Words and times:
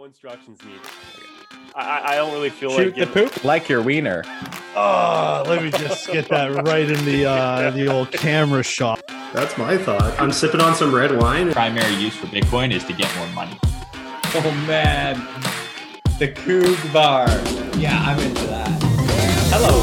No 0.00 0.06
instructions 0.06 0.58
needed. 0.64 0.80
I, 1.74 2.12
I 2.12 2.16
don't 2.16 2.32
really 2.32 2.48
feel 2.48 2.70
Shoot 2.70 2.96
like 2.96 3.12
the 3.12 3.12
poop 3.12 3.44
like 3.44 3.68
your 3.68 3.82
wiener. 3.82 4.24
Oh, 4.74 5.44
let 5.46 5.62
me 5.62 5.70
just 5.70 6.06
get 6.10 6.26
that 6.30 6.64
right 6.64 6.88
in 6.88 7.04
the 7.04 7.26
uh, 7.26 7.70
the 7.72 7.86
old 7.88 8.10
camera 8.10 8.62
shot. 8.62 9.02
That's 9.34 9.58
my 9.58 9.76
thought. 9.76 10.18
I'm 10.18 10.32
sipping 10.32 10.62
on 10.62 10.74
some 10.74 10.94
red 10.94 11.14
wine. 11.20 11.52
primary 11.52 11.94
use 11.96 12.16
for 12.16 12.28
Bitcoin 12.28 12.72
is 12.72 12.82
to 12.84 12.94
get 12.94 13.14
more 13.18 13.26
money. 13.34 13.58
Oh 13.62 14.64
man, 14.66 15.16
the 16.18 16.28
Coog 16.28 16.92
Bar. 16.94 17.28
Yeah, 17.78 18.00
I'm 18.00 18.18
into 18.20 18.46
that. 18.46 18.70
Hello. 19.52 19.82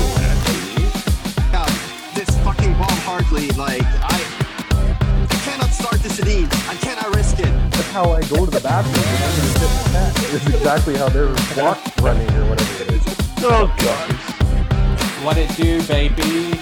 out 1.54 2.16
this 2.16 2.30
fucking 2.40 2.74
bomb 2.74 2.90
hardly. 3.06 3.50
Like 3.50 3.84
I, 3.84 5.28
I 5.30 5.36
cannot 5.46 5.70
start 5.70 6.02
this 6.02 6.20
at 6.20 6.28
ease. 6.28 6.50
I 6.68 6.74
cannot 6.74 6.78
risk 6.78 6.86
it. 6.86 6.88
That's 6.88 6.97
how 7.98 8.12
I 8.12 8.22
go 8.28 8.46
to 8.46 8.52
the 8.52 8.60
bathroom 8.60 8.94
when 8.94 9.24
I'm 9.24 9.34
gonna 9.38 9.50
sit 9.58 9.72
in 9.72 9.78
the 9.78 9.90
tent. 9.90 10.14
It's 10.36 10.56
exactly 10.56 10.96
how 10.98 11.10
they're 11.10 11.34
clock 11.56 11.80
running 12.00 12.30
or 12.36 12.50
whatever 12.50 12.84
it 12.84 12.92
is. 12.92 13.04
Oh 13.40 13.74
god. 13.80 14.14
What 15.26 15.38
it 15.40 15.50
do, 15.56 15.82
baby? 15.88 16.60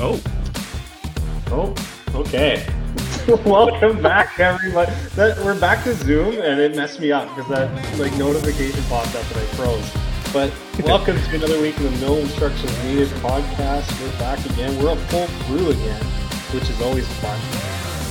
Oh. 0.00 0.20
Oh, 1.52 1.74
okay. 2.14 2.75
Welcome 3.44 4.00
back, 4.00 4.38
everybody. 4.38 4.92
That, 5.16 5.36
we're 5.38 5.58
back 5.58 5.82
to 5.82 5.94
Zoom, 5.94 6.34
and 6.34 6.60
it 6.60 6.76
messed 6.76 7.00
me 7.00 7.10
up 7.10 7.26
because 7.34 7.50
that 7.50 7.98
like 7.98 8.16
notification 8.16 8.80
popped 8.84 9.16
up 9.16 9.28
and 9.32 9.40
I 9.40 9.44
froze. 9.56 10.32
But 10.32 10.52
welcome 10.86 11.16
to 11.20 11.34
another 11.34 11.60
week 11.60 11.76
of 11.78 11.82
the 11.82 12.06
No 12.06 12.18
Instructions 12.18 12.72
Needed 12.84 13.08
podcast. 13.18 14.00
We're 14.00 14.16
back 14.20 14.38
again. 14.46 14.80
We're 14.80 14.92
a 14.92 14.96
full 15.08 15.26
crew 15.42 15.70
again, 15.70 16.04
which 16.54 16.70
is 16.70 16.80
always 16.80 17.08
fun. 17.14 17.40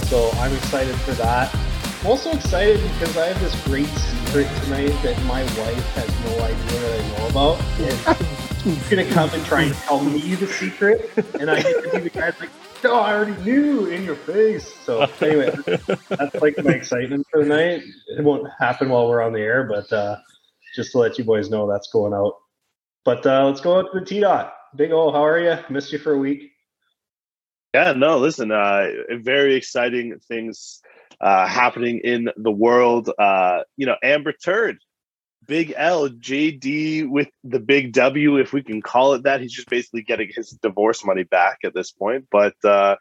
So 0.08 0.32
I'm 0.32 0.54
excited 0.54 0.96
for 0.96 1.14
that. 1.14 1.56
I'm 2.02 2.08
also 2.08 2.32
excited 2.32 2.84
because 2.84 3.16
I 3.16 3.28
have 3.28 3.40
this 3.40 3.56
great 3.64 3.88
secret 3.88 4.50
tonight 4.64 5.02
that 5.02 5.18
my 5.24 5.44
wife 5.44 5.96
has 5.96 6.10
no 6.26 6.44
idea 6.44 6.80
that 6.82 7.00
I 7.00 7.18
know 7.18 7.28
about. 7.30 7.62
And 7.80 8.58
she's 8.64 8.90
gonna 8.90 9.10
come 9.14 9.30
and 9.30 9.46
try 9.46 9.62
and 9.62 9.76
tell 9.76 10.04
me 10.04 10.36
the 10.36 10.48
secret, 10.48 11.10
and 11.40 11.50
I 11.50 11.62
get 11.62 11.86
to 11.86 11.92
be 11.92 12.00
the 12.00 12.10
guy 12.10 12.34
like, 12.38 12.50
"No, 12.84 13.00
I 13.00 13.14
already 13.14 13.42
knew 13.44 13.88
in 13.88 14.04
your 14.04 14.16
face." 14.16 14.74
So 14.84 15.02
anyway, 15.22 15.56
that's 16.10 16.42
like 16.42 16.64
my 16.64 16.72
excitement 16.72 17.26
for 17.32 17.44
the 17.44 17.50
night. 17.50 17.84
It 18.08 18.24
won't 18.24 18.48
happen 18.60 18.90
while 18.90 19.08
we're 19.08 19.22
on 19.22 19.34
the 19.34 19.42
air, 19.42 19.64
but 19.64 19.92
uh, 19.92 20.18
just 20.76 20.92
to 20.92 21.00
let 21.00 21.18
you 21.18 21.24
boys 21.24 21.50
know 21.50 21.70
that's 21.70 21.90
going 21.92 22.14
out. 22.14 22.36
But 23.04 23.26
uh, 23.26 23.46
let's 23.46 23.62
go 23.62 23.80
out 23.80 23.88
to 23.94 24.00
the 24.00 24.06
T 24.06 24.20
dot. 24.20 24.54
Big 24.76 24.92
O, 24.92 25.12
how 25.12 25.26
are 25.26 25.40
you? 25.40 25.58
Missed 25.70 25.94
you 25.94 26.00
for 26.00 26.14
a 26.14 26.18
week. 26.18 26.52
Yeah, 27.74 27.92
no, 27.92 28.20
listen, 28.20 28.52
uh, 28.52 28.88
very 29.20 29.56
exciting 29.56 30.18
things 30.30 30.82
uh, 31.20 31.46
happening 31.46 32.00
in 32.04 32.30
the 32.38 32.52
world. 32.52 33.12
Uh, 33.18 33.62
you 33.76 33.86
know, 33.86 33.96
Amber 34.02 34.32
Turd, 34.32 34.78
Big 35.48 35.74
L, 35.76 36.10
JD 36.10 37.10
with 37.10 37.30
the 37.44 37.60
big 37.60 37.94
W, 37.94 38.38
if 38.38 38.54
we 38.54 38.64
can 38.64 38.82
call 38.82 39.14
it 39.14 39.24
that. 39.24 39.42
He's 39.42 39.54
just 39.54 39.70
basically 39.70 40.04
getting 40.04 40.30
his 40.34 40.52
divorce 40.62 41.06
money 41.06 41.24
back 41.24 41.60
at 41.64 41.74
this 41.74 41.92
point. 41.92 42.28
But 42.32 42.56
uh, 42.64 42.96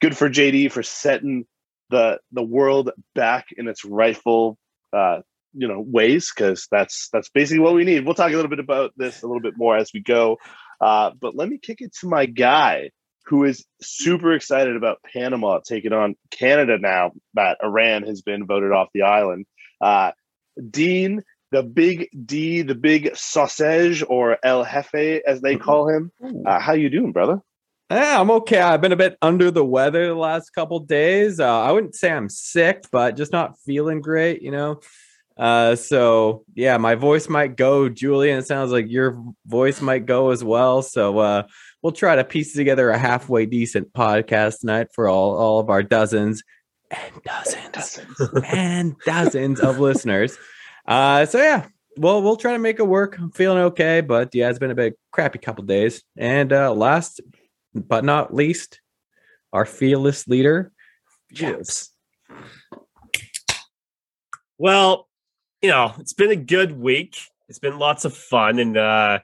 good 0.00 0.16
for 0.16 0.28
JD 0.28 0.72
for 0.72 0.82
setting 0.82 1.46
the 1.90 2.18
the 2.32 2.42
world 2.42 2.90
back 3.14 3.46
in 3.56 3.68
its 3.68 3.84
rightful 3.84 4.58
uh, 4.92 5.20
you 5.54 5.68
know 5.68 5.80
ways 5.80 6.32
because 6.34 6.66
that's 6.70 7.08
that's 7.12 7.28
basically 7.28 7.60
what 7.60 7.74
we 7.74 7.84
need. 7.84 8.04
We'll 8.04 8.14
talk 8.14 8.32
a 8.32 8.36
little 8.36 8.50
bit 8.50 8.58
about 8.58 8.92
this 8.96 9.22
a 9.22 9.26
little 9.26 9.42
bit 9.42 9.54
more 9.56 9.76
as 9.76 9.90
we 9.92 10.00
go. 10.00 10.38
Uh, 10.80 11.12
but 11.20 11.36
let 11.36 11.48
me 11.48 11.58
kick 11.58 11.80
it 11.80 11.94
to 12.00 12.08
my 12.08 12.26
guy 12.26 12.90
who 13.26 13.44
is 13.44 13.64
super 13.80 14.32
excited 14.32 14.74
about 14.76 14.98
Panama 15.12 15.60
taking 15.60 15.92
on 15.92 16.16
Canada 16.30 16.78
now 16.78 17.12
that 17.34 17.58
Iran 17.62 18.02
has 18.02 18.22
been 18.22 18.46
voted 18.46 18.72
off 18.72 18.88
the 18.92 19.02
island. 19.02 19.46
Uh, 19.80 20.12
Dean, 20.70 21.22
the 21.52 21.62
big 21.62 22.08
D, 22.24 22.62
the 22.62 22.74
big 22.74 23.14
sausage 23.14 24.02
or 24.08 24.38
El 24.42 24.64
Jefe 24.64 25.22
as 25.26 25.40
they 25.42 25.56
call 25.56 25.88
him. 25.88 26.10
Uh, 26.46 26.58
how 26.58 26.72
you 26.72 26.88
doing, 26.88 27.12
brother? 27.12 27.40
Yeah, 27.90 28.18
I'm 28.18 28.30
okay. 28.30 28.58
I've 28.58 28.80
been 28.80 28.92
a 28.92 28.96
bit 28.96 29.18
under 29.20 29.50
the 29.50 29.64
weather 29.64 30.06
the 30.06 30.14
last 30.14 30.50
couple 30.50 30.80
days. 30.80 31.38
Uh, 31.38 31.60
I 31.60 31.70
wouldn't 31.72 31.94
say 31.94 32.10
I'm 32.10 32.30
sick, 32.30 32.84
but 32.90 33.18
just 33.18 33.32
not 33.32 33.58
feeling 33.66 34.00
great, 34.00 34.40
you 34.40 34.50
know. 34.50 34.80
Uh, 35.36 35.76
so 35.76 36.44
yeah, 36.54 36.78
my 36.78 36.94
voice 36.94 37.28
might 37.28 37.54
go, 37.56 37.90
Julian. 37.90 38.38
It 38.38 38.46
sounds 38.46 38.72
like 38.72 38.90
your 38.90 39.22
voice 39.44 39.82
might 39.82 40.06
go 40.06 40.30
as 40.30 40.42
well. 40.42 40.80
So 40.80 41.18
uh, 41.18 41.42
we'll 41.82 41.92
try 41.92 42.16
to 42.16 42.24
piece 42.24 42.54
together 42.54 42.88
a 42.90 42.98
halfway 42.98 43.44
decent 43.44 43.92
podcast 43.92 44.60
tonight 44.60 44.88
for 44.94 45.08
all 45.08 45.36
all 45.36 45.60
of 45.60 45.68
our 45.68 45.82
dozens 45.82 46.42
and 46.90 47.22
dozens 47.24 48.00
and 48.46 48.94
dozens 49.04 49.60
of 49.60 49.78
listeners. 49.80 50.38
Uh, 50.86 51.26
so 51.26 51.38
yeah, 51.38 51.66
well, 51.96 52.22
we'll 52.22 52.36
try 52.36 52.52
to 52.52 52.58
make 52.58 52.78
it 52.78 52.86
work. 52.86 53.18
I'm 53.18 53.30
feeling 53.30 53.58
okay, 53.58 54.00
but 54.00 54.34
yeah, 54.34 54.48
it's 54.48 54.58
been 54.58 54.70
a 54.70 54.74
bit 54.74 54.98
crappy 55.10 55.38
couple 55.38 55.64
days. 55.64 56.02
And 56.16 56.52
uh, 56.52 56.72
last 56.72 57.20
but 57.74 58.04
not 58.04 58.34
least, 58.34 58.80
our 59.52 59.64
fearless 59.64 60.26
leader, 60.26 60.72
James. 61.32 61.90
Well, 64.58 65.08
you 65.60 65.70
know, 65.70 65.94
it's 65.98 66.12
been 66.12 66.30
a 66.30 66.36
good 66.36 66.72
week. 66.72 67.16
It's 67.48 67.58
been 67.58 67.78
lots 67.78 68.04
of 68.04 68.16
fun. 68.16 68.58
And 68.58 68.76
uh 68.76 69.20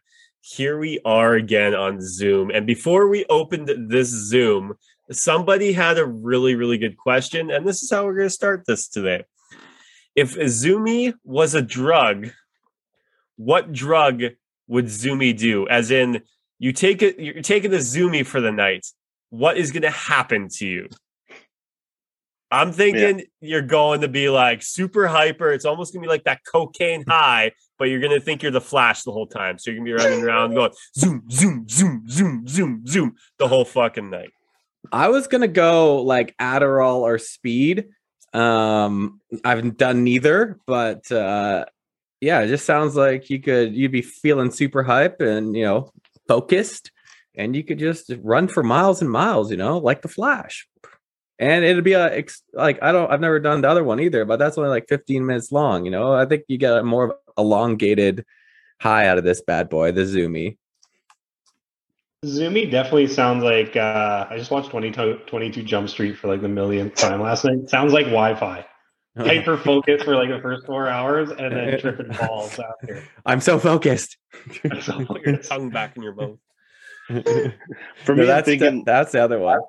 here 0.48 0.78
we 0.78 0.98
are 1.04 1.34
again 1.34 1.74
on 1.74 2.00
Zoom. 2.00 2.50
And 2.50 2.66
before 2.66 3.08
we 3.08 3.26
opened 3.26 3.70
this 3.90 4.08
Zoom, 4.08 4.74
somebody 5.10 5.72
had 5.72 5.98
a 5.98 6.06
really, 6.06 6.54
really 6.54 6.78
good 6.78 6.96
question. 6.96 7.50
And 7.50 7.66
this 7.66 7.82
is 7.82 7.90
how 7.90 8.04
we're 8.04 8.14
going 8.14 8.26
to 8.28 8.30
start 8.34 8.64
this 8.66 8.88
today. 8.88 9.24
If 10.18 10.34
Zoomy 10.34 11.14
was 11.22 11.54
a 11.54 11.62
drug, 11.62 12.30
what 13.36 13.72
drug 13.72 14.22
would 14.66 14.86
Zoomy 14.86 15.36
do? 15.36 15.68
As 15.68 15.92
in, 15.92 16.22
you 16.58 16.72
take 16.72 17.02
it, 17.02 17.20
you're 17.20 17.40
taking 17.40 17.70
the 17.70 17.76
Zoomy 17.76 18.26
for 18.26 18.40
the 18.40 18.50
night. 18.50 18.84
What 19.30 19.56
is 19.56 19.70
going 19.70 19.82
to 19.82 19.90
happen 19.90 20.48
to 20.54 20.66
you? 20.66 20.88
I'm 22.50 22.72
thinking 22.72 23.26
you're 23.40 23.62
going 23.62 24.00
to 24.00 24.08
be 24.08 24.28
like 24.28 24.62
super 24.62 25.06
hyper. 25.06 25.52
It's 25.52 25.64
almost 25.64 25.92
gonna 25.92 26.02
be 26.02 26.08
like 26.08 26.24
that 26.24 26.40
cocaine 26.50 27.04
high, 27.06 27.52
but 27.78 27.84
you're 27.90 28.00
gonna 28.00 28.20
think 28.20 28.42
you're 28.42 28.50
the 28.50 28.60
Flash 28.60 29.02
the 29.02 29.12
whole 29.12 29.26
time. 29.26 29.58
So 29.58 29.70
you're 29.70 29.78
gonna 29.80 29.96
be 29.96 30.02
running 30.02 30.24
around 30.24 30.54
going 30.54 30.72
zoom, 30.96 31.24
zoom, 31.30 31.68
zoom, 31.68 32.04
zoom, 32.08 32.48
zoom, 32.48 32.86
zoom 32.86 33.16
the 33.38 33.48
whole 33.48 33.66
fucking 33.66 34.08
night. 34.08 34.30
I 34.90 35.08
was 35.08 35.26
gonna 35.26 35.46
go 35.46 36.00
like 36.02 36.34
Adderall 36.38 37.00
or 37.00 37.18
speed. 37.18 37.88
Um, 38.32 39.20
I've 39.44 39.76
done 39.76 40.04
neither, 40.04 40.58
but 40.66 41.10
uh, 41.10 41.64
yeah, 42.20 42.40
it 42.40 42.48
just 42.48 42.66
sounds 42.66 42.96
like 42.96 43.30
you 43.30 43.40
could 43.40 43.74
you'd 43.74 43.92
be 43.92 44.02
feeling 44.02 44.50
super 44.50 44.82
hype 44.82 45.20
and 45.20 45.56
you 45.56 45.64
know 45.64 45.92
focused, 46.26 46.90
and 47.34 47.54
you 47.56 47.64
could 47.64 47.78
just 47.78 48.12
run 48.22 48.48
for 48.48 48.62
miles 48.62 49.00
and 49.00 49.10
miles, 49.10 49.50
you 49.50 49.56
know, 49.56 49.78
like 49.78 50.02
the 50.02 50.08
Flash. 50.08 50.68
And 51.38 51.64
it'd 51.64 51.84
be 51.84 51.92
a 51.92 52.12
ex- 52.12 52.42
like 52.52 52.82
I 52.82 52.92
don't 52.92 53.10
I've 53.10 53.20
never 53.20 53.38
done 53.38 53.60
the 53.60 53.68
other 53.68 53.84
one 53.84 54.00
either, 54.00 54.24
but 54.24 54.38
that's 54.38 54.58
only 54.58 54.70
like 54.70 54.88
15 54.88 55.24
minutes 55.24 55.52
long. 55.52 55.84
You 55.84 55.90
know, 55.90 56.12
I 56.12 56.26
think 56.26 56.44
you 56.48 56.58
get 56.58 56.76
a 56.76 56.82
more 56.82 57.16
elongated 57.36 58.24
high 58.80 59.06
out 59.08 59.18
of 59.18 59.24
this 59.24 59.40
bad 59.40 59.68
boy, 59.68 59.92
the 59.92 60.02
Zoomy. 60.02 60.56
Zoomy 62.24 62.68
definitely 62.68 63.06
sounds 63.06 63.44
like 63.44 63.76
uh, 63.76 64.26
I 64.28 64.36
just 64.38 64.50
watched 64.50 64.70
22, 64.70 65.20
22 65.26 65.62
Jump 65.62 65.88
Street 65.88 66.18
for 66.18 66.26
like 66.26 66.42
the 66.42 66.48
millionth 66.48 66.96
time 66.96 67.20
last 67.22 67.44
night. 67.44 67.70
Sounds 67.70 67.92
like 67.92 68.06
Wi-Fi. 68.06 68.66
Hyper 69.16 69.56
focus 69.56 70.02
for 70.02 70.16
like 70.16 70.28
the 70.28 70.40
first 70.40 70.66
four 70.66 70.88
hours, 70.88 71.30
and 71.30 71.56
then 71.56 71.78
tripping 71.80 72.08
balls 72.08 72.58
after. 72.58 73.04
I'm 73.24 73.40
so 73.40 73.58
focused. 73.58 74.16
That's 74.62 74.86
Put 74.86 75.22
your 75.22 75.36
tongue 75.38 75.70
back 75.70 75.96
in 75.96 76.02
your 76.02 76.14
mouth. 76.14 76.38
For 78.04 78.14
me, 78.14 78.22
I'm 78.22 78.26
that's 78.26 78.46
thinking 78.46 78.78
the, 78.78 78.84
that's 78.84 79.12
the 79.12 79.22
other 79.22 79.38
one. 79.38 79.60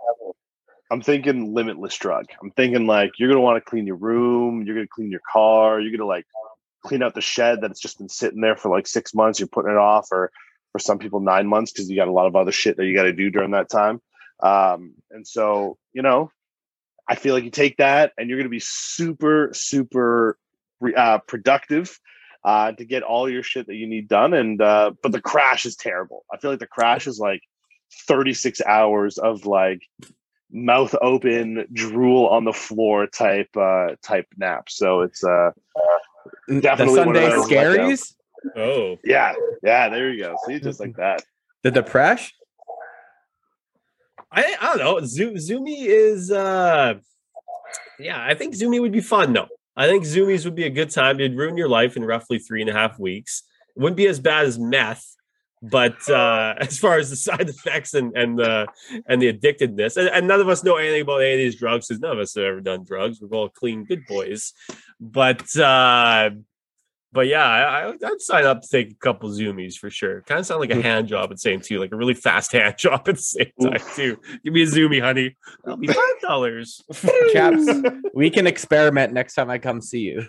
I'm 0.91 1.01
thinking 1.01 1.53
limitless 1.53 1.95
drug. 1.97 2.25
I'm 2.41 2.51
thinking 2.51 2.85
like 2.85 3.12
you're 3.18 3.29
gonna 3.29 3.41
want 3.41 3.63
to 3.63 3.68
clean 3.68 3.88
your 3.88 3.95
room, 3.95 4.63
you're 4.65 4.75
gonna 4.75 4.88
clean 4.88 5.09
your 5.09 5.21
car, 5.31 5.79
you're 5.79 5.95
gonna 5.95 6.07
like 6.07 6.25
clean 6.83 7.01
out 7.01 7.15
the 7.15 7.21
shed 7.21 7.59
that's 7.62 7.79
just 7.79 7.97
been 7.97 8.09
sitting 8.09 8.41
there 8.41 8.56
for 8.56 8.69
like 8.69 8.88
six 8.88 9.13
months. 9.15 9.39
You're 9.39 9.47
putting 9.47 9.71
it 9.71 9.77
off, 9.77 10.09
or 10.12 10.31
for 10.71 10.80
some 10.80 11.00
people 11.00 11.19
nine 11.19 11.48
months 11.48 11.71
because 11.71 11.89
you 11.89 11.95
got 11.95 12.07
a 12.07 12.12
lot 12.12 12.27
of 12.27 12.36
other 12.36 12.51
shit 12.51 12.77
that 12.77 12.86
you 12.86 12.95
got 12.95 13.04
to 13.04 13.13
do 13.13 13.30
during 13.30 13.51
that 13.51 13.69
time. 13.69 14.01
Um, 14.42 14.94
and 15.12 15.27
so 15.27 15.77
you 15.94 16.01
know, 16.01 16.31
I 17.07 17.16
feel 17.16 17.33
like 17.33 17.44
you 17.44 17.51
take 17.51 17.77
that 17.77 18.13
and 18.18 18.30
you're 18.30 18.38
gonna 18.38 18.50
be 18.50 18.62
super 18.62 19.50
super 19.54 20.38
uh, 20.95 21.19
productive. 21.19 22.00
Uh, 22.42 22.71
to 22.71 22.86
get 22.86 23.04
all 23.04 23.30
your 23.30 23.44
shit 23.44 23.68
that 23.68 23.75
you 23.75 23.86
need 23.86 24.07
done, 24.07 24.33
and 24.33 24.62
uh, 24.62 24.92
but 25.04 25.12
the 25.12 25.19
crash 25.19 25.66
is 25.66 25.75
terrible. 25.75 26.24
I 26.33 26.38
feel 26.38 26.51
like 26.51 26.62
the 26.62 26.68
crash 26.68 27.06
is 27.06 27.19
like 27.19 27.42
36 28.07 28.62
hours 28.62 29.18
of 29.18 29.45
like 29.45 29.81
mouth 30.51 30.95
open, 31.01 31.68
drool 31.74 32.27
on 32.27 32.45
the 32.45 32.54
floor 32.54 33.07
type 33.07 33.50
uh 33.56 33.95
type 34.01 34.27
nap. 34.38 34.69
So 34.69 35.01
it's 35.01 35.24
uh 35.24 35.51
the 36.48 36.62
definitely 36.62 37.00
of 37.00 37.06
Sunday 37.06 37.30
scaries. 37.30 38.16
Oh, 38.56 38.97
Yeah, 39.03 39.33
yeah. 39.63 39.89
There 39.89 40.09
you 40.12 40.24
go. 40.24 40.36
See, 40.45 40.59
just 40.59 40.80
like 40.80 40.95
that. 40.97 41.24
The 41.63 41.71
depression. 41.71 42.31
I, 44.31 44.56
I 44.62 44.77
don't 44.77 44.80
know. 44.80 45.06
Zo- 45.06 45.33
Zoomy 45.33 45.86
is, 45.88 46.31
uh, 46.31 46.95
yeah, 48.00 48.24
I 48.24 48.36
think 48.36 48.53
Zoomy 48.56 48.80
would 48.80 48.91
be 48.91 49.01
fun 49.01 49.33
though. 49.33 49.47
I 49.75 49.88
think 49.88 50.03
Zoomies 50.03 50.45
would 50.45 50.56
be 50.56 50.65
a 50.65 50.69
good 50.69 50.89
time. 50.91 51.19
It'd 51.19 51.38
ruin 51.38 51.57
your 51.57 51.69
life 51.69 51.95
in 51.97 52.03
roughly 52.03 52.38
three 52.39 52.62
and 52.62 52.69
a 52.69 52.74
half 52.74 53.00
weeks. 53.00 53.44
It 53.75 53.81
wouldn't 53.81 53.97
be 53.97 54.07
as 54.07 54.19
bad 54.19 54.45
as 54.45 54.59
meth, 54.59 55.15
but 55.62 55.97
uh, 56.09 56.56
as 56.59 56.77
far 56.77 56.97
as 56.97 57.09
the 57.09 57.15
side 57.15 57.50
effects 57.50 57.94
and 57.94 58.15
and 58.15 58.38
the 58.38 58.68
and 59.07 59.21
the 59.21 59.27
addictedness, 59.31 59.97
and, 59.97 60.09
and 60.09 60.27
none 60.27 60.42
of 60.42 60.50
us 60.50 60.63
know 60.63 60.75
anything 60.75 61.01
about 61.01 61.21
any 61.21 61.33
of 61.33 61.39
these 61.39 61.56
drugs 61.56 61.88
because 61.88 62.01
none 62.01 62.12
of 62.12 62.19
us 62.19 62.35
have 62.35 62.44
ever 62.44 62.62
done 62.62 62.83
drugs. 62.83 63.19
We're 63.21 63.35
all 63.38 63.50
clean, 63.50 63.85
good 63.85 64.06
boys. 64.06 64.53
But 65.00 65.56
uh, 65.57 66.31
but 67.11 67.27
yeah, 67.27 67.44
I, 67.45 67.89
I- 67.89 67.94
I'd 68.06 68.21
sign 68.21 68.45
up 68.45 68.61
to 68.61 68.67
take 68.67 68.91
a 68.91 68.95
couple 68.95 69.29
zoomies 69.29 69.75
for 69.75 69.89
sure. 69.89 70.21
Kind 70.21 70.39
of 70.39 70.45
sound 70.45 70.61
like 70.61 70.71
a 70.71 70.81
hand 70.81 71.07
job 71.07 71.25
at 71.25 71.29
the 71.31 71.38
same 71.38 71.59
too, 71.61 71.79
like 71.79 71.91
a 71.91 71.95
really 71.95 72.13
fast 72.13 72.51
hand 72.53 72.77
job 72.77 73.01
at 73.07 73.15
the 73.15 73.21
same 73.21 73.51
time 73.61 73.79
too. 73.95 74.17
Give 74.44 74.53
me 74.53 74.63
a 74.63 74.67
zoomie, 74.67 75.00
honey. 75.00 75.35
That'll 75.63 75.77
be 75.77 75.88
five 75.88 76.19
dollars. 76.21 76.81
Chaps, 77.33 77.67
we 78.13 78.29
can 78.29 78.47
experiment 78.47 79.13
next 79.13 79.33
time 79.35 79.50
I 79.50 79.57
come 79.57 79.81
see 79.81 80.00
you. 80.01 80.25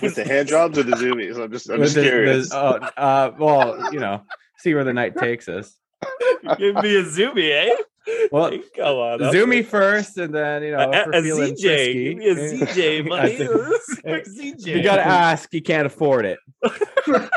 With 0.00 0.16
the 0.16 0.24
hand 0.24 0.48
jobs 0.48 0.78
or 0.78 0.82
the 0.82 0.96
zoomies? 0.96 1.40
I'm 1.40 1.52
just, 1.52 1.70
I'm 1.70 1.78
With 1.78 1.86
just 1.86 1.94
the- 1.94 2.00
the- 2.02 2.08
curious. 2.08 2.52
oh, 2.52 2.78
uh, 2.96 3.30
well, 3.38 3.92
you 3.92 4.00
know, 4.00 4.22
see 4.58 4.74
where 4.74 4.82
the 4.84 4.92
night 4.92 5.16
takes 5.16 5.48
us. 5.48 5.76
Give 6.58 6.74
me 6.76 6.96
a 6.96 7.04
zoomie, 7.04 7.52
eh? 7.52 7.76
Well, 8.32 8.50
Come 8.76 8.96
on, 8.96 9.22
up. 9.22 9.32
Zoomy 9.34 9.64
first, 9.64 10.16
and 10.18 10.32
then 10.34 10.62
you 10.62 10.70
know, 10.72 10.90
A, 10.92 11.00
if 11.00 11.06
a 11.06 11.10
we're 11.10 11.46
ZJ. 11.48 11.92
Give 11.94 12.16
me 12.18 12.28
a 12.28 12.34
ZJ, 12.34 13.00
I 13.04 13.08
buddy. 13.08 13.36
think- 13.36 13.50
Quick 14.02 14.26
ZJ. 14.26 14.66
you 14.66 14.82
gotta 14.82 15.04
ask. 15.06 15.52
You 15.52 15.62
can't 15.62 15.86
afford 15.86 16.24
it. 16.26 16.38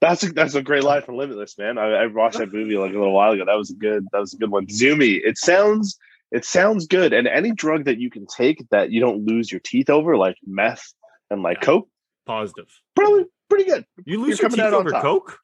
That's 0.00 0.22
a, 0.22 0.32
that's 0.34 0.54
a 0.54 0.62
great 0.62 0.84
line 0.84 1.00
from 1.00 1.16
Limitless, 1.16 1.56
man. 1.56 1.78
I, 1.78 1.84
I 1.92 2.06
watched 2.08 2.36
that 2.36 2.52
movie 2.52 2.76
like 2.76 2.90
a 2.90 2.98
little 2.98 3.14
while 3.14 3.32
ago. 3.32 3.46
That 3.46 3.56
was 3.56 3.70
a 3.70 3.74
good 3.74 4.04
that 4.12 4.18
was 4.18 4.34
a 4.34 4.36
good 4.36 4.50
one. 4.50 4.66
Zoomy. 4.66 5.18
It 5.24 5.38
sounds 5.38 5.98
it 6.30 6.44
sounds 6.44 6.86
good. 6.86 7.14
And 7.14 7.26
any 7.26 7.52
drug 7.52 7.86
that 7.86 7.98
you 7.98 8.10
can 8.10 8.26
take 8.26 8.62
that 8.70 8.90
you 8.90 9.00
don't 9.00 9.24
lose 9.24 9.50
your 9.50 9.62
teeth 9.64 9.88
over, 9.88 10.18
like 10.18 10.36
meth 10.46 10.92
and 11.30 11.42
like 11.42 11.62
coke, 11.62 11.88
Positive. 12.26 12.66
probably 12.94 13.24
pretty 13.48 13.64
good. 13.64 13.86
You 14.04 14.20
lose 14.20 14.38
You're 14.40 14.50
your 14.50 14.56
teeth 14.56 14.60
on 14.66 14.74
over 14.74 14.90
coke? 14.90 15.38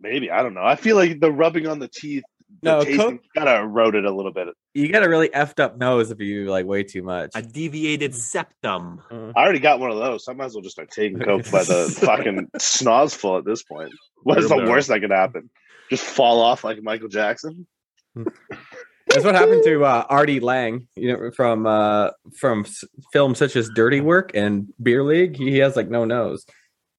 Maybe 0.00 0.30
I 0.30 0.42
don't 0.42 0.54
know. 0.54 0.64
I 0.64 0.76
feel 0.76 0.96
like 0.96 1.20
the 1.20 1.30
rubbing 1.32 1.66
on 1.66 1.78
the 1.78 1.88
teeth, 1.88 2.22
the 2.62 2.70
No, 2.70 2.84
tasting, 2.84 2.98
coke- 3.18 3.20
kind 3.36 3.48
of 3.48 3.64
eroded 3.64 4.04
a 4.04 4.10
little 4.14 4.32
bit. 4.32 4.48
You 4.74 4.90
got 4.92 5.02
a 5.04 5.08
really 5.08 5.28
effed 5.30 5.58
up 5.60 5.76
nose 5.76 6.10
if 6.10 6.20
you 6.20 6.46
like 6.46 6.66
way 6.66 6.84
too 6.84 7.02
much. 7.02 7.30
A 7.34 7.42
deviated 7.42 8.14
septum. 8.14 9.02
Uh, 9.10 9.32
I 9.36 9.42
already 9.42 9.58
got 9.58 9.80
one 9.80 9.90
of 9.90 9.98
those, 9.98 10.24
so 10.24 10.32
I 10.32 10.34
might 10.36 10.46
as 10.46 10.54
well 10.54 10.62
just 10.62 10.74
start 10.76 10.90
taking 10.90 11.18
coke 11.18 11.50
by 11.50 11.64
the 11.64 11.92
fucking 12.04 12.48
snozful 12.58 13.30
full 13.30 13.38
at 13.38 13.44
this 13.44 13.62
point. 13.64 13.92
What 14.22 14.38
is 14.38 14.48
the 14.48 14.56
worst 14.56 14.88
that 14.88 15.00
could 15.00 15.10
happen? 15.10 15.50
Just 15.90 16.04
fall 16.04 16.40
off 16.40 16.62
like 16.64 16.82
Michael 16.82 17.08
Jackson? 17.08 17.66
That's 18.14 19.24
what 19.24 19.34
happened 19.34 19.62
to 19.64 19.84
uh, 19.84 20.04
Artie 20.08 20.40
Lange, 20.40 20.86
you 20.96 21.12
know, 21.16 21.30
from 21.30 21.66
uh, 21.66 22.10
from 22.38 22.60
s- 22.66 22.84
films 23.12 23.38
such 23.38 23.56
as 23.56 23.70
Dirty 23.74 24.00
Work 24.02 24.32
and 24.34 24.68
Beer 24.82 25.02
League. 25.02 25.36
He 25.36 25.58
has 25.58 25.76
like 25.76 25.88
no 25.88 26.04
nose, 26.04 26.44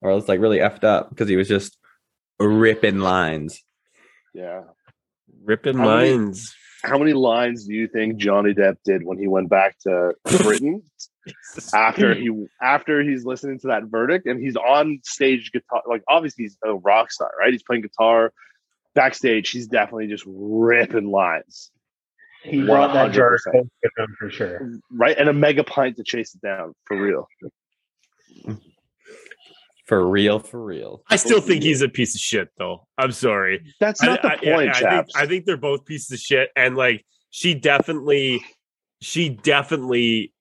or 0.01 0.09
else 0.11 0.27
like 0.27 0.39
really 0.39 0.57
effed 0.57 0.83
up 0.83 1.09
because 1.11 1.29
he 1.29 1.35
was 1.35 1.47
just 1.47 1.77
ripping 2.39 3.00
lines. 3.00 3.63
Yeah. 4.33 4.62
Ripping 5.44 5.77
How 5.77 5.97
many- 5.97 6.12
lines. 6.18 6.56
How 6.81 6.97
many 6.97 7.12
lines 7.12 7.65
do 7.65 7.74
you 7.74 7.89
think 7.89 8.15
Johnny 8.15 8.53
Depp 8.53 8.77
did 8.86 9.03
when 9.03 9.18
he 9.18 9.27
went 9.27 9.50
back 9.50 9.77
to 9.80 10.13
Britain 10.44 10.81
after 11.74 12.13
he 12.13 12.31
after 12.62 13.01
he's 13.03 13.25
listening 13.25 13.59
to 13.59 13.68
that 13.68 13.83
verdict 13.88 14.25
and 14.27 14.41
he's 14.41 14.56
on 14.56 15.01
stage 15.03 15.51
guitar 15.51 15.81
like 15.89 16.03
obviously 16.07 16.45
he's 16.45 16.57
a 16.63 16.74
rock 16.75 17.12
star, 17.12 17.31
right? 17.38 17.51
He's 17.51 17.63
playing 17.63 17.81
guitar 17.81 18.31
backstage. 18.95 19.50
He's 19.50 19.68
definitely 19.68 20.07
just 20.07 20.24
ripping 20.25 21.12
lines, 21.12 21.69
He 22.44 22.62
brought 22.63 22.94
that 22.94 23.12
jar 23.12 23.38
100%. 23.45 23.51
Coke 23.51 23.68
with 23.83 23.92
him 23.97 24.15
for 24.18 24.30
sure. 24.30 24.71
right? 24.89 25.18
And 25.18 25.27
a 25.27 25.33
mega 25.33 25.65
pint 25.65 25.97
to 25.97 26.03
chase 26.06 26.33
it 26.33 26.42
down 26.42 26.74
for 26.85 26.95
real. 26.95 27.27
For 29.89 30.07
real, 30.07 30.38
for 30.38 30.63
real. 30.63 31.01
I 31.09 31.15
still 31.15 31.41
think 31.41 31.63
he's 31.63 31.81
a 31.81 31.89
piece 31.89 32.13
of 32.13 32.21
shit, 32.21 32.50
though. 32.59 32.86
I'm 32.95 33.12
sorry. 33.12 33.74
That's 33.80 34.03
not 34.03 34.24
I, 34.24 34.36
the 34.36 34.51
point, 34.51 34.69
I, 34.69 34.77
I, 34.77 35.01
think. 35.01 35.07
I 35.15 35.25
think 35.25 35.45
they're 35.45 35.57
both 35.57 35.83
pieces 35.83 36.12
of 36.12 36.19
shit, 36.19 36.51
and 36.56 36.77
like 36.77 37.03
she 37.31 37.56
definitely, 37.56 38.45
she 39.01 39.30
definitely 39.30 40.31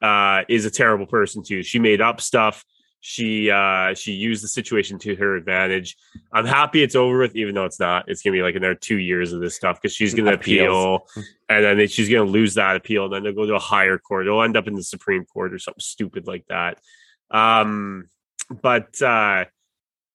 uh 0.00 0.42
is 0.48 0.64
a 0.64 0.70
terrible 0.70 1.06
person 1.06 1.42
too. 1.42 1.64
She 1.64 1.80
made 1.80 2.00
up 2.00 2.20
stuff. 2.20 2.64
She 3.00 3.50
uh 3.50 3.94
she 3.94 4.12
used 4.12 4.44
the 4.44 4.48
situation 4.48 4.96
to 5.00 5.16
her 5.16 5.34
advantage. 5.34 5.96
I'm 6.32 6.46
happy 6.46 6.84
it's 6.84 6.94
over 6.94 7.18
with, 7.18 7.34
even 7.34 7.56
though 7.56 7.64
it's 7.64 7.80
not. 7.80 8.04
It's 8.06 8.22
gonna 8.22 8.34
be 8.36 8.42
like 8.42 8.54
another 8.54 8.76
two 8.76 8.98
years 8.98 9.32
of 9.32 9.40
this 9.40 9.56
stuff 9.56 9.82
because 9.82 9.92
she's 9.92 10.14
gonna 10.14 10.34
Appeals. 10.34 11.02
appeal, 11.16 11.24
and 11.48 11.80
then 11.80 11.88
she's 11.88 12.08
gonna 12.08 12.30
lose 12.30 12.54
that 12.54 12.76
appeal, 12.76 13.06
and 13.06 13.12
then 13.12 13.24
they'll 13.24 13.32
go 13.32 13.44
to 13.44 13.56
a 13.56 13.58
higher 13.58 13.98
court. 13.98 14.28
It'll 14.28 14.44
end 14.44 14.56
up 14.56 14.68
in 14.68 14.74
the 14.74 14.84
Supreme 14.84 15.24
Court 15.24 15.52
or 15.52 15.58
something 15.58 15.80
stupid 15.80 16.28
like 16.28 16.44
that. 16.46 16.78
Um, 17.32 18.06
but 18.50 19.00
uh 19.02 19.44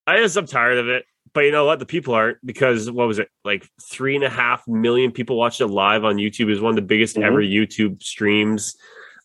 I 0.10 0.20
guess 0.22 0.36
I'm 0.36 0.48
tired 0.48 0.78
of 0.78 0.88
it. 0.88 1.06
But 1.34 1.42
you 1.42 1.52
know 1.52 1.66
what? 1.66 1.80
The 1.80 1.86
people 1.86 2.14
aren't 2.14 2.38
because 2.46 2.90
what 2.90 3.08
was 3.08 3.20
it 3.20 3.30
like 3.44 3.68
three 3.92 4.16
and 4.16 4.24
a 4.24 4.30
half 4.30 4.66
million 4.68 5.12
people 5.12 5.38
watched 5.38 5.62
it 5.62 5.68
live 5.68 6.06
on 6.06 6.16
YouTube. 6.16 6.42
It 6.42 6.46
was 6.46 6.62
one 6.62 6.72
of 6.72 6.76
the 6.78 6.82
biggest 6.82 7.18
Mhm. 7.18 7.24
ever 7.24 7.42
YouTube 7.42 8.02
streams. 8.02 8.76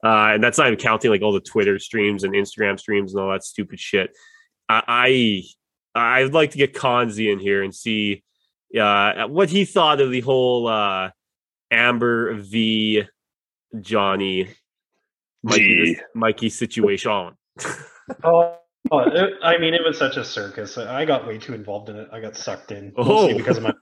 Uh, 0.05 0.33
and 0.35 0.43
that's 0.43 0.59
not 0.59 0.67
even 0.67 0.79
counting 0.79 1.11
like 1.13 1.23
all 1.23 1.33
the 1.33 1.41
Twitter 1.41 1.79
streams 1.79 2.25
and 2.25 2.35
Instagram 2.35 2.79
streams 2.79 3.15
and 3.15 3.23
all 3.23 3.31
that 3.31 3.45
stupid 3.45 3.79
shit. 3.79 4.11
I, 4.69 4.83
I 5.95 6.21
I'd 6.23 6.33
like 6.33 6.51
to 6.53 6.59
get 6.59 6.75
Konzi 6.75 7.31
in 7.33 7.39
here 7.39 7.63
and 7.63 7.73
see 7.75 8.25
uh, 8.79 9.29
what 9.29 9.49
he 9.51 9.65
thought 9.65 10.01
of 10.01 10.11
the 10.11 10.21
whole 10.21 10.67
uh, 10.67 11.11
Amber 11.71 12.35
v 12.35 13.05
Johnny 13.81 14.49
Mikey, 15.43 15.99
Mikey 16.15 16.49
situation. 16.49 17.33
Oh, 18.25 18.57
oh, 18.91 19.01
it, 19.01 19.35
I 19.43 19.59
mean, 19.59 19.75
it 19.75 19.83
was 19.85 19.99
such 19.99 20.17
a 20.17 20.25
circus. 20.25 20.77
I 20.79 21.05
got 21.05 21.27
way 21.27 21.39
too 21.39 21.55
involved 21.55 21.89
in 21.89 21.97
it. 21.97 22.09
I 22.13 22.21
got 22.21 22.37
sucked 22.37 22.73
in 22.73 22.93
Oh. 22.97 23.35
because 23.37 23.57
of 23.57 23.63
my 23.63 23.73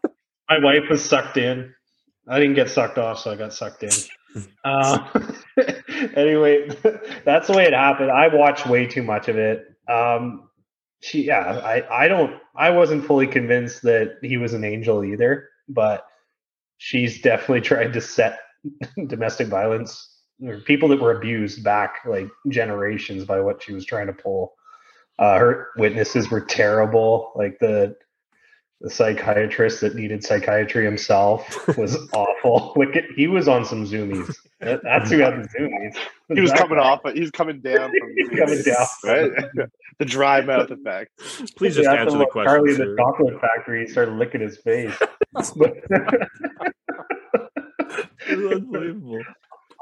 my 0.48 0.58
wife 0.62 0.84
was 0.90 1.04
sucked 1.04 1.36
in. 1.36 1.72
I 2.28 2.38
didn't 2.38 2.54
get 2.54 2.68
sucked 2.70 2.98
off, 2.98 3.18
so 3.20 3.30
I 3.30 3.36
got 3.36 3.52
sucked 3.52 3.82
in. 3.82 3.90
Uh, 4.64 5.08
anyway, 6.14 6.68
that's 7.24 7.48
the 7.48 7.52
way 7.52 7.64
it 7.64 7.72
happened. 7.72 8.12
I 8.12 8.28
watched 8.28 8.64
way 8.64 8.86
too 8.86 9.02
much 9.02 9.26
of 9.28 9.36
it. 9.36 9.64
Um, 9.88 10.48
she, 11.00 11.24
yeah, 11.24 11.60
I, 11.64 12.04
I 12.04 12.06
don't, 12.06 12.40
I 12.54 12.70
wasn't 12.70 13.04
fully 13.04 13.26
convinced 13.26 13.82
that 13.82 14.18
he 14.22 14.36
was 14.36 14.54
an 14.54 14.62
angel 14.62 15.02
either, 15.02 15.48
but 15.68 16.06
she's 16.78 17.20
definitely 17.20 17.62
tried 17.62 17.92
to 17.94 18.00
set 18.00 18.38
domestic 19.08 19.48
violence 19.48 20.20
or 20.46 20.60
people 20.60 20.88
that 20.90 21.00
were 21.00 21.16
abused 21.16 21.64
back 21.64 21.96
like 22.06 22.28
generations 22.50 23.24
by 23.24 23.40
what 23.40 23.60
she 23.60 23.72
was 23.72 23.84
trying 23.84 24.06
to 24.06 24.12
pull. 24.12 24.54
Uh, 25.20 25.38
her 25.38 25.68
witnesses 25.76 26.30
were 26.30 26.40
terrible. 26.40 27.32
Like 27.36 27.58
the 27.60 27.94
the 28.82 28.88
psychiatrist 28.88 29.82
that 29.82 29.94
needed 29.94 30.24
psychiatry 30.24 30.82
himself 30.86 31.68
was 31.76 31.96
awful. 32.14 32.72
Like 32.76 32.96
it- 32.96 33.10
he 33.14 33.26
was 33.26 33.46
on 33.46 33.64
some 33.66 33.84
zoomies. 33.84 34.34
That- 34.60 34.82
that's 34.82 35.10
who 35.10 35.18
had 35.18 35.34
the 35.44 35.48
zoomies. 35.48 35.96
He 36.34 36.40
was 36.40 36.50
coming 36.52 36.78
guy. 36.78 36.84
off, 36.84 37.00
but 37.04 37.14
he's 37.16 37.30
coming 37.30 37.60
down 37.60 37.90
from 37.98 38.08
He's 38.16 38.28
coming 38.30 38.62
down. 38.62 38.86
right? 39.04 39.68
the 39.98 40.04
dry 40.06 40.40
mouth 40.40 40.70
effect. 40.70 41.10
Please 41.56 41.74
just 41.76 41.84
Yeah, 41.90 42.00
answer 42.00 42.16
the 42.16 42.22
like 42.24 42.30
question. 42.30 42.50
Charlie 42.54 42.72
the 42.74 42.96
Chocolate 42.98 43.38
Factory 43.40 43.84
he 43.84 43.90
started 43.92 44.12
licking 44.14 44.40
his 44.40 44.56
face. 44.58 44.94
Unbelievable. 48.30 49.20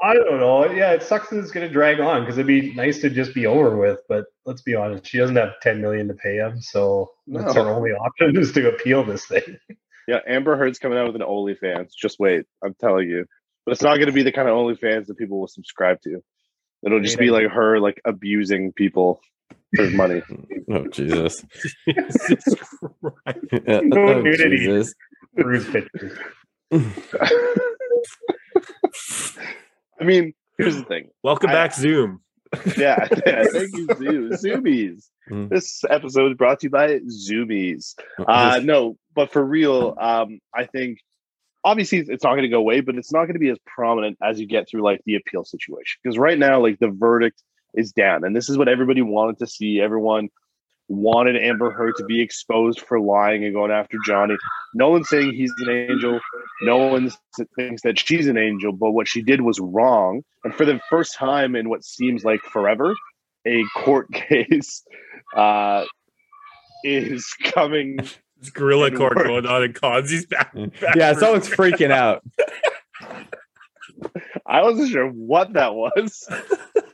I 0.03 0.13
don't 0.13 0.39
know. 0.39 0.71
Yeah, 0.71 0.91
it 0.93 1.03
sucks 1.03 1.29
that 1.29 1.39
it's 1.39 1.51
going 1.51 1.67
to 1.67 1.73
drag 1.73 1.99
on 1.99 2.21
because 2.21 2.37
it'd 2.37 2.47
be 2.47 2.73
nice 2.73 2.99
to 3.01 3.09
just 3.09 3.33
be 3.33 3.45
over 3.45 3.77
with. 3.77 3.99
But 4.07 4.25
let's 4.45 4.61
be 4.61 4.75
honest, 4.75 5.07
she 5.07 5.17
doesn't 5.17 5.35
have 5.35 5.59
ten 5.61 5.81
million 5.81 6.07
to 6.07 6.13
pay 6.13 6.37
him, 6.37 6.61
so 6.61 7.11
that's 7.27 7.53
her 7.55 7.69
only 7.69 7.91
option 7.91 8.37
is 8.37 8.51
to 8.53 8.69
appeal 8.69 9.03
this 9.03 9.25
thing. 9.25 9.57
Yeah, 10.07 10.21
Amber 10.27 10.57
Heard's 10.57 10.79
coming 10.79 10.97
out 10.97 11.05
with 11.05 11.15
an 11.17 11.21
OnlyFans. 11.21 11.91
Just 11.95 12.19
wait, 12.19 12.45
I'm 12.63 12.73
telling 12.81 13.07
you. 13.07 13.25
But 13.63 13.73
it's 13.73 13.83
not 13.83 13.97
going 13.97 14.07
to 14.07 14.11
be 14.11 14.23
the 14.23 14.31
kind 14.31 14.49
of 14.49 14.55
OnlyFans 14.55 15.05
that 15.05 15.19
people 15.19 15.39
will 15.39 15.47
subscribe 15.47 16.01
to. 16.01 16.23
It'll 16.83 16.99
just 16.99 17.19
be 17.19 17.29
like 17.29 17.47
her 17.51 17.79
like 17.79 18.01
abusing 18.05 18.73
people 18.73 19.21
for 19.75 19.89
money. 19.91 20.23
Oh 20.71 20.87
Jesus! 20.87 21.43
Jesus 21.87 22.55
Christ. 23.03 23.39
Oh, 23.67 23.81
oh, 23.95 24.21
nudity. 24.21 24.57
Jesus. 24.57 24.93
Bruise 25.35 25.67
pictures. 25.69 26.17
I 29.99 30.03
mean, 30.03 30.33
here's 30.57 30.75
the 30.75 30.83
thing. 30.83 31.09
Welcome 31.23 31.49
I- 31.49 31.53
back, 31.53 31.73
Zoom. 31.73 32.21
Yeah, 32.75 33.07
yeah 33.27 33.43
thank 33.43 33.77
you, 33.77 33.87
Zoo. 33.95 34.29
Zoomies. 34.31 35.03
Mm. 35.29 35.49
This 35.49 35.83
episode 35.87 36.31
is 36.31 36.35
brought 36.35 36.59
to 36.61 36.65
you 36.65 36.71
by 36.71 36.97
Zoomies. 36.97 37.93
Uh, 38.27 38.59
no, 38.63 38.97
but 39.13 39.31
for 39.31 39.45
real, 39.45 39.95
um, 40.01 40.39
I 40.55 40.65
think 40.65 40.97
obviously 41.63 41.99
it's 41.99 42.23
not 42.23 42.31
going 42.31 42.41
to 42.41 42.49
go 42.49 42.57
away, 42.57 42.81
but 42.81 42.95
it's 42.95 43.13
not 43.13 43.25
going 43.25 43.33
to 43.33 43.39
be 43.39 43.49
as 43.49 43.59
prominent 43.67 44.17
as 44.23 44.39
you 44.39 44.47
get 44.47 44.67
through 44.67 44.81
like 44.81 44.99
the 45.05 45.13
appeal 45.13 45.43
situation. 45.45 45.99
Because 46.03 46.17
right 46.17 46.39
now, 46.39 46.59
like 46.59 46.79
the 46.79 46.89
verdict 46.89 47.43
is 47.75 47.91
down. 47.91 48.23
And 48.23 48.35
this 48.35 48.49
is 48.49 48.57
what 48.57 48.67
everybody 48.67 49.03
wanted 49.03 49.37
to 49.39 49.47
see. 49.47 49.79
Everyone 49.79 50.29
wanted 50.89 51.37
Amber 51.37 51.71
Heard 51.71 51.93
to 51.97 52.03
be 52.03 52.21
exposed 52.21 52.81
for 52.81 52.99
lying 52.99 53.45
and 53.45 53.53
going 53.53 53.71
after 53.71 53.97
Johnny. 54.05 54.35
No 54.73 54.89
one's 54.89 55.07
saying 55.07 55.33
he's 55.33 55.53
an 55.59 55.69
angel. 55.69 56.19
No 56.63 56.77
one 56.77 57.11
thinks 57.55 57.83
that 57.83 57.99
she's 57.99 58.27
an 58.27 58.37
angel, 58.37 58.73
but 58.73 58.91
what 58.91 59.07
she 59.07 59.21
did 59.21 59.41
was 59.41 59.59
wrong. 59.59 60.23
And 60.43 60.53
for 60.53 60.65
the 60.65 60.81
first 60.89 61.15
time 61.15 61.55
in 61.55 61.69
what 61.69 61.85
seems 61.85 62.23
like 62.23 62.41
forever, 62.41 62.95
a 63.45 63.63
court 63.75 64.07
case 64.13 64.83
uh, 65.35 65.85
is 66.83 67.25
coming. 67.43 67.99
It's 68.41 68.51
gorilla 68.51 68.89
court 68.89 69.17
work. 69.17 69.25
going 69.27 69.45
on 69.45 69.63
in 69.63 69.73
Conzi's 69.73 70.25
back. 70.25 70.53
back 70.53 70.95
Yeah, 70.95 71.09
room. 71.09 71.19
someone's 71.19 71.49
freaking 71.49 71.91
out. 71.91 72.23
I 74.45 74.61
wasn't 74.61 74.91
sure 74.91 75.09
what 75.09 75.51
that 75.53 75.75
was, 75.75 76.25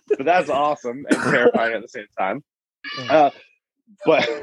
but 0.10 0.26
that's 0.26 0.50
awesome 0.50 1.06
and 1.08 1.20
terrifying 1.22 1.76
at 1.76 1.84
the 1.84 1.88
same 1.88 2.08
time. 2.18 2.44
Uh, 3.08 3.30
but 4.06 4.28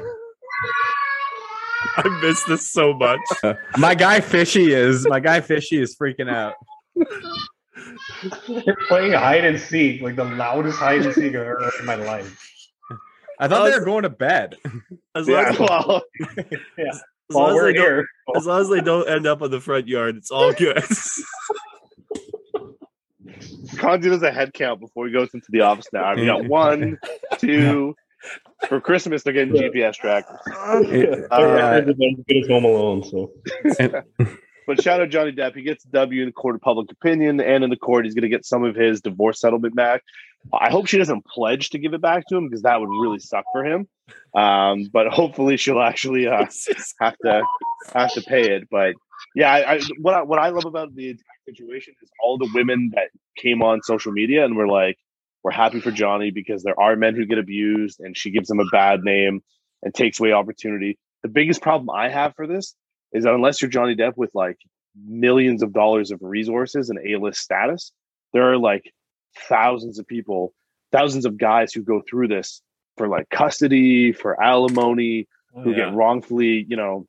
I 1.97 2.19
miss 2.21 2.43
this 2.43 2.71
so 2.71 2.93
much. 2.93 3.19
My 3.77 3.95
guy 3.95 4.21
Fishy 4.21 4.73
is 4.73 5.07
my 5.07 5.19
guy 5.19 5.41
Fishy 5.41 5.81
is 5.81 5.95
freaking 5.95 6.29
out. 6.29 6.53
They're 8.47 8.77
playing 8.87 9.13
hide 9.13 9.43
and 9.45 9.59
seek, 9.59 10.01
like 10.01 10.15
the 10.15 10.23
loudest 10.23 10.79
hide 10.79 11.05
and 11.05 11.13
seek 11.13 11.35
I've 11.35 11.41
ever 11.41 11.63
heard 11.63 11.73
in 11.79 11.85
my 11.85 11.95
life. 11.95 12.39
I 13.39 13.47
thought 13.47 13.69
they 13.69 13.77
were 13.77 13.85
going 13.85 14.03
to 14.03 14.09
bed. 14.09 14.55
As 15.15 15.27
long 15.27 15.43
yeah, 15.43 15.49
as, 15.49 15.59
well, 15.59 16.01
as 16.77 17.01
long 17.31 17.49
as 17.49 17.55
we're 17.55 17.65
they 17.65 17.73
don't, 17.73 17.83
here, 17.83 18.07
as 18.35 18.45
long 18.45 18.61
as 18.61 18.69
they 18.69 18.81
don't 18.81 19.09
end 19.09 19.27
up 19.27 19.41
on 19.41 19.51
the 19.51 19.59
front 19.59 19.87
yard, 19.87 20.15
it's 20.15 20.31
all 20.31 20.53
good. 20.53 20.77
Conzi 23.75 24.03
does 24.03 24.21
a 24.21 24.31
head 24.31 24.53
count 24.53 24.79
before 24.79 25.07
he 25.07 25.13
goes 25.13 25.33
into 25.33 25.47
the 25.49 25.61
office 25.61 25.87
now. 25.91 26.15
We 26.15 26.25
got 26.25 26.45
one, 26.45 26.99
two. 27.37 27.95
For 28.69 28.79
Christmas, 28.79 29.23
they're 29.23 29.33
getting 29.33 29.53
GPS 29.53 29.95
trackers. 29.95 30.39
It- 30.47 31.27
Uh, 31.31 31.39
yeah. 31.39 31.69
as 31.71 31.85
good 31.85 32.49
Home 32.49 32.65
Alone. 32.65 33.03
So 33.03 33.31
But 34.65 34.81
shout 34.81 35.01
out 35.01 35.09
Johnny 35.09 35.33
Depp. 35.33 35.55
He 35.55 35.61
gets 35.61 35.83
W 35.83 36.21
in 36.21 36.29
the 36.29 36.31
court 36.31 36.55
of 36.55 36.61
public 36.61 36.89
opinion, 36.91 37.41
and 37.41 37.63
in 37.65 37.69
the 37.69 37.75
court, 37.75 38.05
he's 38.05 38.13
going 38.13 38.23
to 38.23 38.29
get 38.29 38.45
some 38.45 38.63
of 38.63 38.75
his 38.75 39.01
divorce 39.01 39.41
settlement 39.41 39.75
back. 39.75 40.03
I 40.53 40.69
hope 40.69 40.87
she 40.87 40.97
doesn't 40.97 41.25
pledge 41.25 41.71
to 41.71 41.79
give 41.79 41.93
it 41.93 42.01
back 42.01 42.27
to 42.27 42.37
him 42.37 42.47
because 42.47 42.61
that 42.61 42.79
would 42.79 42.89
really 42.89 43.19
suck 43.19 43.45
for 43.51 43.65
him. 43.65 43.87
Um, 44.33 44.89
but 44.91 45.07
hopefully, 45.07 45.57
she'll 45.57 45.81
actually 45.81 46.27
uh, 46.27 46.45
have 47.01 47.17
to 47.25 47.43
have 47.93 48.13
to 48.13 48.21
pay 48.21 48.55
it. 48.55 48.67
But 48.69 48.95
yeah, 49.35 49.51
I, 49.51 49.73
I, 49.75 49.79
what 49.99 50.13
I, 50.15 50.21
what 50.23 50.39
I 50.39 50.49
love 50.49 50.65
about 50.65 50.95
the 50.95 51.17
situation 51.45 51.93
is 52.01 52.09
all 52.23 52.37
the 52.37 52.49
women 52.53 52.91
that 52.95 53.09
came 53.37 53.61
on 53.61 53.81
social 53.83 54.11
media 54.11 54.45
and 54.45 54.55
were 54.55 54.67
like, 54.67 54.97
"We're 55.43 55.51
happy 55.51 55.79
for 55.79 55.91
Johnny 55.91 56.31
because 56.31 56.63
there 56.63 56.79
are 56.79 56.95
men 56.95 57.15
who 57.15 57.25
get 57.25 57.37
abused, 57.37 57.99
and 57.99 58.15
she 58.17 58.31
gives 58.31 58.47
them 58.47 58.59
a 58.59 58.65
bad 58.71 59.01
name 59.03 59.41
and 59.81 59.93
takes 59.93 60.19
away 60.19 60.31
opportunity." 60.31 60.97
The 61.23 61.29
biggest 61.29 61.61
problem 61.61 61.89
I 61.89 62.09
have 62.09 62.35
for 62.35 62.47
this 62.47 62.75
is 63.13 63.23
that 63.23 63.33
unless 63.33 63.61
you're 63.61 63.69
Johnny 63.71 63.95
Depp 63.95 64.13
with 64.17 64.31
like 64.33 64.57
millions 65.05 65.63
of 65.63 65.73
dollars 65.73 66.11
of 66.11 66.19
resources 66.21 66.89
and 66.89 66.99
A-list 67.05 67.39
status, 67.39 67.91
there 68.33 68.51
are 68.51 68.57
like 68.57 68.91
thousands 69.47 69.99
of 69.99 70.07
people, 70.07 70.53
thousands 70.91 71.25
of 71.25 71.37
guys 71.37 71.73
who 71.73 71.81
go 71.81 72.01
through 72.07 72.27
this 72.27 72.61
for 72.97 73.07
like 73.07 73.29
custody, 73.29 74.11
for 74.11 74.41
alimony, 74.41 75.27
oh, 75.55 75.61
who 75.61 75.71
Yeah. 75.71 75.77
get 75.89 75.93
wrongfully, 75.95 76.65
you 76.67 76.77
know, 76.77 77.07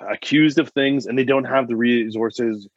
accused 0.00 0.58
of 0.58 0.70
things 0.70 1.06
and 1.06 1.18
they 1.18 1.24
don't 1.24 1.44
have 1.44 1.68
the 1.68 1.76
resources 1.76 2.68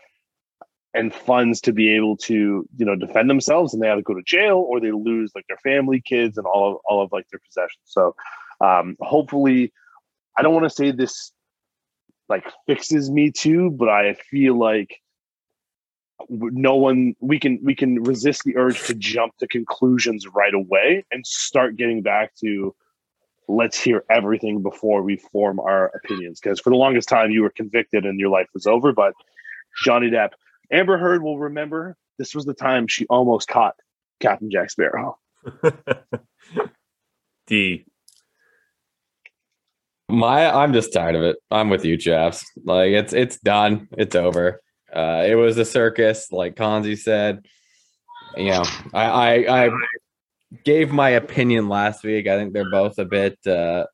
and 0.96 1.14
funds 1.14 1.62
to 1.62 1.74
be 1.74 1.94
able 1.96 2.18
to, 2.18 2.68
you 2.78 2.86
know, 2.86 2.96
defend 2.96 3.30
themselves 3.30 3.74
and 3.74 3.84
they 3.84 3.88
to 3.88 4.02
go 4.02 4.14
to 4.14 4.24
jail 4.24 4.58
or 4.58 4.80
they 4.80 4.92
lose 4.92 5.32
like 5.36 5.46
their 5.48 5.58
family, 5.58 6.02
kids 6.02 6.38
and 6.38 6.48
all 6.48 6.72
of 6.72 6.78
all 6.86 7.04
of 7.04 7.12
like 7.12 7.28
their 7.30 7.42
possessions. 7.46 7.84
So 7.86 8.16
um 8.62 8.96
hopefully 9.02 9.74
I 10.38 10.42
don't 10.42 10.54
want 10.54 10.66
to 10.66 10.70
say 10.70 10.92
this 10.92 11.32
like 12.28 12.46
fixes 12.66 13.12
me 13.12 13.32
too, 13.32 13.72
but 13.72 13.90
I 13.90 14.16
feel 14.16 14.58
like 14.58 15.02
no 16.30 16.76
one 16.76 17.16
we 17.20 17.40
can 17.40 17.60
we 17.64 17.76
can 17.76 18.02
resist 18.04 18.44
the 18.46 18.58
urge 18.58 18.82
to 18.88 18.96
jump 18.96 19.38
to 19.38 19.48
conclusions 19.48 20.28
right 20.28 20.54
away 20.54 21.06
and 21.12 21.26
start 21.26 21.76
getting 21.76 22.02
back 22.02 22.34
to 22.36 22.74
let's 23.48 23.80
hear 23.80 24.04
everything 24.10 24.64
before 24.64 25.04
we 25.04 25.18
form 25.18 25.60
our 25.60 25.92
opinions 25.96 26.40
because 26.40 26.60
for 26.60 26.70
the 26.70 26.76
longest 26.76 27.08
time 27.08 27.32
you 27.32 27.42
were 27.42 27.50
convicted 27.50 28.06
and 28.06 28.20
your 28.20 28.30
life 28.30 28.48
was 28.54 28.66
over 28.66 28.92
but 28.92 29.14
johnny 29.84 30.10
depp 30.10 30.32
amber 30.72 30.98
heard 30.98 31.22
will 31.24 31.40
remember 31.40 31.96
this 32.18 32.34
was 32.36 32.46
the 32.46 32.54
time 32.54 32.88
she 32.88 33.06
almost 33.08 33.48
caught 33.48 33.76
captain 34.20 34.50
jack 34.50 34.70
sparrow 34.70 35.18
D. 37.48 37.86
My 40.10 40.48
I'm 40.48 40.74
just 40.74 40.94
tired 40.94 41.16
of 41.16 41.24
it. 41.24 41.38
I'm 41.50 41.70
with 41.70 41.84
you, 41.86 41.98
chaps. 41.98 42.46
Like 42.64 42.92
it's 42.92 43.14
it's 43.14 43.38
done. 43.40 43.88
It's 43.98 44.16
over. 44.16 44.62
Uh 44.94 45.24
it 45.28 45.36
was 45.36 45.58
a 45.58 45.66
circus, 45.66 46.32
like 46.32 46.56
Kanzi 46.56 46.98
said. 46.98 47.46
You 48.36 48.52
know, 48.52 48.64
I 48.94 49.06
I, 49.06 49.66
I 49.66 49.70
gave 50.64 50.92
my 50.92 51.10
opinion 51.10 51.70
last 51.70 52.04
week. 52.04 52.28
I 52.28 52.38
think 52.38 52.54
they're 52.54 52.70
both 52.70 53.00
a 53.00 53.06
bit 53.06 53.38
uh 53.48 53.86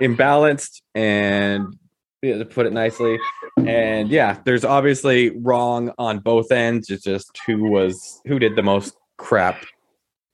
imbalanced 0.00 0.82
and 0.94 1.66
yeah, 1.66 1.85
to 2.32 2.44
put 2.44 2.66
it 2.66 2.72
nicely. 2.72 3.18
And 3.58 4.08
yeah, 4.10 4.38
there's 4.44 4.64
obviously 4.64 5.30
wrong 5.38 5.92
on 5.98 6.18
both 6.18 6.52
ends. 6.52 6.90
It's 6.90 7.04
just 7.04 7.38
who 7.46 7.70
was 7.70 8.20
who 8.26 8.38
did 8.38 8.56
the 8.56 8.62
most 8.62 8.96
crap. 9.16 9.64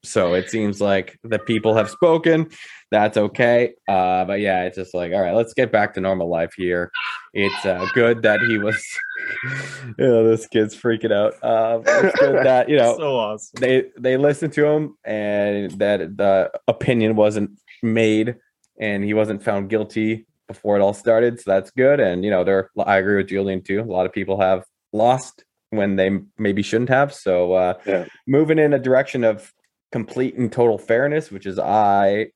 So 0.04 0.34
it 0.34 0.50
seems 0.50 0.80
like 0.80 1.18
the 1.22 1.38
people 1.38 1.74
have 1.74 1.88
spoken 1.88 2.48
that's 2.92 3.16
okay. 3.16 3.72
Uh, 3.88 4.24
but 4.26 4.40
yeah, 4.40 4.64
it's 4.64 4.76
just 4.76 4.92
like, 4.92 5.12
all 5.12 5.22
right, 5.22 5.34
let's 5.34 5.54
get 5.54 5.72
back 5.72 5.94
to 5.94 6.00
normal 6.00 6.28
life 6.28 6.52
here. 6.56 6.92
It's 7.32 7.64
uh, 7.64 7.88
good 7.94 8.20
that 8.22 8.40
he 8.42 8.58
was, 8.58 8.80
you 9.98 10.06
know, 10.06 10.28
this 10.28 10.46
kid's 10.46 10.76
freaking 10.76 11.10
out. 11.10 11.32
Uh, 11.42 11.80
it's 11.84 12.20
good 12.20 12.34
that 12.44 12.68
you 12.68 12.76
know 12.76 12.94
so 12.98 13.16
awesome. 13.16 13.60
they 13.60 13.86
they 13.98 14.18
listened 14.18 14.52
to 14.52 14.66
him 14.66 14.96
and 15.04 15.72
that 15.78 16.18
the 16.18 16.50
opinion 16.68 17.16
wasn't 17.16 17.58
made 17.82 18.36
and 18.78 19.02
he 19.02 19.14
wasn't 19.14 19.42
found 19.42 19.70
guilty 19.70 20.26
before 20.48 20.76
it 20.76 20.82
all 20.82 20.94
started. 20.94 21.40
So 21.40 21.50
that's 21.50 21.70
good. 21.70 22.00
And 22.00 22.24
you 22.24 22.30
know, 22.30 22.44
there 22.44 22.70
I 22.78 22.98
agree 22.98 23.16
with 23.16 23.28
Julian 23.28 23.62
too. 23.62 23.80
A 23.80 23.84
lot 23.84 24.06
of 24.06 24.12
people 24.12 24.40
have 24.40 24.64
lost 24.92 25.44
when 25.70 25.96
they 25.96 26.18
maybe 26.38 26.62
shouldn't 26.62 26.90
have. 26.90 27.14
So 27.14 27.54
uh, 27.54 27.74
Yeah. 27.86 28.04
moving 28.26 28.58
in 28.58 28.72
a 28.72 28.78
direction 28.78 29.24
of 29.24 29.52
complete 29.90 30.34
and 30.36 30.52
total 30.52 30.78
fairness, 30.78 31.30
which 31.30 31.46
is 31.46 31.58
I 31.58 32.28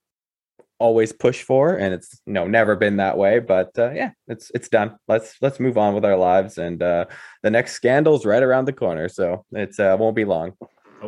always 0.78 1.10
push 1.10 1.42
for 1.42 1.74
and 1.74 1.94
it's 1.94 2.20
you 2.26 2.34
know 2.34 2.46
never 2.46 2.76
been 2.76 2.98
that 2.98 3.16
way 3.16 3.38
but 3.38 3.70
uh, 3.78 3.90
yeah 3.92 4.10
it's 4.28 4.50
it's 4.54 4.68
done 4.68 4.94
let's 5.08 5.36
let's 5.40 5.58
move 5.58 5.78
on 5.78 5.94
with 5.94 6.04
our 6.04 6.18
lives 6.18 6.58
and 6.58 6.82
uh 6.82 7.06
the 7.42 7.50
next 7.50 7.72
scandal's 7.72 8.26
right 8.26 8.42
around 8.42 8.66
the 8.66 8.72
corner 8.74 9.08
so 9.08 9.42
it's 9.52 9.80
uh 9.80 9.96
won't 9.98 10.14
be 10.14 10.26
long 10.26 10.52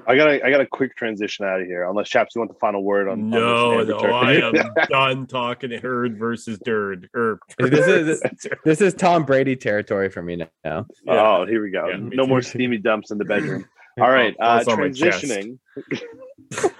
i 0.06 0.16
got 0.16 0.28
a 0.28 0.44
i 0.46 0.50
got 0.50 0.60
a 0.60 0.66
quick 0.66 0.94
transition 0.96 1.44
out 1.44 1.60
of 1.60 1.66
here 1.66 1.88
unless 1.88 2.08
chaps 2.08 2.34
you 2.34 2.40
want 2.40 2.50
the 2.52 2.58
final 2.58 2.82
word 2.82 3.08
on 3.08 3.20
on 3.20 3.30
No, 3.30 3.84
this 3.84 3.88
no, 4.02 4.08
I 4.10 4.32
am 4.34 4.54
done 4.88 5.26
talking 5.26 5.70
Herd 5.72 6.18
versus 6.18 6.58
Dirt. 6.64 7.08
Or 7.14 7.40
This 7.58 7.86
is- 7.86 8.22
this 8.64 8.80
is 8.80 8.94
tom 8.94 9.24
brady 9.24 9.56
territory 9.56 10.08
for 10.10 10.22
me 10.22 10.44
now 10.64 10.86
oh 11.08 11.46
here 11.46 11.62
we 11.62 11.70
go 11.70 11.88
Yeah, 11.88 11.96
no 11.98 12.24
too. 12.24 12.28
more 12.28 12.42
steamy 12.42 12.78
dumps 12.78 13.10
in 13.10 13.18
the 13.18 13.24
bedroom 13.24 13.66
all 14.00 14.10
right 14.10 14.34
Oh, 14.40 14.44
uh 14.46 14.58
it's 14.58 14.68
on 14.68 14.78
my 14.80 14.90
chest. 14.90 15.24
transitioning 15.24 15.58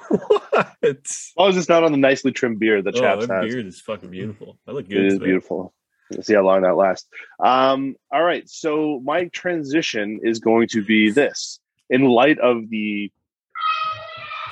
what? 0.08 0.76
as 0.82 1.32
long 1.37 1.48
as 1.50 1.56
it's 1.56 1.68
not 1.68 1.84
on 1.84 1.92
the 1.92 1.98
nicely 1.98 2.32
trimmed 2.32 2.58
beard 2.58 2.84
that 2.84 2.96
Oh, 2.96 3.00
chaps 3.00 3.26
that 3.26 3.42
has 3.44 3.52
beard 3.54 3.66
is 3.66 3.80
fucking 3.80 4.10
beautiful. 4.10 4.58
I 4.66 4.72
look 4.72 4.88
good. 4.88 4.98
It 4.98 5.06
is 5.06 5.12
today. 5.14 5.25
beautiful. 5.26 5.75
Let's 6.10 6.26
see 6.26 6.34
how 6.34 6.42
long 6.42 6.62
that 6.62 6.75
lasts. 6.76 7.06
Um, 7.44 7.96
all 8.10 8.22
right. 8.22 8.48
So 8.48 9.00
my 9.04 9.26
transition 9.26 10.20
is 10.22 10.38
going 10.38 10.68
to 10.68 10.82
be 10.82 11.10
this. 11.10 11.60
In 11.90 12.04
light 12.04 12.38
of 12.38 12.68
the 12.68 13.11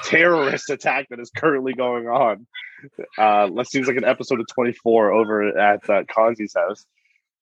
terrorist 0.05 0.71
attack 0.71 1.09
that 1.11 1.21
is 1.21 1.31
currently 1.37 1.75
going 1.75 2.07
on, 2.07 2.47
uh, 3.19 3.49
that 3.55 3.67
seems 3.69 3.87
like 3.87 3.97
an 3.97 4.05
episode 4.05 4.41
of 4.41 4.47
24 4.55 5.13
over 5.13 5.59
at 5.59 5.89
uh, 5.91 6.05
Kanzi's 6.05 6.55
house. 6.55 6.87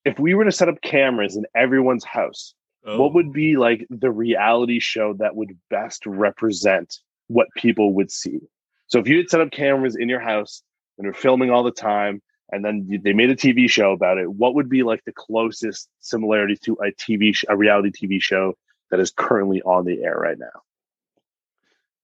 If 0.04 0.18
we 0.18 0.34
were 0.34 0.44
to 0.44 0.52
set 0.52 0.68
up 0.68 0.80
cameras 0.82 1.36
in 1.36 1.44
everyone's 1.54 2.04
house, 2.04 2.54
Oh, 2.86 3.00
what 3.00 3.14
would 3.14 3.32
be 3.32 3.56
like 3.56 3.86
the 3.88 4.10
reality 4.10 4.78
show 4.78 5.14
that 5.14 5.34
would 5.34 5.56
best 5.70 6.04
represent 6.04 6.98
what 7.28 7.48
people 7.56 7.94
would 7.94 8.10
see? 8.10 8.40
So 8.88 8.98
if 8.98 9.08
you 9.08 9.16
had 9.16 9.30
set 9.30 9.40
up 9.40 9.50
cameras 9.50 9.96
in 9.96 10.08
your 10.08 10.20
house 10.20 10.62
and 10.98 11.06
were 11.06 11.14
filming 11.14 11.50
all 11.50 11.62
the 11.62 11.70
time, 11.70 12.20
and 12.52 12.62
then 12.62 12.86
they 13.02 13.14
made 13.14 13.30
a 13.30 13.36
TV 13.36 13.70
show 13.70 13.92
about 13.92 14.18
it, 14.18 14.30
what 14.30 14.54
would 14.54 14.68
be 14.68 14.82
like 14.82 15.02
the 15.04 15.12
closest 15.12 15.88
similarity 16.00 16.56
to 16.64 16.74
a 16.74 16.92
TV, 16.92 17.34
sh- 17.34 17.46
a 17.48 17.56
reality 17.56 17.90
TV 17.90 18.20
show 18.20 18.54
that 18.90 19.00
is 19.00 19.10
currently 19.10 19.62
on 19.62 19.84
the 19.84 20.02
air 20.02 20.16
right 20.16 20.38
now? 20.38 20.62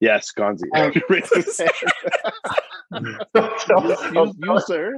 Yes, 0.01 0.33
Gonzi. 0.37 0.63
Um, 0.75 0.93
Raise 1.09 1.29
his 1.33 1.59
hand. 1.61 1.71
you, 2.93 4.33
you, 4.43 4.61
sir. 4.61 4.95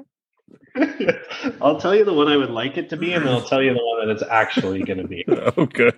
I'll 1.61 1.81
tell 1.81 1.95
you 1.95 2.05
the 2.05 2.13
one 2.15 2.29
I 2.29 2.37
would 2.37 2.51
like 2.51 2.77
it 2.79 2.89
to 2.91 2.97
be, 2.97 3.13
and 3.13 3.25
then 3.25 3.33
I'll 3.33 3.43
tell 3.43 3.63
you 3.63 3.73
the 3.75 3.81
one 3.85 4.07
that 4.07 4.13
it's 4.13 4.23
actually 4.23 4.83
going 4.83 4.99
to 4.99 5.09
be. 5.09 5.25
oh, 5.29 5.67
good. 5.67 5.97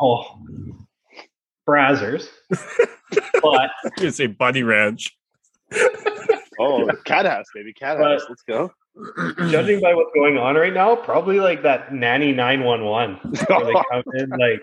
Oh, 0.00 0.38
Brazzers, 1.68 2.28
but 3.42 3.70
I'm 3.84 3.90
gonna 3.98 4.10
say 4.10 4.26
Bunny 4.26 4.62
Ranch. 4.62 5.16
Oh, 6.58 6.88
cat 7.04 7.26
house, 7.26 7.46
baby, 7.54 7.72
cat 7.74 7.98
But- 7.98 8.12
house. 8.12 8.26
Let's 8.28 8.42
go. 8.42 8.72
judging 9.50 9.80
by 9.80 9.94
what's 9.94 10.10
going 10.14 10.36
on 10.38 10.56
right 10.56 10.72
now, 10.74 10.96
probably 10.96 11.38
like 11.38 11.62
that 11.62 11.92
nanny 11.94 12.32
nine 12.32 12.64
one 12.64 12.84
one. 12.84 13.16
Where 13.46 13.64
they 13.64 13.72
come 13.90 14.02
in 14.14 14.30
like 14.30 14.60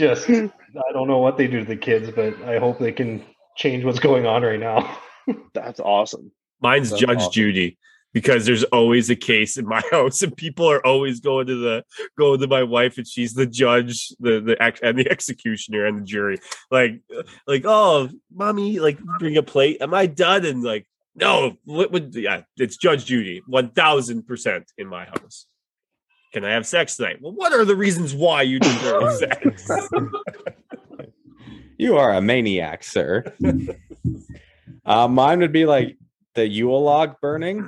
just 0.00 0.28
I 0.30 0.92
don't 0.92 1.06
know 1.06 1.18
what 1.18 1.36
they 1.36 1.46
do 1.46 1.60
to 1.60 1.64
the 1.64 1.76
kids, 1.76 2.10
but 2.10 2.42
I 2.42 2.58
hope 2.58 2.78
they 2.78 2.92
can 2.92 3.22
change 3.56 3.84
what's 3.84 4.00
going 4.00 4.26
on 4.26 4.42
right 4.42 4.58
now. 4.58 4.98
That's 5.54 5.78
awesome. 5.78 6.32
Mine's 6.60 6.90
That's 6.90 7.02
Judge 7.02 7.18
awesome. 7.18 7.32
Judy 7.32 7.78
because 8.12 8.44
there's 8.44 8.64
always 8.64 9.08
a 9.08 9.14
case 9.14 9.56
in 9.56 9.66
my 9.66 9.82
house, 9.90 10.22
and 10.22 10.36
people 10.36 10.68
are 10.68 10.84
always 10.84 11.20
going 11.20 11.46
to 11.46 11.54
the 11.54 11.84
going 12.18 12.40
to 12.40 12.48
my 12.48 12.62
wife, 12.62 12.98
and 12.98 13.06
she's 13.06 13.34
the 13.34 13.46
judge, 13.46 14.08
the 14.18 14.40
the 14.40 14.74
and 14.82 14.98
the 14.98 15.10
executioner 15.10 15.86
and 15.86 15.98
the 15.98 16.04
jury. 16.04 16.38
Like, 16.70 17.00
like, 17.46 17.62
oh, 17.64 18.08
mommy, 18.34 18.80
like, 18.80 18.98
bring 19.18 19.36
a 19.36 19.42
plate. 19.42 19.78
Am 19.80 19.94
I 19.94 20.06
done? 20.06 20.44
And 20.44 20.62
like, 20.62 20.86
no, 21.14 21.56
what 21.64 21.92
would? 21.92 22.14
Yeah, 22.14 22.42
it's 22.56 22.76
Judge 22.76 23.04
Judy, 23.04 23.42
one 23.46 23.70
thousand 23.70 24.26
percent 24.26 24.72
in 24.76 24.88
my 24.88 25.04
house. 25.04 25.46
Can 26.32 26.44
I 26.44 26.50
have 26.50 26.66
sex 26.66 26.96
tonight? 26.96 27.18
Well, 27.20 27.32
what 27.32 27.52
are 27.52 27.64
the 27.64 27.74
reasons 27.74 28.14
why 28.14 28.42
you 28.42 28.58
deserve 28.60 29.10
sex? 29.12 29.68
You 31.78 31.96
are 31.96 32.12
a 32.12 32.20
maniac, 32.20 32.84
sir. 32.84 33.24
uh, 34.84 35.08
mine 35.08 35.38
would 35.40 35.50
be 35.52 35.64
like 35.64 35.96
the 36.34 36.46
Yule 36.46 36.82
log 36.82 37.14
burning. 37.22 37.66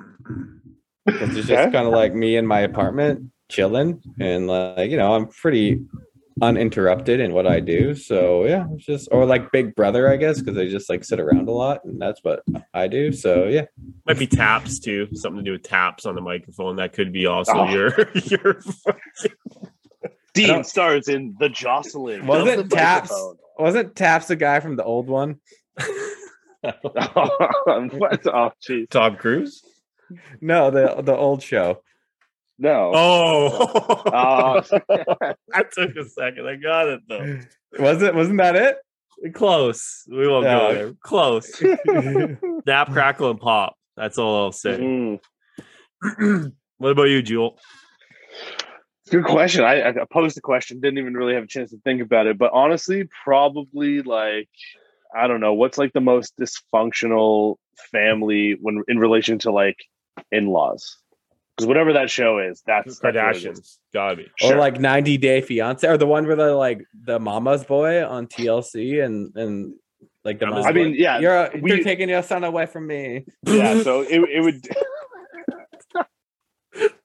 'Cause 1.08 1.34
It's 1.34 1.48
just 1.48 1.50
Okay. 1.62 1.70
kind 1.72 1.86
of 1.86 1.94
like 1.94 2.14
me 2.14 2.36
in 2.36 2.46
my 2.46 2.60
apartment 2.60 3.32
chilling, 3.50 4.02
and 4.20 4.46
like 4.48 4.90
you 4.90 4.98
know, 4.98 5.14
I'm 5.14 5.28
pretty 5.28 5.80
uninterrupted 6.40 7.20
in 7.20 7.32
what 7.32 7.46
I 7.46 7.60
do. 7.60 7.94
So 7.94 8.44
yeah, 8.44 8.66
it's 8.72 8.84
just 8.84 9.08
or 9.12 9.26
like 9.26 9.52
Big 9.52 9.74
Brother, 9.74 10.10
I 10.10 10.16
guess, 10.16 10.40
because 10.40 10.56
I 10.58 10.66
just 10.68 10.88
like 10.88 11.04
sit 11.04 11.20
around 11.20 11.48
a 11.48 11.52
lot, 11.52 11.84
and 11.84 12.00
that's 12.00 12.20
what 12.22 12.42
I 12.72 12.88
do. 12.88 13.12
So 13.12 13.44
yeah, 13.48 13.66
Might 14.06 14.18
be 14.18 14.26
taps 14.26 14.78
too, 14.78 15.08
something 15.14 15.44
to 15.44 15.48
do 15.48 15.52
with 15.52 15.62
taps 15.62 16.06
on 16.06 16.14
the 16.14 16.20
microphone. 16.20 16.76
That 16.76 16.92
could 16.92 17.12
be 17.12 17.26
also 17.26 17.52
Oh. 17.54 17.68
your 17.70 17.88
your. 18.24 18.60
Dean 20.34 20.48
don't- 20.48 20.66
stars 20.66 21.08
in 21.08 21.34
The 21.38 21.50
Jocelyn. 21.50 22.26
Was 22.26 22.42
of 22.42 22.48
it 22.48 22.56
the 22.56 22.74
Taps? 22.74 23.10
microphone. 23.10 23.36
wasn't 23.58 23.94
Taps 23.96 24.28
the 24.28 24.36
guy 24.36 24.60
from 24.60 24.76
the 24.76 24.84
old 24.84 25.08
one? 25.08 25.40
what? 26.60 28.26
Oh, 28.26 28.52
jeez. 28.66 28.88
Tom 28.88 29.16
Cruise. 29.16 29.62
No, 30.40 30.70
the 30.70 31.02
the 31.02 31.14
old 31.16 31.42
show. 31.42 31.82
No. 32.58 32.92
Oh, 32.94 34.02
Oh. 34.06 34.60
that 35.48 35.72
took 35.72 35.96
a 35.96 36.04
second. 36.08 36.46
I 36.46 36.56
got 36.56 36.88
it 36.88 37.00
though. 37.08 37.40
Was 37.78 38.02
it? 38.02 38.14
Wasn't 38.14 38.38
that 38.38 38.56
it? 38.56 38.76
Close. 39.34 40.04
We 40.08 40.26
won't 40.28 40.44
go 40.44 40.74
there. 40.74 40.94
Close. 41.02 41.54
Snap, 42.64 42.92
crackle, 42.92 43.30
and 43.30 43.40
pop. 43.40 43.76
That's 43.96 44.18
all 44.18 44.44
I'll 44.44 44.52
say. 44.52 44.78
Mm. 44.78 45.20
what 46.78 46.90
about 46.90 47.04
you, 47.04 47.22
Jewel? 47.22 47.58
Good 49.10 49.24
question. 49.24 49.64
I, 49.64 49.88
I 49.90 49.94
posed 50.10 50.36
the 50.36 50.40
question, 50.40 50.80
didn't 50.80 50.98
even 50.98 51.14
really 51.14 51.34
have 51.34 51.44
a 51.44 51.48
chance 51.48 51.70
to 51.70 51.78
think 51.84 52.00
about 52.00 52.26
it. 52.26 52.38
But 52.38 52.52
honestly, 52.52 53.08
probably 53.24 54.02
like 54.02 54.48
I 55.14 55.26
don't 55.26 55.40
know, 55.40 55.52
what's 55.52 55.78
like 55.78 55.92
the 55.92 56.00
most 56.00 56.34
dysfunctional 56.38 57.56
family 57.90 58.56
when 58.60 58.82
in 58.88 58.98
relation 58.98 59.38
to 59.40 59.52
like 59.52 59.76
in-laws? 60.30 60.96
Because 61.56 61.68
whatever 61.68 61.92
that 61.92 62.08
show 62.10 62.38
is, 62.38 62.62
that's 62.66 62.98
that's 62.98 63.02
what 63.02 63.16
it 63.16 63.36
is. 63.36 63.44
Kardashians. 63.44 63.78
Gotta 63.92 64.16
be. 64.16 64.30
Or 64.42 64.56
like 64.56 64.80
90 64.80 65.18
Day 65.18 65.40
Fiance, 65.42 65.86
or 65.86 65.98
the 65.98 66.06
one 66.06 66.26
where 66.26 66.36
they're 66.36 66.54
like 66.54 66.82
the 67.04 67.18
mama's 67.18 67.64
boy 67.64 68.04
on 68.04 68.26
TLC, 68.26 69.04
and 69.04 69.36
and 69.36 69.74
like 70.24 70.38
the 70.38 70.46
Mama's 70.46 70.64
mama's 70.64 70.70
I 70.70 70.72
mean, 70.72 70.92
boy, 70.92 70.98
yeah, 70.98 71.18
you're 71.18 71.50
we- 71.60 71.70
you're 71.74 71.84
taking 71.84 72.08
your 72.08 72.22
son 72.22 72.44
away 72.44 72.66
from 72.66 72.86
me. 72.86 73.24
yeah. 73.46 73.82
So 73.82 74.00
it 74.00 74.20
it 74.30 74.40
would. 74.42 74.66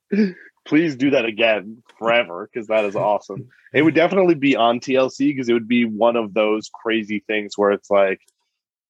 Please 0.65 0.95
do 0.95 1.11
that 1.11 1.25
again 1.25 1.81
forever 1.97 2.49
because 2.51 2.67
that 2.67 2.83
is 2.85 2.95
awesome. 2.95 3.47
It 3.73 3.83
would 3.83 3.95
definitely 3.95 4.35
be 4.35 4.55
on 4.55 4.79
TLC 4.79 5.29
because 5.29 5.47
it 5.47 5.53
would 5.53 5.67
be 5.67 5.85
one 5.85 6.15
of 6.15 6.33
those 6.33 6.69
crazy 6.73 7.23
things 7.25 7.57
where 7.57 7.71
it's 7.71 7.89
like 7.89 8.19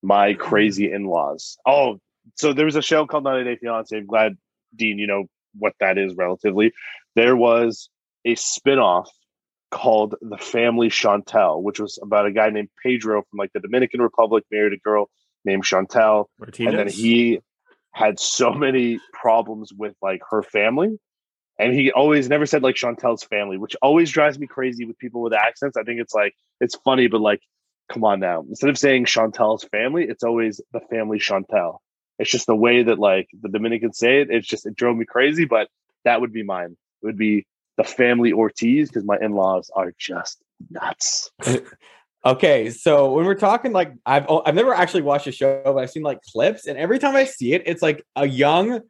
my 0.01 0.33
crazy 0.33 0.91
in-laws. 0.91 1.57
Oh, 1.67 1.99
so 2.35 2.53
there 2.53 2.65
was 2.65 2.75
a 2.75 2.81
show 2.81 3.05
called 3.05 3.23
90 3.23 3.43
Day 3.43 3.55
Fiance. 3.57 3.95
I'm 3.95 4.05
glad 4.07 4.37
Dean, 4.75 4.97
you 4.97 5.07
know 5.07 5.25
what 5.59 5.73
that 5.79 5.97
is 5.97 6.15
relatively. 6.15 6.73
There 7.15 7.35
was 7.35 7.89
a 8.25 8.35
spin-off 8.35 9.09
called 9.71 10.15
The 10.21 10.37
Family 10.37 10.89
Chantel, 10.89 11.61
which 11.61 11.79
was 11.79 11.99
about 12.01 12.25
a 12.25 12.31
guy 12.31 12.49
named 12.49 12.69
Pedro 12.81 13.23
from 13.29 13.37
like 13.37 13.51
the 13.53 13.59
Dominican 13.59 14.01
Republic 14.01 14.43
married 14.51 14.73
a 14.73 14.77
girl 14.77 15.09
named 15.43 15.63
Chantel 15.63 16.25
Martinez. 16.39 16.69
and 16.73 16.79
then 16.79 16.87
he 16.87 17.39
had 17.91 18.19
so 18.19 18.53
many 18.53 18.99
problems 19.11 19.71
with 19.73 19.95
like 20.01 20.21
her 20.29 20.43
family 20.43 20.99
and 21.59 21.73
he 21.73 21.91
always 21.91 22.29
never 22.29 22.45
said 22.45 22.61
like 22.61 22.75
chantel's 22.75 23.23
family 23.23 23.57
which 23.57 23.75
always 23.81 24.11
drives 24.11 24.37
me 24.37 24.45
crazy 24.45 24.85
with 24.85 24.97
people 24.99 25.21
with 25.21 25.33
accents 25.33 25.75
i 25.77 25.83
think 25.83 25.99
it's 25.99 26.13
like 26.13 26.33
it's 26.61 26.75
funny 26.75 27.07
but 27.07 27.21
like 27.21 27.41
come 27.91 28.03
on 28.03 28.19
now 28.19 28.41
instead 28.47 28.69
of 28.69 28.77
saying 28.77 29.05
chantel's 29.05 29.63
family 29.71 30.05
it's 30.07 30.23
always 30.23 30.61
the 30.73 30.79
family 30.91 31.17
chantel 31.17 31.77
it's 32.19 32.31
just 32.31 32.47
the 32.47 32.55
way 32.55 32.83
that 32.83 32.99
like 32.99 33.27
the 33.41 33.49
dominicans 33.49 33.97
say 33.97 34.21
it 34.21 34.29
it's 34.29 34.47
just 34.47 34.65
it 34.65 34.75
drove 34.75 34.97
me 34.97 35.05
crazy 35.05 35.45
but 35.45 35.69
that 36.07 36.21
would 36.21 36.33
be 36.33 36.43
mine. 36.43 36.77
It 37.03 37.05
would 37.05 37.17
be 37.17 37.45
the 37.75 37.83
family 37.83 38.31
ortiz 38.31 38.89
because 38.89 39.03
my 39.03 39.17
in-laws 39.21 39.69
are 39.75 39.93
just 39.97 40.41
nuts. 40.71 41.29
Okay, 42.25 42.71
so 42.71 43.13
when 43.13 43.25
we're 43.25 43.35
talking 43.35 43.71
like 43.71 43.93
I've 44.05 44.25
oh, 44.27 44.41
I've 44.45 44.55
never 44.55 44.73
actually 44.73 45.03
watched 45.03 45.25
the 45.25 45.31
show, 45.31 45.61
but 45.63 45.77
I've 45.77 45.91
seen 45.91 46.03
like 46.03 46.19
clips, 46.23 46.65
and 46.65 46.77
every 46.77 46.99
time 46.99 47.15
I 47.15 47.23
see 47.23 47.53
it, 47.53 47.63
it's 47.65 47.81
like 47.81 48.03
a 48.17 48.27
young 48.27 48.81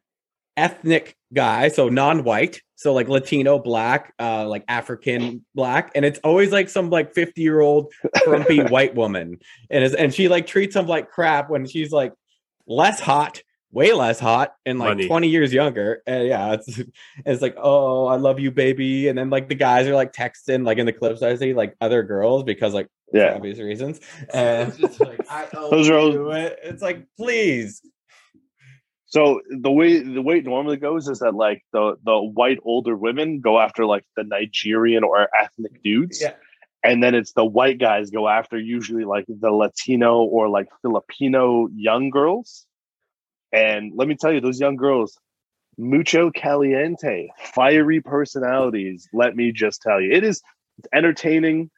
ethnic 0.56 1.14
guy, 1.32 1.68
so 1.68 1.88
non-white, 1.88 2.60
so 2.74 2.92
like 2.94 3.06
Latino, 3.06 3.60
black, 3.60 4.12
uh, 4.18 4.48
like 4.48 4.64
African 4.66 5.44
black, 5.54 5.92
and 5.94 6.04
it's 6.04 6.18
always 6.24 6.50
like 6.50 6.68
some 6.68 6.90
like 6.90 7.14
fifty-year-old 7.14 7.92
frumpy 8.24 8.60
white 8.70 8.96
woman, 8.96 9.38
and 9.70 9.84
is 9.84 9.94
and 9.94 10.12
she 10.12 10.26
like 10.28 10.46
treats 10.46 10.74
him 10.74 10.86
like 10.86 11.10
crap 11.10 11.48
when 11.48 11.64
she's 11.64 11.92
like 11.92 12.14
less 12.68 13.00
hot, 13.00 13.42
way 13.72 13.92
less 13.92 14.20
hot, 14.20 14.52
and 14.64 14.78
like 14.78 14.90
Money. 14.90 15.06
twenty 15.08 15.28
years 15.28 15.52
younger. 15.52 16.02
And 16.06 16.28
yeah, 16.28 16.52
it's 16.54 16.80
it's 17.26 17.42
like 17.42 17.56
oh 17.58 18.06
I 18.06 18.16
love 18.16 18.38
you, 18.38 18.50
baby, 18.50 19.08
and 19.08 19.18
then 19.18 19.30
like 19.30 19.48
the 19.48 19.54
guys 19.56 19.86
are 19.88 19.94
like 19.94 20.12
texting 20.12 20.64
like 20.64 20.78
in 20.78 20.86
the 20.86 20.92
clips 20.92 21.22
I 21.22 21.34
see 21.36 21.54
like 21.54 21.74
other 21.80 22.02
girls 22.02 22.44
because 22.44 22.74
like 22.74 22.88
for 23.10 23.18
yeah 23.18 23.34
obvious 23.34 23.58
reasons. 23.58 24.00
And 24.34 24.68
it's 24.68 24.78
just 24.78 25.00
like 25.00 25.20
I 25.30 25.48
owe 25.56 25.70
Those 25.70 25.88
are 25.88 25.96
all- 25.98 26.12
you 26.12 26.30
it. 26.32 26.58
It's 26.62 26.82
like 26.82 27.06
please. 27.16 27.80
So 29.10 29.40
the 29.48 29.70
way 29.70 30.00
the 30.00 30.20
way 30.20 30.36
it 30.38 30.44
normally 30.44 30.76
goes 30.76 31.08
is 31.08 31.20
that 31.20 31.34
like 31.34 31.62
the 31.72 31.96
the 32.04 32.18
white 32.20 32.58
older 32.62 32.94
women 32.94 33.40
go 33.40 33.58
after 33.58 33.86
like 33.86 34.04
the 34.16 34.22
Nigerian 34.24 35.02
or 35.02 35.28
ethnic 35.40 35.82
dudes, 35.82 36.20
Yeah. 36.20 36.34
And 36.88 37.02
then 37.02 37.14
it's 37.14 37.32
the 37.32 37.44
white 37.44 37.78
guys 37.78 38.08
go 38.08 38.28
after 38.28 38.58
usually 38.58 39.04
like 39.04 39.26
the 39.28 39.50
Latino 39.50 40.20
or 40.20 40.48
like 40.48 40.68
Filipino 40.80 41.68
young 41.74 42.08
girls. 42.08 42.64
And 43.52 43.92
let 43.94 44.08
me 44.08 44.16
tell 44.16 44.32
you, 44.32 44.40
those 44.40 44.58
young 44.58 44.76
girls, 44.76 45.18
mucho 45.76 46.30
caliente, 46.30 47.28
fiery 47.54 48.00
personalities. 48.00 49.06
Let 49.12 49.36
me 49.36 49.52
just 49.52 49.82
tell 49.82 50.00
you, 50.00 50.12
it 50.12 50.24
is 50.24 50.40
entertaining. 50.90 51.70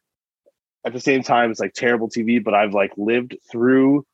At 0.86 0.92
the 0.92 1.00
same 1.00 1.24
time, 1.24 1.50
it's 1.50 1.58
like 1.58 1.74
terrible 1.74 2.08
TV, 2.08 2.42
but 2.42 2.54
I've 2.54 2.72
like 2.72 2.92
lived 2.96 3.36
through 3.50 4.06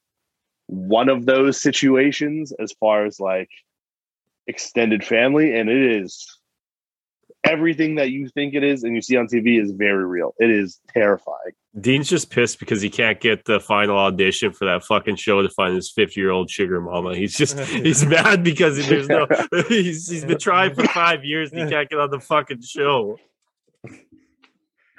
one 0.69 1.11
of 1.11 1.27
those 1.27 1.61
situations 1.61 2.55
as 2.59 2.73
far 2.81 3.05
as 3.05 3.21
like 3.21 3.51
extended 4.47 5.05
family 5.05 5.59
and 5.59 5.69
it 5.69 6.01
is 6.01 6.39
everything 7.49 7.97
that 7.97 8.11
you 8.11 8.29
think 8.29 8.55
it 8.55 8.63
is 8.63 8.85
and 8.85 8.95
you 8.95 9.03
see 9.03 9.17
on 9.17 9.27
TV 9.27 9.61
is 9.61 9.71
very 9.73 10.05
real. 10.05 10.35
It 10.39 10.51
is 10.51 10.81
terrifying. 10.93 11.53
Dean's 11.79 12.09
just 12.09 12.31
pissed 12.31 12.59
because 12.59 12.81
he 12.81 12.89
can't 12.89 13.21
get 13.21 13.45
the 13.45 13.61
final 13.61 13.99
audition 13.99 14.53
for 14.53 14.65
that 14.65 14.83
fucking 14.85 15.17
show 15.17 15.43
to 15.43 15.49
find 15.51 15.75
his 15.75 15.91
50 15.91 16.19
year 16.21 16.31
old 16.31 16.51
sugar 16.51 16.81
mama. 16.81 17.15
He's 17.15 17.37
just 17.37 17.59
he's 17.61 18.05
mad 18.07 18.43
because 18.43 18.87
there's 18.87 19.09
no 19.09 19.27
he's 19.69 20.09
he's 20.09 20.25
been 20.25 20.39
trying 20.39 20.75
for 20.75 20.85
five 20.89 21.25
years 21.25 21.53
and 21.53 21.61
he 21.63 21.71
can't 21.71 21.89
get 21.89 21.99
on 21.99 22.11
the 22.11 22.21
fucking 22.21 22.63
show. 22.63 23.19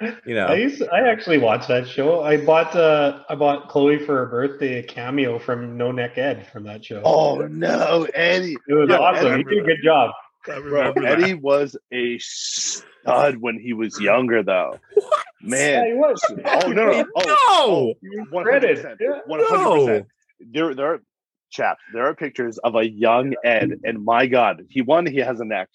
You 0.00 0.34
know. 0.34 0.46
I 0.46 0.54
used 0.54 0.78
to, 0.78 0.88
I 0.92 1.08
actually 1.08 1.38
watched 1.38 1.66
that 1.68 1.88
show. 1.88 2.22
I 2.22 2.36
bought 2.36 2.76
uh 2.76 3.24
I 3.28 3.34
bought 3.34 3.68
Chloe 3.68 3.98
for 3.98 4.16
her 4.18 4.26
birthday 4.26 4.78
a 4.78 4.82
cameo 4.84 5.40
from 5.40 5.76
No 5.76 5.90
Neck 5.90 6.16
Ed 6.16 6.46
from 6.52 6.62
that 6.64 6.84
show. 6.84 7.02
Oh 7.04 7.38
no, 7.50 8.06
Eddie. 8.14 8.56
it 8.68 8.74
was 8.74 8.88
yeah, 8.90 8.98
awesome. 8.98 9.32
Ed- 9.32 9.38
He 9.38 9.42
did 9.42 9.58
a 9.58 9.66
good 9.66 9.82
job. 9.82 10.12
I 10.46 10.60
Bro, 10.60 10.62
remember 10.62 11.00
that. 11.02 11.20
Eddie 11.20 11.34
was 11.34 11.76
a 11.92 12.18
stud 12.18 13.36
when 13.38 13.58
he 13.58 13.72
was 13.72 14.00
younger 14.00 14.42
though. 14.42 14.78
Yeah, 15.40 15.50
Man. 15.82 15.86
he 15.86 15.92
was. 15.94 16.20
Oh 16.44 16.68
no, 16.72 16.90
no. 16.90 17.04
Oh, 17.14 17.22
oh, 17.48 17.94
No! 18.02 18.24
one 18.30 18.42
Credit. 18.44 18.76
hundred 18.82 18.98
percent, 18.98 19.28
one 19.28 19.40
hundred 19.44 19.86
percent. 19.86 20.06
There, 20.40 20.74
there 20.74 20.94
are 20.94 21.02
chaps, 21.50 21.80
there 21.92 22.06
are 22.06 22.14
pictures 22.16 22.58
of 22.58 22.74
a 22.74 22.84
young 22.90 23.34
Ed, 23.44 23.78
and 23.84 24.04
my 24.04 24.26
god, 24.26 24.62
he 24.68 24.82
one, 24.82 25.06
he 25.06 25.18
has 25.18 25.38
a 25.38 25.44
neck. 25.44 25.68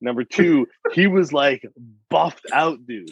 Number 0.00 0.24
two, 0.24 0.68
he 0.94 1.06
was 1.06 1.34
like 1.34 1.66
buffed 2.08 2.46
out, 2.50 2.78
dude. 2.86 3.10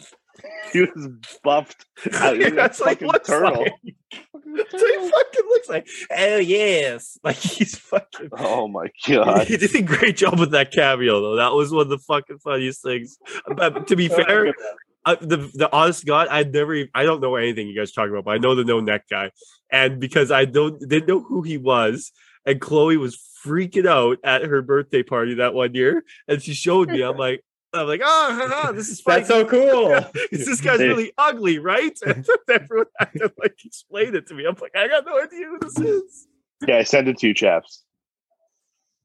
he 0.73 0.81
was 0.81 1.09
buffed. 1.43 1.85
out. 2.15 2.37
He 2.37 2.45
was 2.45 2.53
a 2.53 2.55
That's 2.55 2.81
like 2.81 2.97
fucking 3.01 3.07
looks 3.09 3.29
turtle. 3.29 3.61
like. 3.61 3.95
That's 4.11 4.73
what 4.73 5.01
he 5.01 5.09
fucking 5.09 5.49
looks 5.49 5.69
like. 5.69 5.87
Oh 6.15 6.37
yes, 6.37 7.19
like 7.23 7.37
he's 7.37 7.77
fucking. 7.77 8.29
Oh 8.37 8.67
my 8.67 8.87
god! 9.07 9.47
He 9.47 9.57
did 9.57 9.75
a 9.75 9.81
great 9.81 10.17
job 10.17 10.39
with 10.39 10.51
that 10.51 10.71
cameo 10.71 11.21
though. 11.21 11.35
That 11.35 11.53
was 11.53 11.71
one 11.71 11.83
of 11.83 11.89
the 11.89 11.97
fucking 11.99 12.39
funniest 12.39 12.81
things. 12.81 13.17
But 13.55 13.87
to 13.87 13.95
be 13.95 14.07
fair, 14.07 14.53
uh, 15.05 15.15
the 15.21 15.37
the 15.53 15.69
honest 15.71 16.05
God, 16.05 16.27
I 16.29 16.43
never, 16.43 16.73
even, 16.73 16.91
I 16.93 17.03
don't 17.03 17.21
know 17.21 17.35
anything 17.35 17.67
you 17.67 17.75
guys 17.75 17.91
are 17.91 17.93
talking 17.93 18.11
about, 18.11 18.25
but 18.25 18.31
I 18.31 18.37
know 18.37 18.55
the 18.55 18.63
no 18.63 18.79
neck 18.79 19.05
guy, 19.09 19.31
and 19.71 19.99
because 19.99 20.31
I 20.31 20.45
don't 20.45 20.79
didn't 20.79 21.07
know 21.07 21.21
who 21.21 21.41
he 21.41 21.57
was, 21.57 22.11
and 22.45 22.59
Chloe 22.59 22.97
was 22.97 23.19
freaking 23.45 23.87
out 23.87 24.17
at 24.23 24.43
her 24.43 24.61
birthday 24.61 25.03
party 25.03 25.35
that 25.35 25.53
one 25.53 25.73
year, 25.73 26.03
and 26.27 26.41
she 26.41 26.53
showed 26.53 26.89
me. 26.89 27.01
I'm 27.01 27.17
like, 27.17 27.43
I'm 27.73 27.87
like, 27.87 28.01
oh, 28.03 28.35
haha, 28.49 28.71
this 28.71 28.89
is 28.89 29.01
funny. 29.01 29.17
That's 29.23 29.27
so 29.29 29.45
cool. 29.49 29.89
this 30.31 30.59
guy's 30.61 30.79
really 30.79 31.11
ugly, 31.17 31.59
right? 31.59 31.97
And 32.05 32.27
everyone 32.49 32.85
had 32.97 33.11
to 33.17 33.31
like 33.39 33.55
explain 33.63 34.15
it 34.15 34.27
to 34.27 34.33
me. 34.33 34.45
I'm 34.45 34.55
like, 34.59 34.75
I 34.75 34.87
got 34.87 35.05
no 35.05 35.21
idea 35.21 35.45
who 35.47 35.59
this 35.59 35.77
is. 35.79 36.27
Yeah, 36.67 36.77
I 36.77 36.83
sent 36.83 37.07
it 37.07 37.17
to 37.19 37.27
you, 37.27 37.33
chaps. 37.33 37.83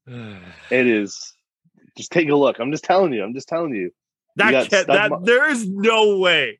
It 0.06 0.36
is. 0.70 1.32
Just 1.96 2.10
take 2.10 2.28
a 2.28 2.34
look. 2.34 2.58
I'm 2.58 2.72
just 2.72 2.84
telling 2.84 3.12
you. 3.12 3.22
I'm 3.22 3.34
just 3.34 3.48
telling 3.48 3.74
you. 3.74 3.90
That 4.36 4.50
got 4.50 4.70
can't, 4.70 4.86
that 4.88 5.10
mu- 5.10 5.24
there 5.24 5.48
is 5.48 5.68
no 5.68 6.18
way. 6.18 6.58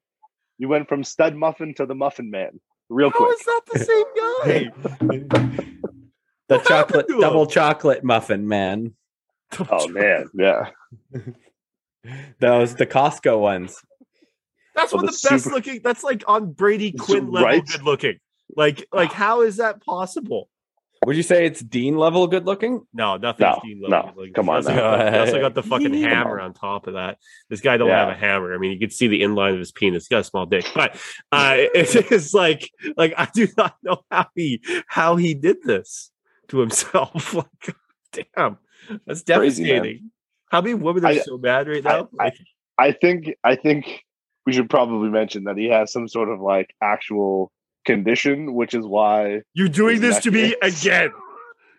You 0.59 0.69
went 0.69 0.89
from 0.89 1.03
stud 1.03 1.35
muffin 1.35 1.75
to 1.75 1.87
the 1.87 1.95
muffin 1.97 2.31
man, 2.31 2.61
real 2.89 3.11
How 3.11 3.17
quick. 3.19 3.37
is 3.41 3.45
that 3.47 3.61
the 3.73 3.79
same 3.81 4.05
guy? 4.15 5.59
The 6.49 6.57
What 6.59 6.67
chocolate 6.67 7.09
to 7.09 7.15
him? 7.15 7.21
double 7.21 7.47
chocolate 7.47 8.05
muffin 8.05 8.47
man. 8.47 8.95
Oh 9.71 9.89
man, 9.89 10.29
yeah. 10.35 10.71
Those 12.41 12.75
the 12.75 12.87
Costco 12.87 13.39
ones. 13.41 13.81
That's 14.75 14.93
Well, 14.93 15.03
one 15.03 15.09
of 15.09 15.15
the 15.15 15.21
the 15.23 15.29
best 15.35 15.45
super- 15.45 15.55
looking. 15.57 15.81
That's 15.85 16.03
like 16.03 16.25
on 16.27 16.53
Brady 16.53 16.93
Quinn 16.93 17.31
level 17.31 17.47
Right? 17.49 17.65
good 17.67 17.83
looking. 17.83 18.19
Like, 18.57 18.87
like 18.93 19.13
how 19.13 19.43
is 19.43 19.57
that 19.59 19.83
possible? 19.85 20.49
Would 21.07 21.17
you 21.17 21.23
say 21.23 21.45
it's 21.45 21.61
Dean 21.61 21.97
level 21.99 22.27
good 22.27 22.47
looking? 22.47 22.87
No, 22.95 23.19
nothing. 23.19 23.47
No, 23.47 24.15
no, 24.17 24.27
come 24.35 24.49
on 24.49 24.57
Also 24.57 24.71
now. 24.71 24.97
got, 24.97 25.13
he 25.13 25.19
also 25.19 25.39
got 25.41 25.55
the 25.55 25.63
fucking 25.63 25.93
hammer 25.93 26.41
on 26.41 26.55
top 26.55 26.87
of 26.87 26.95
that. 26.95 27.19
This 27.51 27.61
guy 27.61 27.77
don't 27.77 27.89
Yeah. 27.89 28.07
have 28.07 28.09
a 28.09 28.15
hammer. 28.19 28.55
I 28.55 28.59
mean, 28.59 28.73
you 28.73 28.79
can 28.79 28.89
see 28.91 29.07
the 29.07 29.21
inline 29.21 29.53
of 29.53 29.59
his 29.59 29.71
penis. 29.71 30.05
He's 30.05 30.09
got 30.09 30.21
a 30.21 30.25
small 30.25 30.47
dick, 30.47 30.67
but 30.75 30.97
uh, 31.31 31.57
it 31.75 32.11
is 32.11 32.33
like, 32.33 32.71
like 32.97 33.13
I 33.19 33.29
do 33.35 33.49
not 33.59 33.77
know 33.83 34.03
how 34.11 34.27
he 34.35 34.63
how 34.87 35.17
he 35.17 35.35
did 35.35 35.59
this 35.63 36.11
to 36.49 36.59
himself. 36.59 37.35
like, 37.35 37.77
damn, 38.35 38.57
that's 39.07 39.23
Crazy, 39.25 39.65
devastating. 39.65 40.11
How 40.55 40.61
many 40.61 40.75
women 40.75 41.05
are 41.05 41.09
I- 41.09 41.19
so 41.19 41.37
bad 41.39 41.67
right 41.69 41.83
now? 41.83 42.09
I- 42.21 42.25
Like, 42.25 42.35
I 42.79 42.93
think 42.93 43.35
I 43.45 43.57
think 43.57 44.03
we 44.47 44.53
should 44.53 44.71
probably 44.71 45.09
mention 45.11 45.45
that 45.45 45.57
he 45.57 45.69
has 45.69 45.93
some 45.93 46.07
sort 46.09 46.29
of 46.29 46.41
like 46.41 46.75
actual 46.83 47.51
condition, 47.85 48.55
which 48.55 48.73
is 48.75 48.85
why 48.87 49.43
You're 49.55 49.69
doing 49.69 50.01
this 50.01 50.19
to 50.21 50.31
me 50.31 50.55
is- 50.63 50.83
again. 50.85 51.11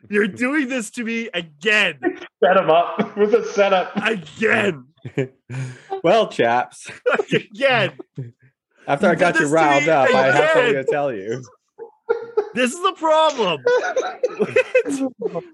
You're 0.09 0.27
doing 0.45 0.67
this 0.69 0.89
to 0.91 1.03
me 1.03 1.29
again. 1.33 1.99
Set 2.43 2.57
him 2.57 2.69
up 2.69 3.17
with 3.17 3.33
a 3.33 3.45
setup. 3.45 3.95
Again. 3.95 4.85
Well, 6.03 6.27
chaps, 6.27 6.87
again. 7.33 7.93
after 8.87 9.07
I 9.07 9.15
got 9.15 9.39
you 9.39 9.47
riled 9.47 9.83
me 9.85 9.89
up, 9.89 10.09
I 10.13 10.25
have 10.31 10.49
something 10.51 10.73
to 10.73 10.83
tell 10.83 11.11
you. 11.13 11.41
This 12.55 12.73
is 12.73 12.81
the 12.81 12.93
problem. 12.93 13.61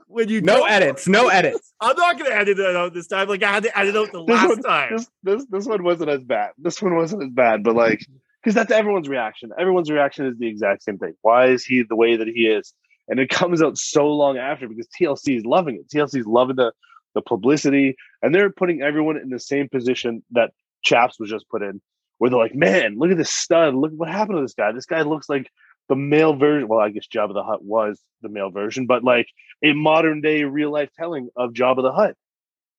when 0.08 0.30
you 0.30 0.42
No 0.42 0.66
edits, 0.66 1.08
no 1.08 1.30
edits. 1.30 1.74
I'm 1.82 1.96
not 1.98 2.18
gonna 2.18 2.34
edit 2.34 2.60
it 2.60 2.76
out 2.76 2.94
this 2.94 3.08
time. 3.08 3.28
Like 3.28 3.44
I 3.44 3.52
had 3.52 3.64
to 3.64 3.78
edit 3.78 3.96
out 3.96 4.12
the 4.12 4.24
This 4.26 4.36
last 4.36 4.48
one- 4.50 4.62
time. 4.64 4.98
this 4.98 5.10
this 5.24 5.46
this 5.50 5.66
one 5.66 5.84
wasn't 5.84 6.10
as 6.10 6.24
bad. 6.24 6.52
This 6.58 6.82
one 6.82 6.96
wasn't 6.96 7.24
as 7.24 7.30
bad, 7.30 7.64
but 7.64 7.76
like 7.76 8.06
because 8.42 8.56
that's 8.56 8.72
everyone's 8.72 9.10
reaction. 9.10 9.52
Everyone's 9.60 9.92
reaction 9.92 10.26
is 10.26 10.38
the 10.38 10.48
exact 10.48 10.84
same 10.84 10.98
thing. 10.98 11.14
Why 11.22 11.48
is 11.48 11.64
he 11.66 11.84
the 11.84 11.96
way 11.96 12.16
that 12.16 12.28
he 12.28 12.48
is? 12.48 12.74
And 13.08 13.20
it 13.20 13.30
comes 13.40 13.62
out 13.62 13.78
so 13.78 14.08
long 14.08 14.38
after 14.38 14.68
because 14.68 14.88
TLC 15.00 15.38
is 15.38 15.46
loving 15.46 15.76
it. 15.76 15.90
TLC 15.90 16.20
is 16.20 16.26
loving 16.28 16.56
the 16.56 16.72
the 17.14 17.22
publicity, 17.22 17.98
and 18.22 18.34
they're 18.34 18.50
putting 18.50 18.82
everyone 18.82 19.18
in 19.18 19.30
the 19.30 19.40
same 19.40 19.68
position 19.68 20.24
that 20.32 20.52
Chaps 20.82 21.20
was 21.20 21.30
just 21.30 21.48
put 21.50 21.62
in, 21.62 21.82
where 22.20 22.30
they're 22.30 22.40
like, 22.40 22.56
"Man, 22.56 22.96
look 22.98 23.12
at 23.12 23.18
this 23.18 23.30
stud! 23.30 23.76
Look 23.76 23.92
what 23.96 24.08
happened 24.10 24.38
to 24.38 24.42
this 24.42 24.54
guy. 24.54 24.72
This 24.72 24.86
guy 24.86 25.02
looks 25.02 25.28
like 25.28 25.52
the 25.92 25.96
male 25.98 26.34
version. 26.34 26.70
Well, 26.70 26.80
I 26.80 26.88
guess 26.88 27.06
Jabba 27.14 27.34
the 27.34 27.44
Hutt 27.44 27.62
was 27.62 28.02
the 28.22 28.30
male 28.30 28.50
version, 28.50 28.86
but 28.86 29.04
like 29.04 29.28
a 29.62 29.74
modern 29.74 30.22
day 30.22 30.46
real 30.46 30.72
life 30.72 30.90
telling 30.98 31.28
of 31.36 31.52
Jabba 31.52 31.84
the 31.84 31.92
Hutt. 31.92 32.16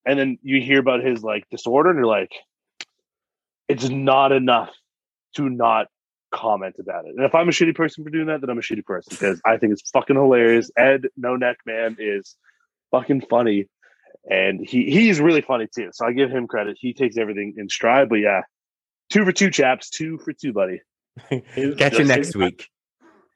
And 0.07 0.19
then 0.19 0.39
you 0.43 0.63
hear 0.63 0.81
about 0.81 1.05
his 1.05 1.23
like 1.23 1.45
disorder, 1.51 1.91
and 1.91 1.99
you're 1.99 2.07
like, 2.07 2.33
it's 3.69 3.87
not 3.91 4.33
enough 4.33 4.71
to 5.37 5.51
not 5.51 5.89
comment 6.31 6.77
about 6.79 7.05
it. 7.05 7.13
And 7.15 7.27
if 7.27 7.35
I'm 7.35 7.51
a 7.51 7.53
shitty 7.53 7.75
person 7.75 8.03
for 8.03 8.09
doing 8.09 8.29
that, 8.29 8.41
then 8.41 8.49
I'm 8.49 8.57
a 8.57 8.63
shitty 8.63 8.87
person 8.87 9.11
because 9.11 9.43
I 9.45 9.59
think 9.59 9.75
it's 9.75 9.91
fucking 9.91 10.17
hilarious. 10.17 10.71
Ed 10.75 11.09
No 11.15 11.37
Neck 11.37 11.59
Man 11.67 11.97
is 11.99 12.35
fucking 12.93 13.27
funny. 13.29 13.67
And 14.29 14.67
he 14.67 14.91
he's 14.91 15.21
really 15.21 15.43
funny 15.43 15.69
too. 15.73 15.91
So 15.93 16.07
I 16.07 16.13
give 16.13 16.31
him 16.31 16.47
credit. 16.47 16.79
He 16.81 16.95
takes 16.95 17.19
everything 17.19 17.57
in 17.59 17.69
stride. 17.69 18.09
But 18.09 18.21
yeah, 18.21 18.41
two 19.11 19.27
for 19.27 19.33
two 19.33 19.51
chaps, 19.51 19.91
two 19.91 20.17
for 20.17 20.33
two, 20.33 20.55
buddy. 20.55 20.81
Catch 21.77 21.99
you 21.99 22.05
next 22.07 22.35
week. 22.35 22.72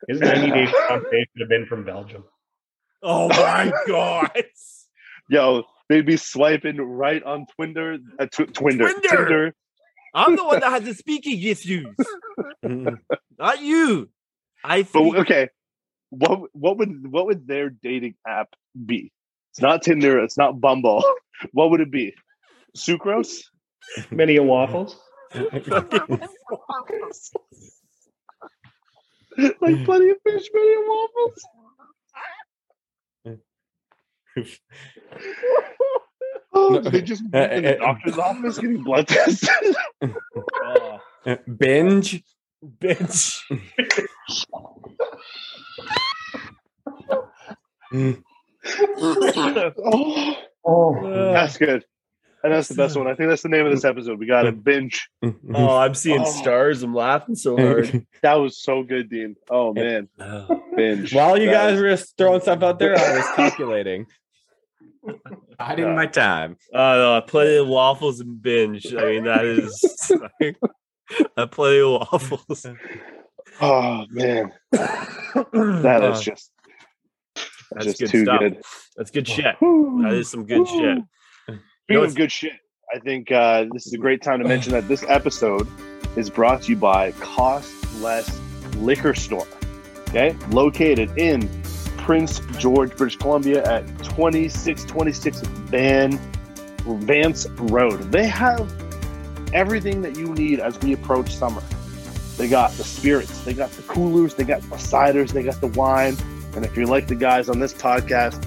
His 0.08 0.20
90 0.20 0.50
day 0.50 0.66
campaign 0.88 1.24
should 1.32 1.40
have 1.40 1.48
been 1.48 1.66
from 1.66 1.84
Belgium. 1.84 2.24
Oh 3.02 3.28
my 3.28 3.72
god. 3.86 4.30
Yo, 5.28 5.64
they'd 5.88 6.06
be 6.06 6.16
swiping 6.16 6.76
right 6.76 7.22
on 7.22 7.46
Twinder, 7.58 7.98
uh, 8.18 8.26
tw- 8.26 8.52
Twinder, 8.52 8.88
Twinder! 8.92 9.02
Tinder. 9.10 9.54
I'm 10.14 10.36
the 10.36 10.44
one 10.44 10.60
that 10.60 10.70
has 10.70 10.82
the 10.84 10.94
speaking 10.94 11.42
issues. 11.42 11.94
Not 12.62 13.60
you. 13.62 14.08
I 14.64 14.82
But 14.82 14.92
think 14.92 15.16
okay, 15.16 15.48
what 16.10 16.40
what 16.52 16.78
would 16.78 17.10
what 17.10 17.26
would 17.26 17.46
their 17.46 17.70
dating 17.70 18.14
app 18.26 18.48
be? 18.84 19.12
It's 19.52 19.60
not 19.60 19.82
Tinder. 19.82 20.18
It's 20.22 20.36
not 20.38 20.60
Bumble. 20.60 21.02
What 21.52 21.70
would 21.70 21.82
it 21.82 21.90
be? 21.90 22.14
Sucrose. 22.74 23.42
Many 24.10 24.36
a 24.36 24.42
waffles. 24.42 24.98
Like 29.38 29.84
plenty 29.84 30.10
of 30.10 30.16
fish, 30.22 30.50
plenty 30.50 30.74
of 30.74 30.84
waffles. 30.86 31.46
oh, 36.54 36.80
they 36.90 37.02
just 37.02 37.22
Uh, 37.34 37.48
in 37.50 37.62
the 37.62 37.76
uh, 37.76 37.78
doctor's 37.78 38.18
office 38.18 38.58
getting 38.58 38.82
blood 38.82 39.08
tested. 39.08 39.76
Binge. 41.58 42.22
binge. 42.78 43.44
oh, 49.84 50.36
Oh, 50.68 51.32
that's 51.32 51.56
good. 51.56 51.84
And 52.46 52.54
that's 52.54 52.68
the 52.68 52.74
best 52.76 52.96
one. 52.96 53.08
I 53.08 53.14
think 53.14 53.28
that's 53.28 53.42
the 53.42 53.48
name 53.48 53.66
of 53.66 53.72
this 53.72 53.84
episode. 53.84 54.20
We 54.20 54.26
got 54.26 54.46
a 54.46 54.52
binge. 54.52 55.08
Oh, 55.52 55.76
I'm 55.76 55.94
seeing 55.94 56.20
Oh. 56.20 56.24
stars. 56.24 56.82
I'm 56.84 56.94
laughing 56.94 57.34
so 57.34 57.56
hard. 57.56 58.06
That 58.22 58.34
was 58.34 58.56
so 58.62 58.82
good, 58.84 59.10
Dean. 59.10 59.34
Oh 59.50 59.72
man, 59.74 60.08
binge. 60.76 61.12
While 61.12 61.38
you 61.38 61.46
That 61.46 61.52
guys 61.52 61.72
was- 61.72 61.80
were 61.82 61.88
just 61.90 62.16
throwing 62.16 62.40
stuff 62.40 62.62
out 62.62 62.78
there, 62.78 62.96
I 62.96 63.16
was 63.16 63.26
calculating. 63.36 64.06
Hiding 65.58 65.94
my 65.94 66.06
time. 66.06 66.56
Uh, 66.74 66.78
no, 66.96 67.22
plenty 67.26 67.56
of 67.56 67.68
waffles 67.68 68.20
and 68.20 68.40
binge. 68.42 68.92
I 68.94 69.04
mean, 69.06 69.24
that 69.24 69.44
is 69.44 70.12
a 71.36 71.46
plenty 71.46 71.80
of 71.80 71.90
waffles. 72.12 72.66
Oh 73.60 74.04
man, 74.10 74.52
that 74.72 76.00
is 76.12 76.18
Uh, 76.18 76.22
just 76.22 76.52
that's 77.72 77.84
just 77.86 77.98
good 78.00 78.10
too 78.10 78.24
stuff. 78.24 78.38
good. 78.40 78.62
That's 78.96 79.10
good 79.10 79.26
shit. 79.28 79.56
That 79.60 80.10
is 80.12 80.28
some 80.30 80.44
good 80.46 80.66
shit. 80.68 80.98
Speaking 81.86 82.02
know, 82.02 82.08
of 82.08 82.16
good 82.16 82.32
shit, 82.32 82.54
I 82.92 82.98
think 82.98 83.30
uh, 83.30 83.66
this 83.72 83.86
is 83.86 83.92
a 83.92 83.96
great 83.96 84.20
time 84.20 84.40
to 84.40 84.44
mention 84.44 84.72
that 84.72 84.88
this 84.88 85.04
episode 85.06 85.68
is 86.16 86.28
brought 86.28 86.62
to 86.62 86.70
you 86.70 86.76
by 86.76 87.12
Cost 87.12 87.72
Less 88.00 88.40
Liquor 88.78 89.14
Store. 89.14 89.46
Okay, 90.08 90.36
located 90.50 91.16
in 91.16 91.48
Prince 91.96 92.40
George, 92.58 92.96
British 92.96 93.14
Columbia, 93.14 93.62
at 93.64 93.86
2626 93.98 95.42
Van 95.42 96.18
Vance 96.84 97.46
Road. 97.50 98.00
They 98.10 98.26
have 98.26 98.68
everything 99.54 100.02
that 100.02 100.16
you 100.16 100.34
need 100.34 100.58
as 100.58 100.80
we 100.80 100.92
approach 100.92 101.36
summer. 101.36 101.62
They 102.36 102.48
got 102.48 102.72
the 102.72 102.82
spirits, 102.82 103.42
they 103.42 103.54
got 103.54 103.70
the 103.70 103.82
coolers, 103.82 104.34
they 104.34 104.42
got 104.42 104.60
the 104.62 104.74
ciders, 104.74 105.30
they 105.30 105.44
got 105.44 105.60
the 105.60 105.68
wine, 105.68 106.16
and 106.56 106.64
if 106.64 106.76
you're 106.76 106.86
like 106.86 107.06
the 107.06 107.14
guys 107.14 107.48
on 107.48 107.60
this 107.60 107.72
podcast, 107.72 108.44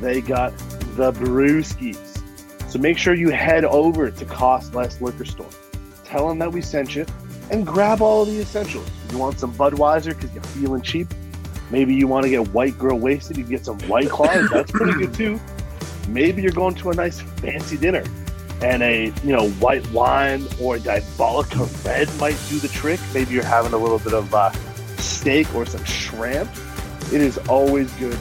they 0.00 0.20
got 0.20 0.58
the 0.96 1.12
brewskis. 1.12 2.09
So 2.70 2.78
make 2.78 2.98
sure 2.98 3.14
you 3.14 3.30
head 3.30 3.64
over 3.64 4.12
to 4.12 4.24
Costless 4.24 5.00
Liquor 5.00 5.24
Store. 5.24 5.50
Tell 6.04 6.28
them 6.28 6.38
that 6.38 6.52
we 6.52 6.62
sent 6.62 6.94
you 6.94 7.04
and 7.50 7.66
grab 7.66 8.00
all 8.00 8.24
the 8.24 8.38
essentials. 8.40 8.88
You 9.10 9.18
want 9.18 9.40
some 9.40 9.52
Budweiser 9.52 10.10
because 10.10 10.32
you're 10.32 10.42
feeling 10.44 10.80
cheap? 10.80 11.08
Maybe 11.72 11.94
you 11.96 12.06
want 12.06 12.24
to 12.26 12.30
get 12.30 12.46
white 12.50 12.78
girl 12.78 12.96
wasted, 12.96 13.36
you 13.36 13.42
get 13.42 13.64
some 13.64 13.80
white 13.80 14.08
claws. 14.08 14.48
That's 14.52 14.70
pretty 14.70 14.92
good 14.92 15.12
too. 15.12 15.40
Maybe 16.08 16.42
you're 16.42 16.52
going 16.52 16.76
to 16.76 16.90
a 16.90 16.94
nice 16.94 17.20
fancy 17.20 17.76
dinner. 17.76 18.04
and 18.62 18.84
a 18.84 19.12
you 19.24 19.32
know 19.32 19.48
white 19.52 19.84
wine 19.90 20.46
or 20.60 20.76
a 20.76 20.80
Diabolica 20.80 21.84
red 21.84 22.08
might 22.20 22.38
do 22.48 22.60
the 22.60 22.68
trick. 22.68 23.00
Maybe 23.12 23.34
you're 23.34 23.42
having 23.42 23.72
a 23.72 23.78
little 23.78 23.98
bit 23.98 24.14
of 24.14 24.32
uh, 24.32 24.52
steak 24.98 25.52
or 25.56 25.66
some 25.66 25.84
shrimp. 25.84 26.48
It 27.12 27.20
is 27.20 27.36
always 27.48 27.90
good 27.94 28.18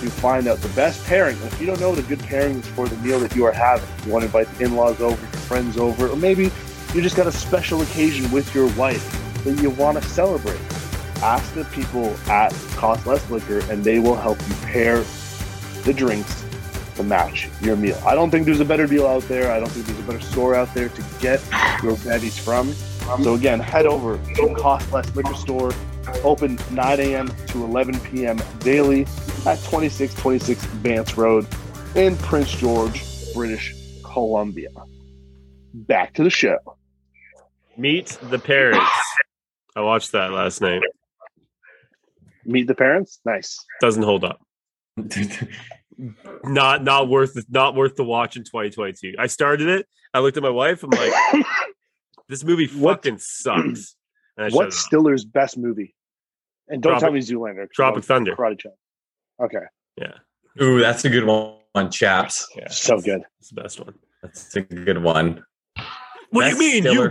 to 0.00 0.10
find 0.10 0.46
out 0.46 0.58
the 0.58 0.68
best 0.70 1.04
pairing. 1.06 1.36
If 1.42 1.60
you 1.60 1.66
don't 1.66 1.80
know 1.80 1.90
what 1.90 1.98
a 1.98 2.02
good 2.02 2.20
pairing 2.20 2.58
is 2.58 2.66
for 2.68 2.88
the 2.88 2.96
meal 2.98 3.20
that 3.20 3.34
you 3.34 3.44
are 3.44 3.52
having, 3.52 3.88
you 4.04 4.12
want 4.12 4.22
to 4.22 4.26
invite 4.26 4.52
the 4.56 4.64
in-laws 4.64 5.00
over, 5.00 5.20
your 5.20 5.30
friends 5.42 5.76
over, 5.76 6.08
or 6.08 6.16
maybe 6.16 6.50
you 6.94 7.02
just 7.02 7.16
got 7.16 7.26
a 7.26 7.32
special 7.32 7.82
occasion 7.82 8.30
with 8.30 8.54
your 8.54 8.68
wife 8.74 9.04
that 9.44 9.60
you 9.62 9.70
want 9.70 10.00
to 10.00 10.08
celebrate. 10.08 10.60
Ask 11.22 11.54
the 11.54 11.64
people 11.66 12.14
at 12.28 12.52
Costless 12.76 13.28
Liquor, 13.30 13.60
and 13.70 13.82
they 13.82 13.98
will 13.98 14.16
help 14.16 14.38
you 14.48 14.54
pair 14.56 15.04
the 15.84 15.94
drinks 15.94 16.44
to 16.96 17.02
match 17.02 17.48
your 17.60 17.76
meal. 17.76 18.00
I 18.04 18.14
don't 18.14 18.30
think 18.30 18.46
there's 18.46 18.60
a 18.60 18.64
better 18.64 18.86
deal 18.86 19.06
out 19.06 19.22
there. 19.24 19.52
I 19.52 19.60
don't 19.60 19.70
think 19.70 19.86
there's 19.86 19.98
a 19.98 20.02
better 20.02 20.20
store 20.20 20.54
out 20.54 20.72
there 20.74 20.88
to 20.88 21.04
get 21.20 21.42
your 21.82 21.96
bevies 21.98 22.38
from. 22.38 22.72
So 23.22 23.34
again, 23.34 23.60
head 23.60 23.86
over 23.86 24.18
to 24.18 24.54
Costless 24.54 25.14
Liquor 25.14 25.34
Store, 25.34 25.72
open 26.24 26.58
9 26.72 27.00
a.m. 27.00 27.28
to 27.48 27.64
11 27.64 27.98
p.m. 28.00 28.40
daily 28.60 29.02
at 29.46 29.58
2626 29.64 30.64
Vance 30.66 31.16
Road 31.16 31.46
in 31.94 32.16
Prince 32.18 32.52
George, 32.52 33.02
British 33.34 33.74
Columbia. 34.02 34.68
Back 35.74 36.14
to 36.14 36.24
the 36.24 36.30
show. 36.30 36.58
Meet 37.76 38.18
the 38.30 38.38
Parents. 38.38 38.80
I 39.74 39.80
watched 39.82 40.12
that 40.12 40.32
last 40.32 40.60
night. 40.62 40.80
Meet 42.46 42.68
the 42.68 42.74
parents. 42.74 43.18
Nice. 43.24 43.58
Doesn't 43.80 44.04
hold 44.04 44.24
up. 44.24 44.40
Not 46.44 46.84
not 46.84 47.08
worth 47.08 47.34
not 47.48 47.74
worth 47.74 47.96
the 47.96 48.04
watch 48.04 48.36
in 48.36 48.44
2022. 48.44 49.14
I 49.18 49.26
started 49.26 49.68
it. 49.68 49.86
I 50.12 50.18
looked 50.20 50.36
at 50.36 50.42
my 50.42 50.50
wife. 50.50 50.82
I'm 50.84 50.90
like, 50.90 51.12
this 52.28 52.44
movie 52.44 52.66
What- 52.68 52.96
fucking 53.02 53.18
sucks. 53.18 53.96
And 54.36 54.44
I 54.44 54.48
shut 54.48 54.52
it 54.52 54.54
What's 54.56 54.76
off. 54.76 54.82
Stiller's 54.82 55.24
best 55.24 55.56
movie? 55.56 55.94
And 56.68 56.82
don't 56.82 56.98
tell 57.00 57.12
me 57.12 57.20
Tropic- 57.20 57.36
Zoolander. 57.56 57.60
'cause 57.68 57.74
Tropic 57.74 58.04
Thunder. 58.04 58.36
Karate 58.36 58.58
Chop. 58.60 58.74
Okay. 59.40 59.58
Yeah, 59.98 60.12
Ooh, 60.62 60.80
that's 60.80 61.04
a 61.04 61.10
good 61.10 61.24
one, 61.24 61.90
chaps. 61.90 62.48
yeah, 62.56 62.68
So 62.68 63.00
good. 63.00 63.22
It's 63.38 63.50
the 63.50 63.60
best 63.62 63.78
one. 63.80 63.94
That's 64.22 64.54
a 64.56 64.62
good 64.62 65.02
one. 65.02 65.44
What 66.30 66.42
Best 66.46 66.58
do 66.58 66.64
you 66.64 66.82
mean, 66.82 66.92
you 66.92 67.08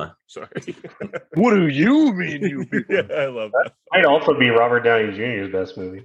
film. 0.00 0.10
Sorry. 0.26 0.76
What 1.34 1.54
do 1.54 1.68
you 1.68 2.12
mean, 2.12 2.42
you 2.42 2.66
people? 2.70 2.94
yeah, 2.96 3.02
I 3.16 3.26
love 3.26 3.52
that. 3.52 3.72
Might 3.92 4.04
also 4.06 4.36
be 4.38 4.50
Robert 4.50 4.80
Downey 4.80 5.12
Jr.'s 5.16 5.52
best 5.52 5.76
movie. 5.78 6.04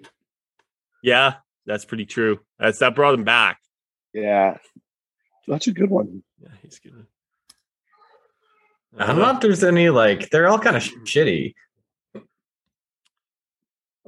Yeah, 1.02 1.36
that's 1.66 1.86
pretty 1.86 2.06
true. 2.06 2.40
That's 2.60 2.78
that 2.80 2.94
brought 2.96 3.16
him 3.16 3.24
back. 3.24 3.60
Yeah. 4.14 4.58
That's 5.48 5.66
a 5.68 5.72
good 5.72 5.90
one. 5.90 6.22
Yeah, 6.40 6.50
he's 6.62 6.78
good. 6.80 7.08
I 8.98 9.08
don't 9.08 9.18
know 9.20 9.32
if 9.32 9.40
there's 9.40 9.64
any 9.64 9.90
like 9.90 10.30
they're 10.30 10.48
all 10.48 10.60
kind 10.60 10.76
of 10.76 10.84
shitty. 10.84 11.54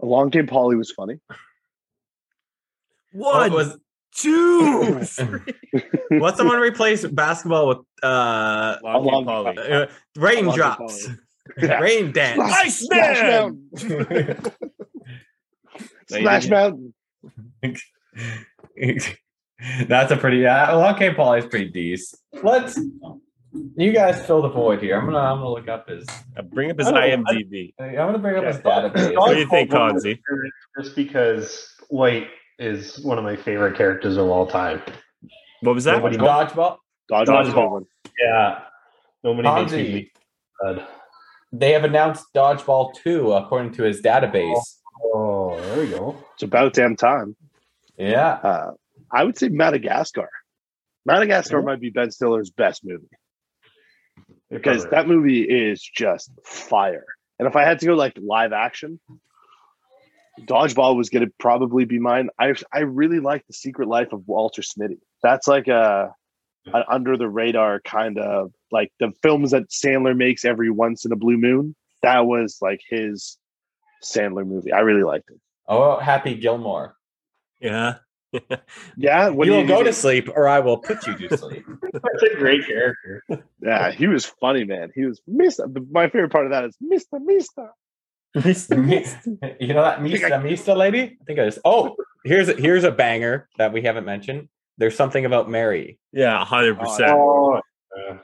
Along 0.04 0.30
Came 0.32 0.46
Polly 0.48 0.76
was 0.76 0.92
funny. 0.92 1.16
One, 3.14 3.52
What 3.52 3.52
was 3.52 3.78
two, 4.16 5.00
three. 5.04 5.54
what's 6.20 6.38
someone 6.38 6.60
replace 6.60 7.06
basketball 7.06 7.68
with 7.70 7.78
uh 8.04 8.76
Long 8.84 9.04
Game 9.06 9.14
Along- 9.14 9.26
Polly. 9.56 9.58
uh, 9.72 9.86
raindrops? 10.18 11.10
Yeah. 11.62 11.80
Rain 11.80 12.14
dance. 12.14 12.74
Splash 12.80 13.18
Iceman! 13.20 13.70
Mountain. 13.74 14.38
They 16.10 16.20
Splash 16.20 16.48
Mountain. 16.48 16.94
That's 19.88 20.12
a 20.12 20.18
pretty 20.18 20.38
yeah. 20.38 20.74
Along 20.74 20.96
came 20.98 21.16
Paul 21.16 21.34
is 21.34 21.46
pretty 21.46 21.70
decent. 21.70 22.22
Let's 22.42 22.80
you 23.76 23.92
guys 23.94 24.26
fill 24.26 24.42
the 24.42 24.50
void 24.50 24.82
here. 24.82 24.98
I'm 24.98 25.06
gonna 25.06 25.18
I'm 25.20 25.38
gonna 25.38 25.50
look 25.50 25.68
up 25.68 25.88
his 25.90 26.06
Uh, 26.38 26.42
Bring 26.42 26.72
up 26.72 26.80
his 26.80 26.88
I 26.88 27.10
don't- 27.12 27.26
IMDb. 27.26 27.74
I'm 27.80 27.94
gonna 27.96 28.18
bring 28.20 28.38
up 28.38 28.46
his 28.46 28.58
Yeah. 28.58 28.62
database. 28.90 29.16
What 29.16 29.34
do 29.34 29.40
you 29.40 29.48
think, 29.50 29.72
Conzi? 29.72 30.20
Just 30.80 30.96
because 30.96 31.76
White 31.90 32.28
is 32.60 33.00
one 33.04 33.18
of 33.18 33.24
my 33.24 33.36
favorite 33.36 33.76
characters 33.78 34.18
of 34.18 34.28
all 34.30 34.48
time. 34.48 34.82
What 35.62 35.76
was 35.76 35.84
that? 35.86 35.98
Nobody- 35.98 36.18
Dodgeball. 36.18 36.78
Dodgeball's 37.12 37.50
a 37.50 37.52
good 37.52 37.56
Dodgeball. 37.56 37.86
Yeah. 38.20 38.60
Nobody 39.24 39.50
makes 39.62 39.72
me 39.72 40.12
Ponzi. 40.62 40.88
They 41.52 41.72
have 41.74 41.84
announced 41.84 42.26
Dodgeball 42.36 42.96
2 42.96 43.32
according 43.34 43.74
to 43.74 43.84
his 43.84 44.02
database. 44.02 44.60
Oh, 45.04 45.60
there 45.62 45.80
we 45.86 45.90
go. 45.90 46.16
It's 46.34 46.44
about 46.44 46.74
damn 46.74 46.96
time. 46.96 47.36
Yeah. 47.98 48.40
Uh, 48.44 48.72
I 49.12 49.24
would 49.24 49.38
say 49.38 49.50
Madagascar. 49.50 50.30
Madagascar 51.06 51.62
might 51.62 51.80
be 51.80 51.90
Ben 51.92 52.10
Stiller's 52.10 52.50
best 52.50 52.84
movie 52.84 53.06
because 54.54 54.86
that 54.88 55.08
movie 55.08 55.42
is 55.44 55.82
just 55.82 56.32
fire. 56.46 57.06
And 57.40 57.48
if 57.48 57.56
I 57.56 57.64
had 57.64 57.80
to 57.80 57.86
go 57.86 57.96
like 57.96 58.18
live 58.22 58.54
action, 58.54 59.00
Dodgeball 60.42 60.96
was 60.96 61.10
going 61.10 61.26
to 61.26 61.32
probably 61.40 61.86
be 61.86 62.00
mine. 62.00 62.30
I 62.40 62.54
I 62.72 62.80
really 62.80 63.20
like 63.20 63.46
The 63.48 63.54
Secret 63.54 63.88
Life 63.88 64.14
of 64.14 64.28
Walter 64.28 64.62
Smitty. 64.62 64.98
That's 65.22 65.48
like 65.48 65.68
a 65.68 66.14
an 66.66 66.84
under 66.90 67.18
the 67.18 67.28
radar 67.28 67.82
kind 67.82 68.18
of 68.18 68.52
like 68.72 68.92
the 69.00 69.12
films 69.22 69.52
that 69.52 69.70
Sandler 69.70 70.16
makes 70.16 70.46
every 70.46 70.70
once 70.70 71.06
in 71.06 71.12
a 71.12 71.16
blue 71.16 71.38
moon. 71.38 71.76
That 72.02 72.26
was 72.26 72.58
like 72.62 72.82
his 72.90 73.38
Sandler 74.04 74.46
movie. 74.46 74.72
I 74.72 74.80
really 74.80 75.04
liked 75.04 75.30
it. 75.30 75.40
Oh, 75.68 76.00
Happy 76.00 76.36
Gilmore. 76.36 76.96
Yeah. 77.62 77.96
Yeah, 78.98 79.30
when 79.30 79.48
you 79.48 79.54
he- 79.54 79.60
will 79.62 79.68
go 79.68 79.84
to 79.84 79.94
sleep, 79.94 80.28
or 80.36 80.48
I 80.48 80.60
will 80.60 80.78
put 80.78 81.06
you 81.06 81.16
to 81.16 81.38
sleep. 81.38 81.66
That's 81.94 82.24
a 82.24 82.36
great 82.36 82.66
character. 82.66 83.24
Yeah, 83.64 83.92
he 83.98 84.08
was 84.08 84.26
funny, 84.26 84.64
man. 84.64 84.92
He 84.94 85.06
was 85.06 85.22
Mister. 85.28 85.68
My 85.92 86.10
favorite 86.10 86.32
part 86.32 86.46
of 86.46 86.52
that 86.52 86.66
is 86.66 86.76
Mister 86.82 87.20
Mister. 87.20 87.70
Mister. 88.36 88.76
You 89.60 89.74
know 89.74 89.84
that 89.84 90.02
Mista 90.02 90.40
Mister 90.40 90.76
lady? 90.76 91.18
I 91.22 91.24
think 91.26 91.40
it 91.40 91.48
is. 91.48 91.60
Oh, 91.64 91.96
here's 92.26 92.50
a, 92.50 92.54
here's 92.54 92.84
a 92.84 92.92
banger 92.92 93.48
that 93.58 93.72
we 93.72 93.82
haven't 93.82 94.06
mentioned. 94.06 94.50
There's 94.78 94.96
something 94.96 95.26
about 95.26 95.50
Mary. 95.50 96.00
Yeah, 96.12 96.44
hundred 96.44 96.78
oh, 96.80 96.84
percent. 96.84 97.12
Oh, 97.14 97.62
yeah. 97.96 98.18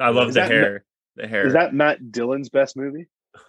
I 0.00 0.08
love 0.08 0.28
Is 0.28 0.34
the 0.34 0.40
that 0.40 0.50
hair. 0.50 0.84
The 1.16 1.28
hair. 1.28 1.46
Is 1.46 1.52
that 1.52 1.74
Matt 1.74 2.10
Dillon's 2.10 2.48
best 2.48 2.76
movie? 2.76 3.06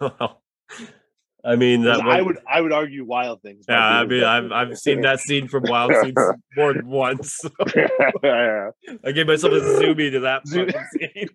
I 1.48 1.56
mean, 1.56 1.84
that 1.84 2.00
I 2.02 2.20
would 2.20 2.36
I 2.46 2.60
would 2.60 2.72
argue 2.72 3.06
Wild 3.06 3.40
Things. 3.40 3.64
Yeah, 3.66 3.80
I 3.80 4.04
mean, 4.04 4.22
I've 4.22 4.52
I've 4.52 4.78
seen 4.78 5.00
that 5.00 5.20
scene 5.20 5.48
from 5.48 5.64
Wild 5.66 5.92
Scenes 6.02 6.14
more 6.56 6.74
than 6.74 6.86
once. 6.86 7.40
yeah. 7.74 7.88
I 9.04 9.12
gave 9.12 9.26
myself 9.26 9.54
a 9.54 9.60
zoomie 9.78 10.10
to 10.10 10.20
that 10.20 10.46
Zoom- 10.46 10.66
fucking 10.66 10.86
scene. 10.92 11.28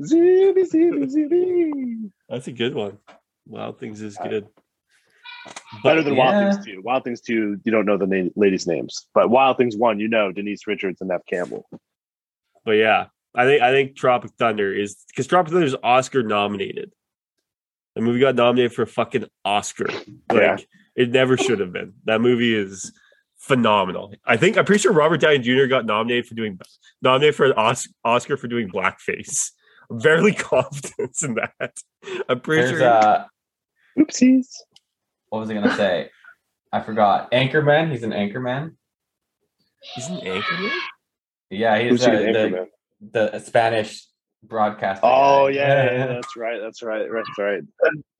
Zoomy, 0.00 0.72
zoomy, 0.72 1.14
zoomy. 1.14 2.10
That's 2.30 2.48
a 2.48 2.52
good 2.52 2.74
one. 2.74 2.96
Wild 3.46 3.78
Things 3.78 4.00
is 4.00 4.16
good. 4.16 4.48
Better 5.84 6.02
than 6.02 6.14
yeah. 6.14 6.24
Wild 6.24 6.54
Things 6.54 6.64
Two. 6.64 6.80
Wild 6.82 7.04
Things 7.04 7.20
Two, 7.20 7.60
you 7.62 7.72
don't 7.72 7.84
know 7.84 7.98
the 7.98 8.06
name, 8.06 8.30
ladies' 8.36 8.66
names, 8.66 9.06
but 9.12 9.28
Wild 9.28 9.58
Things 9.58 9.76
One, 9.76 10.00
you 10.00 10.08
know 10.08 10.32
Denise 10.32 10.66
Richards 10.66 11.02
and 11.02 11.10
Neve 11.10 11.26
Campbell. 11.28 11.68
But 12.64 12.72
yeah, 12.72 13.06
I 13.34 13.44
think 13.44 13.60
I 13.60 13.70
think 13.70 13.96
Tropic 13.96 14.30
Thunder 14.38 14.72
is 14.72 14.96
because 15.08 15.26
Tropic 15.26 15.52
Thunder 15.52 15.66
is 15.66 15.76
Oscar 15.82 16.22
nominated. 16.22 16.92
The 18.00 18.06
movie 18.06 18.20
got 18.20 18.34
nominated 18.34 18.72
for 18.72 18.80
a 18.82 18.86
fucking 18.86 19.26
Oscar. 19.44 19.84
Like 19.84 20.06
Yeah. 20.32 20.56
it 20.96 21.10
never 21.10 21.36
should 21.36 21.60
have 21.60 21.70
been. 21.70 21.92
That 22.06 22.22
movie 22.22 22.54
is 22.54 22.92
phenomenal. 23.36 24.14
I 24.24 24.38
think 24.38 24.56
I'm 24.56 24.64
pretty 24.64 24.80
sure 24.80 24.92
Robert 24.92 25.20
Downey 25.20 25.38
Jr. 25.40 25.66
got 25.66 25.84
nominated 25.84 26.26
for 26.26 26.34
doing 26.34 26.58
nominated 27.02 27.34
for 27.34 27.44
an 27.44 27.52
Os- 27.58 27.92
Oscar 28.02 28.38
for 28.38 28.48
doing 28.48 28.70
blackface. 28.70 29.50
I'm 29.90 30.00
very 30.00 30.32
confident 30.50 31.14
in 31.22 31.34
that. 31.34 31.78
I'm 32.26 32.40
pretty 32.40 32.62
There's 32.68 32.78
sure. 32.78 32.88
uh 32.88 33.24
Oopsies. 33.98 34.46
what 35.28 35.40
was 35.40 35.50
I 35.50 35.54
gonna 35.54 35.76
say? 35.76 36.08
I 36.72 36.80
forgot. 36.80 37.30
Anchorman. 37.32 37.90
He's 37.90 38.02
an 38.02 38.12
anchorman. 38.12 38.76
He's 39.94 40.06
an 40.08 40.20
anchorman. 40.20 40.70
Yeah, 41.50 41.78
he's 41.78 42.02
uh, 42.06 42.10
he 42.12 42.16
an 42.28 42.32
the, 43.12 43.30
the 43.32 43.38
Spanish 43.40 44.06
broadcaster. 44.44 45.00
Oh 45.04 45.46
yeah, 45.48 45.84
yeah, 45.84 45.92
yeah, 45.92 46.06
that's 46.14 46.36
right. 46.36 46.60
That's 46.60 46.82
right. 46.82 47.06
That's 47.12 47.38
right. 47.38 47.62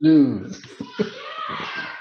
Lose. 0.00 0.62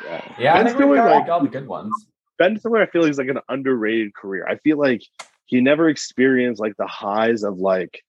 Yeah. 0.06 0.36
Yeah, 0.40 0.54
I 0.56 0.64
think 0.64 0.78
we 0.78 0.84
Stiller, 0.86 0.96
got 0.98 1.06
like- 1.06 1.20
like 1.22 1.30
all 1.30 1.42
the 1.42 1.48
good 1.50 1.68
ones. 1.68 1.92
Ben 2.40 2.58
Stiller, 2.58 2.82
I 2.82 2.86
feel 2.88 3.02
like 3.02 3.12
is 3.12 3.18
like 3.18 3.28
an 3.28 3.40
underrated 3.50 4.14
career. 4.16 4.46
I 4.48 4.56
feel 4.58 4.78
like 4.78 5.02
he 5.46 5.62
never 5.62 5.90
experienced 5.90 6.60
like 6.62 6.76
the 6.78 6.88
highs 6.88 7.44
of 7.44 7.58
like, 7.60 8.02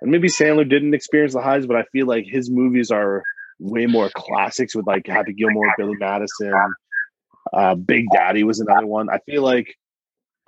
and 0.00 0.10
maybe 0.10 0.28
Sandler 0.28 0.68
didn't 0.68 0.94
experience 0.94 1.34
the 1.34 1.42
highs, 1.42 1.66
but 1.66 1.76
I 1.76 1.82
feel 1.92 2.06
like 2.06 2.24
his 2.26 2.50
movies 2.50 2.90
are 2.90 3.22
way 3.60 3.86
more 3.86 4.10
classics 4.14 4.74
with 4.74 4.86
like 4.86 5.06
Happy 5.06 5.34
Gilmore, 5.34 5.72
Billy 5.76 5.96
Madison, 5.98 6.52
uh, 7.52 7.74
Big 7.74 8.06
Daddy 8.12 8.42
was 8.44 8.60
another 8.60 8.86
one. 8.86 9.08
I 9.10 9.18
feel 9.18 9.42
like 9.42 9.76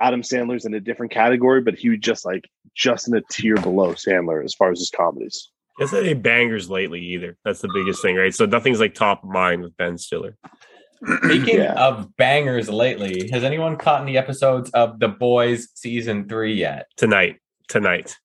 Adam 0.01 0.23
Sandler's 0.23 0.65
in 0.65 0.75
a 0.75 0.81
different 0.81 1.13
category, 1.13 1.61
but 1.61 1.75
he 1.75 1.89
was 1.91 1.99
just 1.99 2.25
like 2.25 2.49
just 2.75 3.09
in 3.09 3.15
a 3.17 3.21
tier 3.31 3.57
below 3.57 3.95
Sandler 3.95 4.45
as 4.45 4.55
far 4.55 4.71
as 4.71 4.79
his 4.79 4.91
comedies. 4.91 5.51
He 5.77 5.85
hasn't 5.85 6.05
any 6.05 6.15
bangers 6.15 6.69
lately 6.71 7.01
either. 7.01 7.37
That's 7.45 7.61
the 7.61 7.71
biggest 7.73 8.03
thing, 8.03 8.17
right? 8.17 8.35
So 8.35 8.47
nothing's 8.47 8.81
like 8.81 8.95
top 8.95 9.23
of 9.25 9.31
mind 9.31 9.63
with 9.63 9.77
Ben 9.77 9.99
Stiller. 9.99 10.37
Speaking 11.25 11.59
Yeah. 11.59 11.75
of 11.75 12.17
bangers 12.17 12.69
lately, 12.69 13.29
has 13.33 13.45
anyone 13.45 13.77
caught 13.77 14.03
any 14.03 14.17
episodes 14.19 14.71
of 14.71 14.99
The 14.99 15.09
Boys 15.09 15.69
season 15.75 16.29
three 16.29 16.55
yet? 16.55 16.87
Tonight, 16.97 17.37
tonight. 17.69 18.17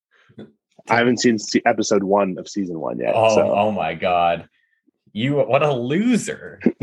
I 0.89 0.95
haven't 0.97 1.21
seen 1.21 1.37
episode 1.65 2.03
one 2.03 2.35
of 2.37 2.47
season 2.49 2.79
one 2.79 2.99
yet. 2.99 3.13
Oh, 3.15 3.33
so 3.35 3.53
oh 3.55 3.71
my 3.71 3.93
god. 3.93 4.49
You 5.15 5.35
what 5.35 5.61
a 5.61 5.71
loser. 5.71 6.59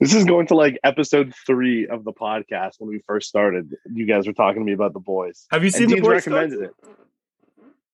this 0.00 0.14
is 0.14 0.24
going 0.24 0.46
to 0.48 0.54
like 0.54 0.78
episode 0.84 1.34
three 1.46 1.88
of 1.88 2.04
the 2.04 2.12
podcast 2.12 2.74
when 2.78 2.88
we 2.88 3.00
first 3.06 3.28
started. 3.28 3.74
You 3.92 4.06
guys 4.06 4.26
were 4.26 4.32
talking 4.32 4.60
to 4.62 4.64
me 4.64 4.72
about 4.72 4.92
the 4.92 5.00
boys. 5.00 5.46
Have 5.50 5.62
you 5.62 5.68
And 5.68 5.74
seen 5.74 5.88
the 5.88 5.96
Dean's 5.96 6.06
boys? 6.06 6.26
recommended 6.26 6.60
it. 6.62 6.70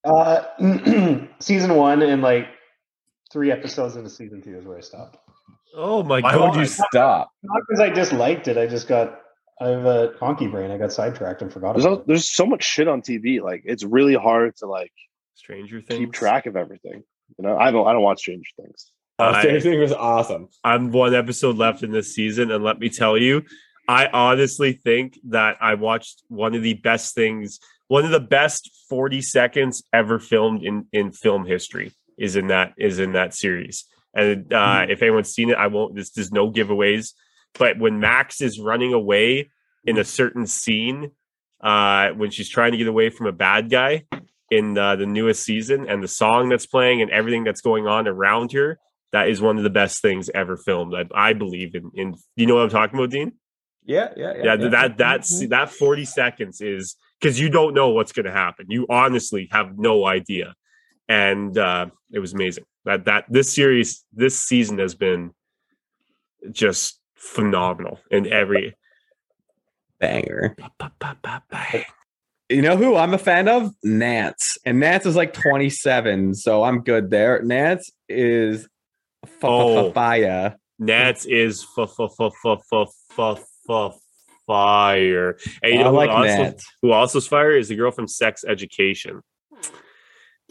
Uh, 0.05 1.27
season 1.41 1.75
one 1.77 2.03
and 2.03 2.21
like 2.23 2.47
three 3.33 3.51
episodes 3.51 3.97
into 3.97 4.11
season 4.11 4.43
two 4.43 4.57
is 4.59 4.65
where 4.67 4.77
I 4.79 4.81
stopped. 4.81 5.19
Oh 5.75 6.03
my 6.03 6.21
Why 6.21 6.33
god! 6.35 6.51
would 6.57 6.61
you 6.61 6.67
stop? 6.67 7.31
Not 7.43 7.63
because 7.69 7.81
I 7.81 7.89
disliked 7.91 8.49
it. 8.49 8.59
I 8.59 8.67
just 8.67 8.87
got 8.89 9.21
I 9.63 9.69
have 9.69 9.85
a 9.87 10.09
honky 10.21 10.51
brain. 10.51 10.71
I 10.71 10.79
got 10.79 10.93
sidetracked 10.93 11.43
and 11.43 11.53
forgot 11.53 11.75
There's, 11.75 11.85
about 11.85 11.99
al- 12.01 12.05
there's 12.07 12.31
so 12.31 12.45
much 12.45 12.65
shit 12.65 12.89
on 12.89 13.03
TV. 13.03 13.41
Like 13.43 13.63
it's 13.65 13.85
really 13.85 14.15
hard 14.15 14.57
to 14.57 14.67
like 14.67 14.93
Stranger 15.37 15.81
Things. 15.81 15.99
keep 16.01 16.13
track 16.13 16.47
of 16.47 16.57
everything. 16.57 17.03
You 17.38 17.45
know, 17.49 17.57
I 17.57 17.71
don't. 17.71 17.87
I 17.87 17.93
don't 17.93 18.03
watch 18.03 18.21
Stranger 18.21 18.51
Things. 18.61 18.90
I- 19.19 19.40
Stranger 19.40 19.61
Things 19.61 19.81
was 19.81 19.93
awesome. 19.93 20.49
I'm 20.64 20.93
one 20.93 21.14
episode 21.14 21.57
left 21.57 21.83
in 21.83 21.93
this 21.93 22.14
season, 22.14 22.51
and 22.51 22.64
let 22.64 22.79
me 22.79 22.88
tell 22.88 23.19
you, 23.19 23.45
I 23.88 24.07
honestly 24.07 24.73
think 24.73 25.19
that 25.29 25.57
I 25.61 25.75
watched 25.75 26.23
one 26.29 26.55
of 26.55 26.62
the 26.62 26.75
best 26.75 27.14
things, 27.14 27.61
one 27.88 28.05
of 28.05 28.11
the 28.11 28.21
best 28.21 28.71
40 28.88 29.21
seconds 29.23 29.83
ever 29.93 30.19
filmed 30.19 30.62
in 30.62 30.87
in 30.93 31.12
film 31.12 31.47
history 31.47 31.93
is 32.19 32.37
in 32.37 32.49
that 32.49 32.75
is 32.77 32.99
in 32.99 33.12
that 33.12 33.35
series. 33.35 33.87
And 34.14 34.53
uh, 34.53 34.87
if 34.88 35.03
anyone's 35.03 35.33
seen 35.33 35.51
it, 35.51 35.57
I 35.57 35.69
won't. 35.69 35.95
This 35.95 36.11
there's 36.11 36.33
no 36.33 36.51
giveaways. 36.51 37.14
But 37.59 37.79
when 37.79 38.01
Max 38.01 38.40
is 38.40 38.61
running 38.61 38.93
away 38.93 39.51
in 39.85 39.99
a 39.99 40.05
certain 40.05 40.47
scene, 40.47 41.11
uh, 41.61 42.11
when 42.11 42.31
she's 42.31 42.49
trying 42.49 42.73
to 42.73 42.79
get 42.79 42.87
away 42.87 43.11
from 43.11 43.27
a 43.27 43.33
bad 43.33 43.71
guy 43.71 44.05
in 44.51 44.77
uh, 44.77 44.97
the 44.97 45.07
newest 45.07 45.43
season, 45.43 45.89
and 45.89 46.03
the 46.03 46.09
song 46.09 46.49
that's 46.49 46.67
playing 46.67 47.03
and 47.03 47.11
everything 47.11 47.45
that's 47.45 47.61
going 47.61 47.87
on 47.87 48.09
around 48.09 48.53
her, 48.53 48.79
that 49.13 49.29
is 49.29 49.41
one 49.41 49.57
of 49.57 49.65
the 49.65 49.71
best 49.71 50.03
things 50.03 50.31
ever 50.35 50.57
filmed. 50.57 50.95
I, 50.95 51.31
I 51.31 51.33
believe 51.33 51.75
in. 51.75 51.91
In 51.95 52.15
you 52.37 52.47
know 52.47 52.57
what 52.57 52.65
I'm 52.65 52.71
talking 52.71 52.99
about, 52.99 53.11
Dean? 53.11 53.33
Yeah, 53.85 54.11
yeah, 54.17 54.35
yeah. 54.37 54.43
Yeah, 54.45 54.69
that 54.69 54.99
that's 54.99 55.47
that 55.49 55.71
40 55.71 56.05
seconds 56.05 56.61
is 56.61 56.97
because 57.21 57.41
you 57.41 57.49
don't 57.49 57.75
know 57.75 57.91
what's 57.91 58.13
going 58.13 58.27
to 58.27 58.33
happen. 58.33 58.67
You 58.69 58.87
honestly 58.89 59.49
have 59.51 59.79
no 59.79 60.07
idea, 60.07 60.55
and 61.09 61.57
uh, 61.57 61.87
it 62.13 62.19
was 62.19 62.33
amazing. 62.33 62.65
That 62.85 63.07
that 63.07 63.25
this 63.29 63.53
series, 63.53 64.05
this 64.13 64.39
season 64.39 64.79
has 64.79 64.95
been 64.95 65.33
just 66.51 67.01
phenomenal 67.15 68.01
in 68.11 68.27
every. 68.27 68.75
banger. 69.99 70.57
You 72.51 72.63
know 72.63 72.77
who 72.77 72.97
I'm 72.97 73.15
a 73.15 73.19
fan 73.19 73.49
of? 73.49 73.73
Nance. 73.85 74.59
And 74.67 74.81
Nance 74.81 75.07
is 75.07 75.15
like 75.15 75.33
27, 75.33 76.35
so 76.35 76.65
I'm 76.65 76.83
good 76.83 77.09
there. 77.09 77.41
Nance 77.43 77.91
is 78.09 78.69
Oh. 79.43 79.93
fire. 79.93 80.57
Nance 80.79 81.27
is 81.27 81.63
fire. 84.47 85.37
And 85.63 85.75
you 85.75 85.81
I 85.81 85.83
know 85.85 85.91
who 85.91 85.97
like 85.97 86.11
also, 86.11 86.25
Nance. 86.25 86.65
who 86.83 86.91
also 86.91 87.19
is 87.19 87.27
fire 87.29 87.53
is 87.57 87.69
the 87.69 87.77
girl 87.77 87.93
from 87.93 88.09
Sex 88.09 88.45
Education. 88.47 89.21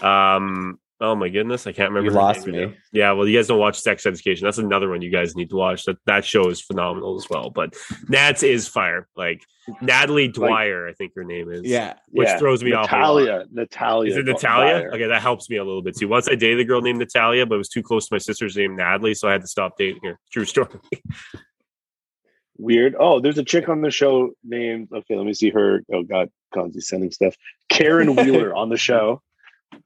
Um. 0.02 0.80
Oh 1.02 1.16
my 1.16 1.30
goodness, 1.30 1.66
I 1.66 1.72
can't 1.72 1.92
remember. 1.92 2.12
You 2.12 2.18
lost 2.18 2.46
right 2.46 2.70
me. 2.70 2.78
Yeah, 2.92 3.14
well, 3.14 3.26
you 3.26 3.38
guys 3.38 3.48
don't 3.48 3.60
watch 3.60 3.80
Sex 3.80 4.06
Education. 4.06 4.44
That's 4.44 4.58
another 4.58 4.90
one 4.90 5.02
you 5.02 5.10
guys 5.10 5.34
need 5.34 5.50
to 5.52 5.56
watch. 5.56 5.86
That 5.86 5.96
that 6.08 6.26
show 6.26 6.50
is 6.50 6.60
phenomenal 6.60 7.16
as 7.16 7.30
well. 7.30 7.50
But 7.50 7.74
Nats 8.10 8.44
is 8.44 8.68
fire. 8.68 9.08
Like 9.16 9.42
Natalie 9.82 10.28
Dwyer, 10.28 10.90
I 10.90 10.94
think 10.94 11.14
her 11.16 11.24
name 11.24 11.50
is. 11.52 11.62
Yeah. 11.64 11.94
which 12.10 12.28
Yeah, 12.28 12.38
throws 12.38 12.64
me 12.64 12.74
off. 12.74 12.92
Natalia. 12.92 13.46
Natalia. 13.50 14.12
Is 14.12 14.18
it 14.18 14.26
Natalia? 14.26 14.80
Dwyer. 14.80 14.94
Okay, 14.94 15.08
that 15.08 15.22
helps 15.22 15.50
me 15.50 15.56
a 15.56 15.64
little 15.64 15.82
bit 15.82 15.96
too. 15.96 16.10
Once 16.10 16.28
I 16.28 16.36
dated 16.36 16.60
a 16.60 16.66
girl 16.66 16.82
named 16.82 17.00
Natalia, 17.00 17.46
but 17.46 17.56
it 17.56 17.60
was 17.60 17.70
too 17.70 17.84
close 17.84 18.08
to 18.10 18.16
my 18.16 18.20
sister's 18.20 18.58
name, 18.58 18.76
Natalie, 18.76 19.14
so 19.14 19.30
I 19.30 19.32
had 19.32 19.42
to 19.42 19.48
stop 19.48 19.78
dating 19.78 20.02
her. 20.04 20.20
True 20.34 20.46
story. 20.46 20.80
Weird. 22.58 22.98
Oh, 23.00 23.22
there's 23.22 23.38
a 23.38 23.44
chick 23.46 23.70
on 23.70 23.82
the 23.82 23.90
show 23.90 24.32
named. 24.44 24.90
Okay, 24.94 25.16
let 25.16 25.26
me 25.26 25.34
see 25.34 25.50
her. 25.52 25.82
Oh 25.94 26.04
God, 26.04 26.30
Conzi's 26.54 26.90
sending 26.90 27.10
stuff. 27.12 27.36
Karen 27.70 28.16
Wheeler 28.18 28.54
on 28.54 28.68
the 28.68 28.76
show 28.76 29.22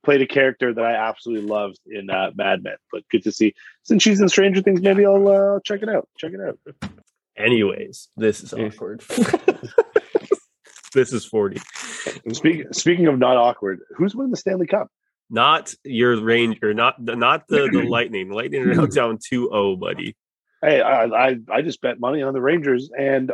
played 0.03 0.21
a 0.21 0.27
character 0.27 0.73
that 0.73 0.83
I 0.83 0.93
absolutely 0.93 1.47
loved 1.47 1.79
in 1.85 2.09
uh, 2.09 2.31
Mad 2.35 2.63
Men. 2.63 2.75
But 2.91 3.03
good 3.09 3.23
to 3.23 3.31
see. 3.31 3.53
Since 3.83 4.03
she's 4.03 4.21
in 4.21 4.29
Stranger 4.29 4.61
Things, 4.61 4.81
maybe 4.81 5.05
I'll 5.05 5.27
uh, 5.27 5.59
check 5.63 5.81
it 5.81 5.89
out. 5.89 6.07
Check 6.17 6.33
it 6.33 6.41
out. 6.41 6.59
Anyways, 7.37 8.09
this 8.15 8.43
is 8.43 8.53
awkward. 8.53 9.01
this 10.93 11.13
is 11.13 11.25
40. 11.25 11.61
And 12.25 12.35
speak, 12.35 12.65
speaking 12.71 13.07
of 13.07 13.17
not 13.17 13.37
awkward, 13.37 13.79
who's 13.95 14.15
winning 14.15 14.31
the 14.31 14.37
Stanley 14.37 14.67
Cup? 14.67 14.89
Not 15.29 15.73
your 15.83 16.21
Ranger, 16.21 16.73
not 16.73 17.01
not 17.01 17.47
the, 17.47 17.69
the 17.71 17.83
Lightning. 17.89 18.29
Lightning 18.29 18.67
are 18.69 18.87
down 18.87 19.17
2-0, 19.17 19.79
buddy. 19.79 20.15
Hey, 20.61 20.79
I, 20.79 21.05
I 21.05 21.35
I 21.51 21.61
just 21.61 21.81
bet 21.81 21.99
money 21.99 22.21
on 22.21 22.33
the 22.33 22.41
Rangers, 22.41 22.91
and 22.95 23.31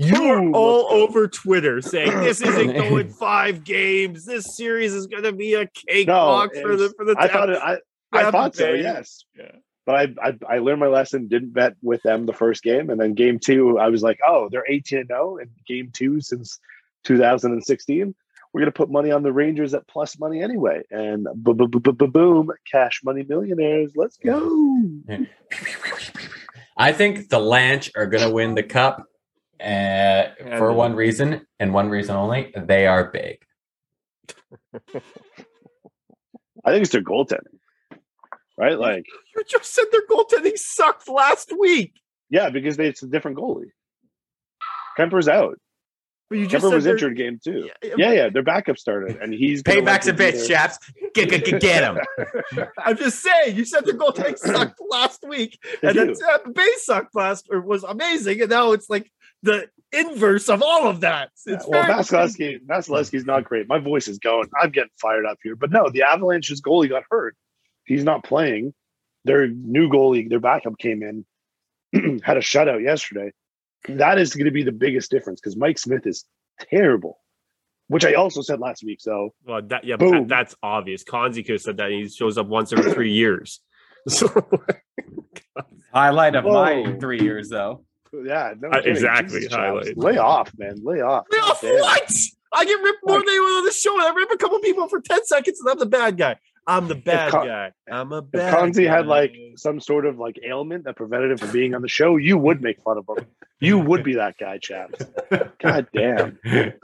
You 0.00 0.30
are 0.30 0.40
Boom, 0.40 0.54
all 0.54 0.90
over 0.90 1.28
Twitter 1.28 1.82
saying 1.82 2.20
this 2.20 2.40
isn't 2.40 2.72
going 2.72 3.10
five 3.10 3.64
games. 3.64 4.24
This 4.24 4.56
series 4.56 4.94
is 4.94 5.06
going 5.06 5.24
to 5.24 5.32
be 5.32 5.52
a 5.52 5.64
no, 5.64 5.70
cakewalk 5.86 6.52
it 6.54 6.62
for 6.62 6.74
the 6.74 6.84
was- 6.84 6.94
for 6.96 7.04
the. 7.04 7.16
I 7.18 7.28
thought 7.28 7.50
it, 7.50 7.58
I 7.62 7.76
I 8.12 8.30
thought 8.30 8.56
so. 8.56 8.64
Bay. 8.64 8.80
Yes. 8.80 9.24
Yeah. 9.38 9.52
But 9.84 9.94
I, 9.94 10.28
I 10.28 10.54
I 10.54 10.58
learned 10.60 10.80
my 10.80 10.86
lesson. 10.86 11.28
Didn't 11.28 11.52
bet 11.52 11.74
with 11.82 12.02
them 12.02 12.24
the 12.24 12.32
first 12.32 12.62
game, 12.62 12.88
and 12.88 12.98
then 12.98 13.12
game 13.12 13.38
two, 13.38 13.78
I 13.78 13.88
was 13.88 14.02
like, 14.02 14.20
oh, 14.26 14.48
they're 14.50 14.64
eighteen 14.68 15.06
zero 15.06 15.34
oh 15.34 15.36
in 15.36 15.50
game 15.66 15.90
two 15.92 16.22
since 16.22 16.58
2016. 17.04 18.14
We're 18.52 18.60
gonna 18.60 18.72
put 18.72 18.90
money 18.90 19.10
on 19.10 19.22
the 19.22 19.32
Rangers 19.32 19.74
at 19.74 19.86
plus 19.86 20.18
money 20.18 20.42
anyway, 20.42 20.82
and 20.90 21.26
boom, 21.34 21.58
boom, 21.58 21.70
boom, 21.70 21.94
boom, 21.94 22.10
boom, 22.10 22.50
cash 22.70 23.02
money 23.04 23.24
millionaires. 23.28 23.92
Let's 23.96 24.16
go. 24.16 24.80
I 26.76 26.92
think 26.92 27.28
the 27.28 27.38
Lanch 27.38 27.90
are 27.94 28.06
going 28.06 28.26
to 28.26 28.30
win 28.30 28.54
the 28.54 28.62
cup 28.62 29.09
uh, 29.62 30.56
for 30.58 30.72
one 30.72 30.94
reason 30.94 31.46
and 31.58 31.72
one 31.74 31.88
reason 31.90 32.16
only. 32.16 32.52
They 32.56 32.86
are 32.86 33.10
big. 33.10 33.38
I 36.64 36.72
think 36.72 36.82
it's 36.82 36.90
their 36.92 37.02
goaltending, 37.02 37.58
right? 38.58 38.78
Like, 38.78 39.06
You 39.36 39.42
just 39.48 39.72
said 39.74 39.84
their 39.92 40.06
goaltending 40.06 40.58
sucked 40.58 41.08
last 41.08 41.52
week. 41.58 41.94
yeah, 42.28 42.50
because 42.50 42.76
they, 42.76 42.86
it's 42.88 43.02
a 43.02 43.06
different 43.06 43.36
goalie. 43.38 43.70
Kuemper's 44.98 45.28
out. 45.28 45.58
But 46.28 46.38
you 46.38 46.46
just 46.46 46.64
Kuemper 46.64 46.68
said 46.70 46.74
was 46.76 46.86
injured 46.86 47.16
game 47.16 47.40
two. 47.42 47.68
Yeah, 47.82 47.94
Yeah, 47.96 48.12
yeah, 48.12 48.28
their 48.28 48.42
backup 48.42 48.78
started, 48.78 49.16
and 49.20 49.32
he's 49.32 49.62
gonna 49.62 49.80
Payback's 49.80 50.06
a 50.08 50.12
bitch, 50.12 50.32
their- 50.34 50.46
chaps. 50.46 50.78
Get, 51.14 51.28
get, 51.30 51.44
get, 51.44 51.60
get 51.60 51.82
him. 51.82 51.98
I'm 52.78 52.96
just 52.96 53.20
saying, 53.20 53.56
you 53.56 53.64
said 53.64 53.84
the 53.84 53.92
goaltending 53.92 54.38
sucked 54.38 54.80
last 54.90 55.24
week, 55.26 55.58
They 55.82 55.88
and 55.88 55.98
then 55.98 56.06
do. 56.08 56.14
Tampa 56.14 56.50
Bay 56.50 56.68
sucked 56.78 57.14
last 57.16 57.48
or 57.50 57.60
was 57.62 57.82
amazing, 57.84 58.40
and 58.42 58.50
now 58.50 58.72
it's 58.72 58.88
like 58.90 59.10
the 59.42 59.68
inverse 59.92 60.48
of 60.48 60.62
all 60.62 60.88
of 60.88 61.00
that. 61.00 61.30
It's 61.46 61.66
well, 61.66 61.82
very- 61.82 61.94
Vasilevskiy, 61.94 62.66
Vasilevskiy's 62.66 63.24
not 63.24 63.44
great. 63.44 63.68
My 63.68 63.78
voice 63.78 64.08
is 64.08 64.18
going. 64.18 64.48
I'm 64.60 64.70
getting 64.70 64.90
fired 65.00 65.26
up 65.26 65.38
here. 65.42 65.56
But 65.56 65.70
no, 65.70 65.88
the 65.90 66.02
Avalanche's 66.02 66.60
goalie 66.60 66.88
got 66.88 67.04
hurt. 67.10 67.36
He's 67.84 68.04
not 68.04 68.24
playing. 68.24 68.74
Their 69.24 69.48
new 69.48 69.88
goalie, 69.90 70.28
their 70.28 70.40
backup 70.40 70.78
came 70.78 71.02
in, 71.02 72.20
had 72.22 72.36
a 72.36 72.40
shutout 72.40 72.82
yesterday. 72.82 73.32
That 73.88 74.18
is 74.18 74.34
going 74.34 74.46
to 74.46 74.50
be 74.50 74.62
the 74.62 74.72
biggest 74.72 75.10
difference 75.10 75.40
because 75.40 75.56
Mike 75.56 75.78
Smith 75.78 76.06
is 76.06 76.24
terrible, 76.70 77.18
which 77.88 78.04
I 78.04 78.14
also 78.14 78.42
said 78.42 78.60
last 78.60 78.84
week. 78.84 79.00
So 79.00 79.34
Well, 79.44 79.62
that 79.62 79.84
yeah, 79.84 79.96
but 79.96 80.10
that, 80.10 80.28
that's 80.28 80.54
obvious. 80.62 81.04
Konzi 81.04 81.44
could 81.44 81.54
have 81.54 81.62
said 81.62 81.76
that. 81.78 81.90
He 81.90 82.08
shows 82.08 82.38
up 82.38 82.46
once 82.46 82.72
every 82.72 82.92
three 82.92 83.12
years. 83.12 83.60
So 84.08 84.28
Highlight 85.92 86.34
of 86.34 86.44
my 86.46 86.96
three 87.00 87.20
years, 87.20 87.50
though. 87.50 87.84
Yeah, 88.12 88.54
no 88.60 88.68
Uh, 88.70 88.80
exactly, 88.84 89.46
highlight. 89.46 89.96
Lay 89.96 90.16
off, 90.18 90.52
man. 90.58 90.80
Lay 90.82 91.00
off. 91.00 91.26
Lay 91.32 91.38
off 91.38 91.60
Damn. 91.60 91.80
what? 91.80 92.12
I 92.52 92.64
get 92.64 92.82
ripped 92.82 92.98
more 93.04 93.18
than 93.20 93.28
anyone 93.28 93.52
on 93.52 93.64
the 93.64 93.72
show. 93.72 93.92
and 93.94 94.02
I 94.02 94.12
rip 94.14 94.30
a 94.32 94.36
couple 94.36 94.58
people 94.60 94.88
for 94.88 95.00
ten 95.00 95.24
seconds, 95.24 95.60
and 95.60 95.68
I'm 95.70 95.78
the 95.78 95.86
bad 95.86 96.16
guy. 96.16 96.36
I'm 96.66 96.88
the 96.88 96.94
bad 96.94 97.30
Con- 97.30 97.46
guy. 97.46 97.72
I'm 97.90 98.12
a 98.12 98.18
If 98.18 98.30
bad. 98.32 98.54
Konzi 98.54 98.88
had 98.88 99.06
like 99.06 99.34
some 99.56 99.80
sort 99.80 100.04
of 100.06 100.18
like 100.18 100.38
ailment 100.44 100.84
that 100.84 100.94
prevented 100.96 101.30
him 101.32 101.38
from 101.38 101.50
being 101.52 101.74
on 101.74 101.82
the 101.82 101.88
show, 101.88 102.16
you 102.16 102.36
would 102.38 102.60
make 102.62 102.80
fun 102.82 102.98
of 102.98 103.08
him. 103.08 103.26
You 103.60 103.78
would 103.78 104.04
be 104.04 104.14
that 104.14 104.36
guy, 104.38 104.58
chaps. 104.58 105.02
God 105.60 105.86
damn. 105.94 106.38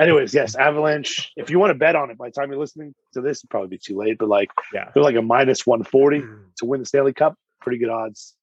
Anyways, 0.00 0.34
yes, 0.34 0.54
Avalanche. 0.56 1.32
If 1.36 1.50
you 1.50 1.58
want 1.58 1.70
to 1.70 1.74
bet 1.74 1.94
on 1.96 2.10
it, 2.10 2.18
by 2.18 2.28
the 2.28 2.32
time 2.32 2.50
you're 2.50 2.58
listening 2.58 2.94
to 3.14 3.20
this, 3.20 3.38
it'll 3.44 3.48
probably 3.48 3.68
be 3.68 3.78
too 3.78 3.96
late. 3.96 4.18
But 4.18 4.28
like, 4.28 4.50
Yeah. 4.74 4.90
they're 4.92 5.02
like 5.02 5.16
a 5.16 5.22
minus 5.22 5.66
140 5.66 6.22
to 6.58 6.64
win 6.64 6.80
the 6.80 6.86
Stanley 6.86 7.12
Cup. 7.12 7.36
Pretty 7.60 7.78
good 7.78 7.88
odds. 7.90 8.34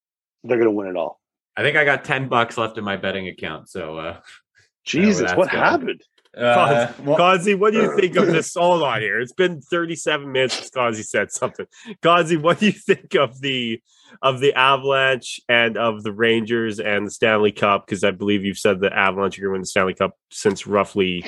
They're 0.43 0.57
going 0.57 0.70
to 0.70 0.72
win 0.72 0.88
it 0.88 0.95
all. 0.95 1.20
I 1.56 1.62
think 1.62 1.78
I 1.78 1.86
got 1.86 2.04
10 2.04 2.30
bucks 2.30 2.58
left 2.58 2.78
in 2.78 2.84
my 2.84 2.97
betting 2.97 3.28
account. 3.28 3.70
So, 3.70 3.97
uh, 3.97 4.20
Jesus, 4.86 5.34
what 5.36 5.49
good. 5.51 5.60
happened? 5.60 6.04
uh 6.36 6.91
well, 7.04 7.16
Kazi, 7.16 7.54
what 7.54 7.74
do 7.74 7.80
you 7.80 7.95
think 7.95 8.16
of 8.16 8.26
this? 8.26 8.56
Hold 8.58 8.82
on 8.82 9.01
here. 9.01 9.20
It's 9.20 9.34
been 9.34 9.62
37 9.62 10.32
minutes 10.32 10.56
since 10.56 10.70
Kazi 10.72 11.04
said 11.04 11.32
something. 11.32 11.68
Kazi, 12.01 12.38
what 12.38 12.60
do 12.60 12.66
you 12.66 12.72
think 12.72 13.14
of 13.16 13.39
the 13.39 13.80
of 14.22 14.39
the 14.39 14.54
Avalanche 14.54 15.39
and 15.47 15.78
of 15.78 16.01
the 16.01 16.12
Rangers 16.12 16.80
and 16.80 17.06
the 17.06 17.12
Stanley 17.12 17.51
Cup? 17.51 17.86
Because 17.86 18.04
I 18.04 18.12
believe 18.12 18.43
you've 18.43 18.58
said 18.58 18.80
the 18.80 18.91
Avalanche 18.91 19.38
are 19.38 19.41
going 19.41 19.49
to 19.49 19.54
win 19.54 19.62
the 19.62 19.68
Stanley 19.68 19.93
Cup 19.93 20.18
since 20.32 20.66
roughly 20.66 21.24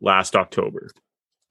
last 0.00 0.34
October. 0.34 0.90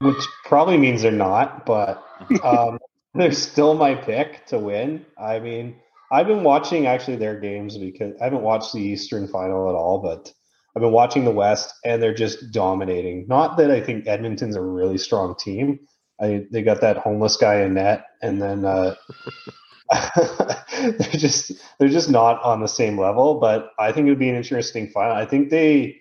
which 0.01 0.27
probably 0.43 0.77
means 0.77 1.01
they're 1.01 1.11
not, 1.11 1.65
but 1.65 2.03
um, 2.43 2.79
they're 3.13 3.31
still 3.31 3.75
my 3.75 3.95
pick 3.95 4.45
to 4.47 4.59
win. 4.59 5.05
I 5.17 5.39
mean, 5.39 5.77
I've 6.11 6.27
been 6.27 6.43
watching 6.43 6.87
actually 6.87 7.17
their 7.17 7.39
games 7.39 7.77
because 7.77 8.13
I 8.19 8.25
haven't 8.25 8.41
watched 8.41 8.73
the 8.73 8.81
Eastern 8.81 9.27
final 9.27 9.69
at 9.69 9.75
all, 9.75 9.99
but 9.99 10.31
I've 10.75 10.81
been 10.81 10.91
watching 10.91 11.25
the 11.25 11.31
West 11.31 11.73
and 11.85 12.01
they're 12.01 12.13
just 12.13 12.51
dominating. 12.51 13.27
Not 13.27 13.57
that 13.57 13.71
I 13.71 13.81
think 13.81 14.07
Edmonton's 14.07 14.55
a 14.55 14.61
really 14.61 14.97
strong 14.97 15.35
team. 15.35 15.79
I 16.21 16.45
they 16.51 16.61
got 16.61 16.81
that 16.81 16.97
homeless 16.97 17.37
guy 17.37 17.61
in 17.61 17.75
net, 17.75 18.05
and 18.21 18.41
then 18.41 18.65
uh, 18.65 18.95
they're 20.77 21.11
just 21.11 21.53
they're 21.79 21.89
just 21.89 22.09
not 22.09 22.41
on 22.43 22.59
the 22.61 22.67
same 22.67 22.99
level. 22.99 23.39
But 23.39 23.71
I 23.79 23.91
think 23.91 24.07
it 24.07 24.09
would 24.09 24.19
be 24.19 24.29
an 24.29 24.35
interesting 24.35 24.89
final. 24.89 25.15
I 25.15 25.25
think 25.25 25.49
they 25.49 25.97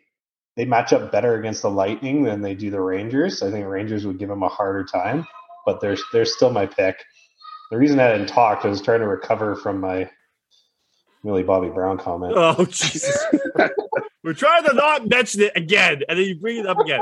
they 0.56 0.64
match 0.64 0.92
up 0.92 1.12
better 1.12 1.38
against 1.38 1.62
the 1.62 1.70
Lightning 1.70 2.24
than 2.24 2.42
they 2.42 2.54
do 2.54 2.70
the 2.70 2.80
Rangers. 2.80 3.42
I 3.42 3.50
think 3.50 3.66
Rangers 3.66 4.06
would 4.06 4.18
give 4.18 4.28
them 4.28 4.42
a 4.42 4.48
harder 4.48 4.84
time, 4.84 5.24
but 5.64 5.80
they're 5.80 5.96
they're 6.12 6.24
still 6.24 6.50
my 6.50 6.66
pick. 6.66 6.96
The 7.70 7.76
reason 7.78 8.00
I 8.00 8.12
didn't 8.12 8.28
talk 8.28 8.64
I 8.64 8.68
was 8.68 8.80
trying 8.80 9.00
to 9.00 9.06
recover 9.06 9.54
from 9.56 9.80
my 9.80 10.10
Millie 11.22 11.42
Bobby 11.42 11.68
Brown 11.68 11.98
comment. 11.98 12.32
Oh 12.36 12.64
Jesus! 12.64 13.24
We're 14.24 14.32
trying 14.34 14.64
to 14.64 14.74
not 14.74 15.08
mention 15.08 15.42
it 15.42 15.52
again, 15.56 16.02
and 16.08 16.18
then 16.18 16.26
you 16.26 16.38
bring 16.38 16.58
it 16.58 16.66
up 16.66 16.78
again. 16.78 17.00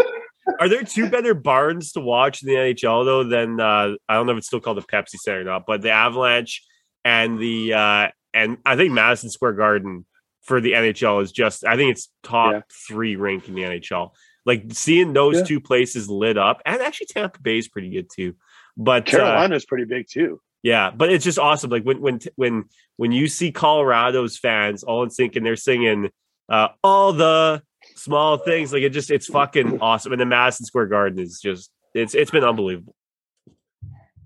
Are 0.60 0.68
there 0.68 0.82
two 0.82 1.08
better 1.10 1.34
barns 1.34 1.92
to 1.92 2.00
watch 2.00 2.42
in 2.42 2.48
the 2.48 2.54
NHL 2.54 3.04
though 3.04 3.24
than 3.24 3.60
uh, 3.60 3.94
I 4.08 4.14
don't 4.14 4.26
know 4.26 4.32
if 4.32 4.38
it's 4.38 4.46
still 4.46 4.60
called 4.60 4.78
the 4.78 4.82
Pepsi 4.82 5.16
Center 5.16 5.40
or 5.40 5.44
not, 5.44 5.66
but 5.66 5.82
the 5.82 5.90
Avalanche 5.90 6.62
and 7.04 7.38
the 7.38 7.74
uh, 7.74 8.08
and 8.34 8.58
I 8.64 8.76
think 8.76 8.92
Madison 8.92 9.30
Square 9.30 9.54
Garden 9.54 10.06
for 10.42 10.60
the 10.60 10.72
NHL 10.72 11.22
is 11.22 11.32
just 11.32 11.64
I 11.64 11.76
think 11.76 11.92
it's 11.92 12.08
top 12.22 12.52
Yeah. 12.52 12.60
three 12.88 13.16
rank 13.16 13.48
in 13.48 13.54
the 13.54 13.62
NHL. 13.62 14.10
Like 14.44 14.64
seeing 14.70 15.12
those 15.12 15.36
Yeah. 15.38 15.44
two 15.44 15.60
places 15.60 16.08
lit 16.08 16.38
up, 16.38 16.62
and 16.64 16.80
actually 16.80 17.06
Tampa 17.08 17.40
Bay 17.40 17.58
is 17.58 17.68
pretty 17.68 17.90
good 17.90 18.08
too. 18.14 18.34
But 18.76 19.08
uh, 19.08 19.10
Carolina's 19.10 19.64
pretty 19.64 19.84
big 19.84 20.06
too. 20.08 20.40
Yeah, 20.62 20.90
but 20.90 21.12
it's 21.12 21.24
just 21.24 21.38
awesome. 21.38 21.70
Like 21.70 21.84
when 21.84 22.00
when 22.00 22.20
when 22.36 22.64
when 22.96 23.12
you 23.12 23.28
see 23.28 23.52
Colorado's 23.52 24.36
fans 24.36 24.82
all 24.82 25.02
in 25.02 25.10
sync 25.10 25.36
and 25.36 25.44
they're 25.44 25.56
singing 25.56 26.10
uh, 26.48 26.68
all 26.82 27.12
the 27.12 27.62
small 27.94 28.38
things, 28.38 28.72
like 28.72 28.82
it 28.82 28.90
just 28.90 29.10
it's 29.10 29.26
fucking 29.26 29.80
awesome. 29.80 30.12
And 30.12 30.20
the 30.20 30.26
Madison 30.26 30.66
Square 30.66 30.86
Garden 30.86 31.18
is 31.18 31.40
just 31.40 31.70
it's 31.94 32.14
it's 32.14 32.30
been 32.30 32.44
unbelievable. 32.44 32.94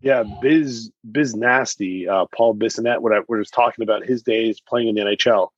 Yeah, 0.03 0.25
Biz 0.41 0.91
Biz 1.11 1.35
Nasty, 1.35 2.09
uh, 2.09 2.27
Paul 2.35 2.55
Bissonnette, 2.55 3.01
what 3.01 3.13
I 3.13 3.21
was 3.29 3.51
talking 3.51 3.83
about 3.83 4.07
his 4.07 4.23
days 4.23 4.61
playing 4.61 4.89
in 4.89 4.95
the 4.95 5.03
NHL, 5.03 5.49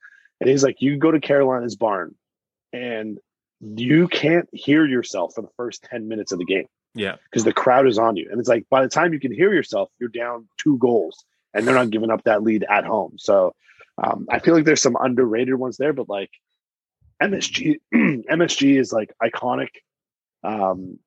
and 0.40 0.50
he's 0.50 0.64
like, 0.64 0.82
you 0.82 0.96
go 0.96 1.12
to 1.12 1.20
Carolina's 1.20 1.76
barn, 1.76 2.16
and 2.72 3.18
you 3.62 4.08
can't 4.08 4.48
hear 4.52 4.84
yourself 4.86 5.34
for 5.34 5.42
the 5.42 5.50
first 5.56 5.84
ten 5.84 6.08
minutes 6.08 6.32
of 6.32 6.38
the 6.38 6.44
game 6.44 6.66
Yeah, 6.94 7.16
because 7.24 7.44
the 7.44 7.52
crowd 7.52 7.86
is 7.86 7.98
on 7.98 8.16
you, 8.16 8.28
and 8.30 8.40
it's 8.40 8.48
like 8.48 8.66
by 8.70 8.82
the 8.82 8.88
time 8.88 9.12
you 9.12 9.20
can 9.20 9.32
hear 9.32 9.52
yourself, 9.52 9.90
you're 9.98 10.08
down 10.08 10.48
two 10.58 10.78
goals, 10.78 11.24
and 11.54 11.66
they're 11.66 11.74
not 11.74 11.90
giving 11.90 12.10
up 12.10 12.24
that 12.24 12.42
lead 12.42 12.64
at 12.68 12.84
home. 12.84 13.14
So 13.18 13.54
um, 14.02 14.26
I 14.30 14.38
feel 14.38 14.54
like 14.54 14.64
there's 14.64 14.82
some 14.82 14.96
underrated 14.98 15.54
ones 15.54 15.76
there, 15.76 15.92
but 15.92 16.08
like 16.08 16.30
MSG, 17.22 17.76
MSG 17.94 18.78
is 18.78 18.92
like 18.92 19.12
iconic. 19.22 19.68
Um, 20.42 20.98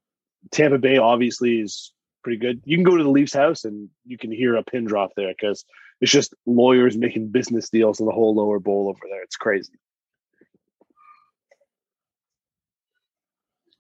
Tampa 0.51 0.77
Bay 0.77 0.97
obviously 0.97 1.59
is 1.59 1.91
pretty 2.23 2.37
good. 2.37 2.61
You 2.65 2.77
can 2.77 2.83
go 2.83 2.95
to 2.95 3.03
the 3.03 3.09
Leafs 3.09 3.33
house 3.33 3.65
and 3.65 3.89
you 4.05 4.17
can 4.17 4.31
hear 4.31 4.55
a 4.55 4.63
pin 4.63 4.85
drop 4.85 5.11
there 5.15 5.33
because 5.37 5.65
it's 6.01 6.11
just 6.11 6.33
lawyers 6.45 6.97
making 6.97 7.29
business 7.29 7.69
deals 7.69 7.99
in 7.99 8.05
the 8.05 8.11
whole 8.11 8.35
lower 8.35 8.59
bowl 8.59 8.89
over 8.89 8.99
there. 9.09 9.23
It's 9.23 9.35
crazy. 9.35 9.73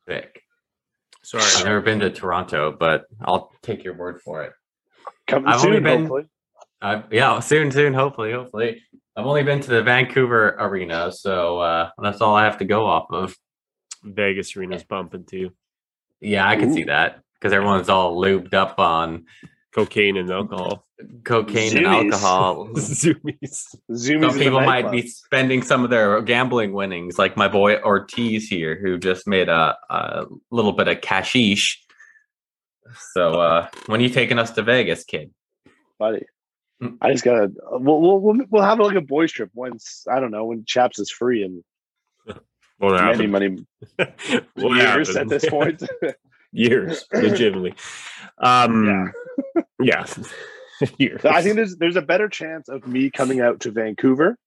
Vic. 0.07 0.41
sorry. 1.23 1.43
I've 1.43 1.65
never 1.65 1.81
been 1.81 1.99
to 2.01 2.09
Toronto, 2.09 2.75
but 2.77 3.05
I'll 3.21 3.51
take 3.61 3.83
your 3.83 3.95
word 3.95 4.21
for 4.21 4.43
it. 4.43 4.53
Coming 5.27 5.47
I've 5.47 5.63
only 5.63 5.77
soon, 5.77 5.83
been- 5.83 5.99
hopefully. 6.01 6.25
Uh, 6.81 7.01
yeah, 7.11 7.39
soon, 7.39 7.71
soon, 7.71 7.93
hopefully, 7.93 8.31
hopefully. 8.31 8.81
I've 9.15 9.25
only 9.25 9.43
been 9.43 9.61
to 9.61 9.69
the 9.69 9.81
Vancouver 9.81 10.55
arena, 10.59 11.11
so 11.11 11.59
uh, 11.59 11.89
that's 11.97 12.21
all 12.21 12.35
I 12.35 12.43
have 12.45 12.57
to 12.59 12.65
go 12.65 12.85
off 12.85 13.07
of. 13.11 13.35
Vegas 14.03 14.55
arena's 14.55 14.83
bumping 14.83 15.25
too. 15.25 15.51
Yeah, 16.21 16.47
I 16.47 16.57
can 16.57 16.73
see 16.73 16.83
that 16.83 17.21
because 17.33 17.53
everyone's 17.53 17.89
all 17.89 18.21
lubed 18.21 18.53
up 18.53 18.77
on 18.77 19.25
Cocaine 19.75 20.15
and 20.17 20.31
alcohol. 20.31 20.85
cocaine 21.25 21.75
and 21.77 21.85
alcohol. 21.85 22.69
Zoomies. 22.75 23.75
Zoomies 23.91 24.31
Some 24.31 24.39
people 24.39 24.61
might 24.61 24.85
nightclub. 24.85 24.91
be 24.93 25.07
spending 25.07 25.61
some 25.63 25.83
of 25.83 25.89
their 25.89 26.21
gambling 26.21 26.71
winnings, 26.71 27.19
like 27.19 27.35
my 27.35 27.49
boy 27.49 27.75
Ortiz 27.81 28.47
here, 28.47 28.79
who 28.81 28.97
just 28.97 29.27
made 29.27 29.49
a, 29.49 29.75
a 29.89 30.25
little 30.49 30.71
bit 30.71 30.87
of 30.87 31.01
cashish. 31.01 31.83
So, 33.13 33.41
uh, 33.41 33.67
when 33.87 33.99
you 33.99 34.07
taking 34.09 34.39
us 34.39 34.51
to 34.51 34.63
Vegas, 34.63 35.03
kid? 35.03 35.31
buddy. 35.99 36.25
Mm. 36.81 36.97
I 37.01 37.11
just 37.11 37.23
gotta. 37.25 37.51
We'll, 37.71 38.01
we'll 38.01 38.19
we'll 38.19 38.37
we'll 38.49 38.63
have 38.63 38.79
like 38.79 38.95
a 38.95 39.01
boys 39.01 39.31
trip 39.31 39.49
once. 39.53 40.05
I 40.11 40.19
don't 40.19 40.31
know 40.31 40.45
when 40.45 40.65
Chaps 40.65 40.99
is 40.99 41.09
free 41.11 41.43
and 41.43 41.63
What 42.77 42.91
many 43.01 43.27
happened? 43.27 43.31
money 43.31 43.65
What 44.55 44.75
years 44.77 45.15
at 45.15 45.27
this 45.29 45.49
point. 45.49 45.83
Years, 46.55 47.05
legitimately. 47.13 47.73
Um, 48.37 49.11
yeah. 49.81 50.05
Years. 50.97 51.23
I 51.23 51.41
think 51.41 51.55
there's 51.55 51.77
there's 51.77 51.95
a 51.95 52.01
better 52.01 52.27
chance 52.27 52.67
of 52.69 52.85
me 52.87 53.09
coming 53.09 53.39
out 53.41 53.61
to 53.61 53.71
Vancouver 53.71 54.37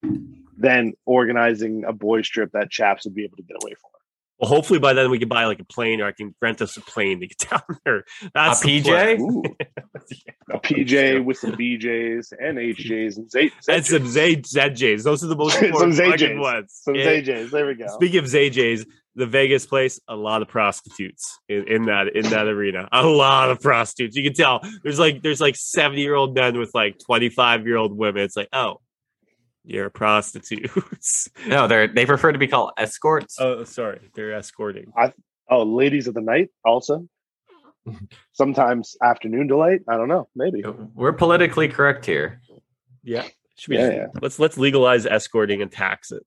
than 0.57 0.93
organizing 1.05 1.83
a 1.85 1.93
boys 1.93 2.27
trip 2.29 2.51
that 2.53 2.69
Chaps 2.69 3.05
would 3.05 3.15
be 3.15 3.23
able 3.23 3.37
to 3.37 3.43
get 3.43 3.55
away 3.63 3.73
from. 3.73 3.89
Well, 4.39 4.49
hopefully 4.49 4.79
by 4.79 4.93
then 4.93 5.09
we 5.11 5.19
can 5.19 5.27
buy 5.27 5.45
like 5.45 5.59
a 5.59 5.65
plane, 5.65 5.99
or 6.01 6.05
I 6.07 6.11
can 6.13 6.33
rent 6.41 6.61
us 6.61 6.77
a 6.77 6.81
plane 6.81 7.19
to 7.19 7.27
get 7.27 7.37
down 7.49 7.61
there. 7.83 8.03
That's 8.33 8.61
A 8.63 8.65
the 8.65 8.81
PJ? 8.81 8.83
plan. 8.85 9.21
Ooh, 9.21 9.43
a 10.51 10.59
PJ 10.59 11.25
with 11.25 11.37
some 11.37 11.51
BJs 11.53 12.31
and 12.39 12.57
HJs 12.57 13.17
and 13.17 13.29
Z- 13.31 13.51
and 13.67 13.85
some 13.85 14.07
Z 14.07 14.37
ZJs. 14.37 15.03
Those 15.03 15.23
are 15.23 15.27
the 15.27 15.35
most 15.35 15.55
Some 15.55 15.65
important 15.65 15.95
fucking 15.95 16.37
ZJs. 16.37 16.39
ones. 16.39 16.79
some 16.83 16.95
Yeah. 16.95 17.05
ZJs. 17.05 17.49
There 17.51 17.65
we 17.67 17.73
go. 17.75 17.87
Speaking 17.87 18.19
of 18.19 18.25
ZJs, 18.25 18.85
the 19.19 19.27
Vegas 19.27 19.65
place, 19.65 19.99
a 20.07 20.15
lot 20.15 20.41
of 20.41 20.47
prostitutes 20.47 21.39
in, 21.49 21.67
in 21.67 21.85
that 21.85 22.15
in 22.15 22.23
that 22.29 22.47
arena. 22.47 22.87
A 22.93 23.05
lot 23.05 23.51
of 23.51 23.59
prostitutes. 23.59 24.15
You 24.15 24.23
can 24.23 24.33
tell 24.33 24.61
there's 24.81 24.97
like 24.97 25.21
there's 25.21 25.41
like 25.41 25.57
70 25.57 26.01
year 26.01 26.15
old 26.15 26.33
men 26.33 26.57
with 26.57 26.71
like 26.73 26.97
25 26.99 27.67
year 27.67 27.75
old 27.75 27.95
women. 27.95 28.23
It's 28.23 28.37
like, 28.37 28.47
oh, 28.53 28.79
you're 29.65 29.87
a 29.87 29.91
prostitute. 29.91 30.71
No, 31.47 31.67
they're 31.67 31.87
they 31.87 32.05
prefer 32.05 32.31
to 32.31 32.39
be 32.39 32.47
called 32.47 32.71
escorts. 32.77 33.37
oh, 33.39 33.65
sorry, 33.65 33.99
they're 34.15 34.33
escorting. 34.33 34.91
Oh, 35.49 35.63
ladies 35.63 36.07
of 36.07 36.13
the 36.13 36.21
night 36.21 36.49
also. 36.63 37.07
Sometimes 38.33 38.95
afternoon 39.03 39.47
delight. 39.47 39.81
I 39.87 39.97
don't 39.97 40.07
know. 40.07 40.29
Maybe. 40.35 40.63
We're 40.95 41.13
politically 41.13 41.67
correct 41.67 42.05
here. 42.05 42.41
Yeah, 43.03 43.25
should 43.57 43.71
be. 43.71 43.77
Yeah, 43.77 43.91
yeah. 43.91 44.05
Let's 44.21 44.39
let's 44.39 44.57
legalize 44.57 45.05
escorting 45.05 45.61
and 45.61 45.71
tax 45.71 46.11
it. 46.11 46.23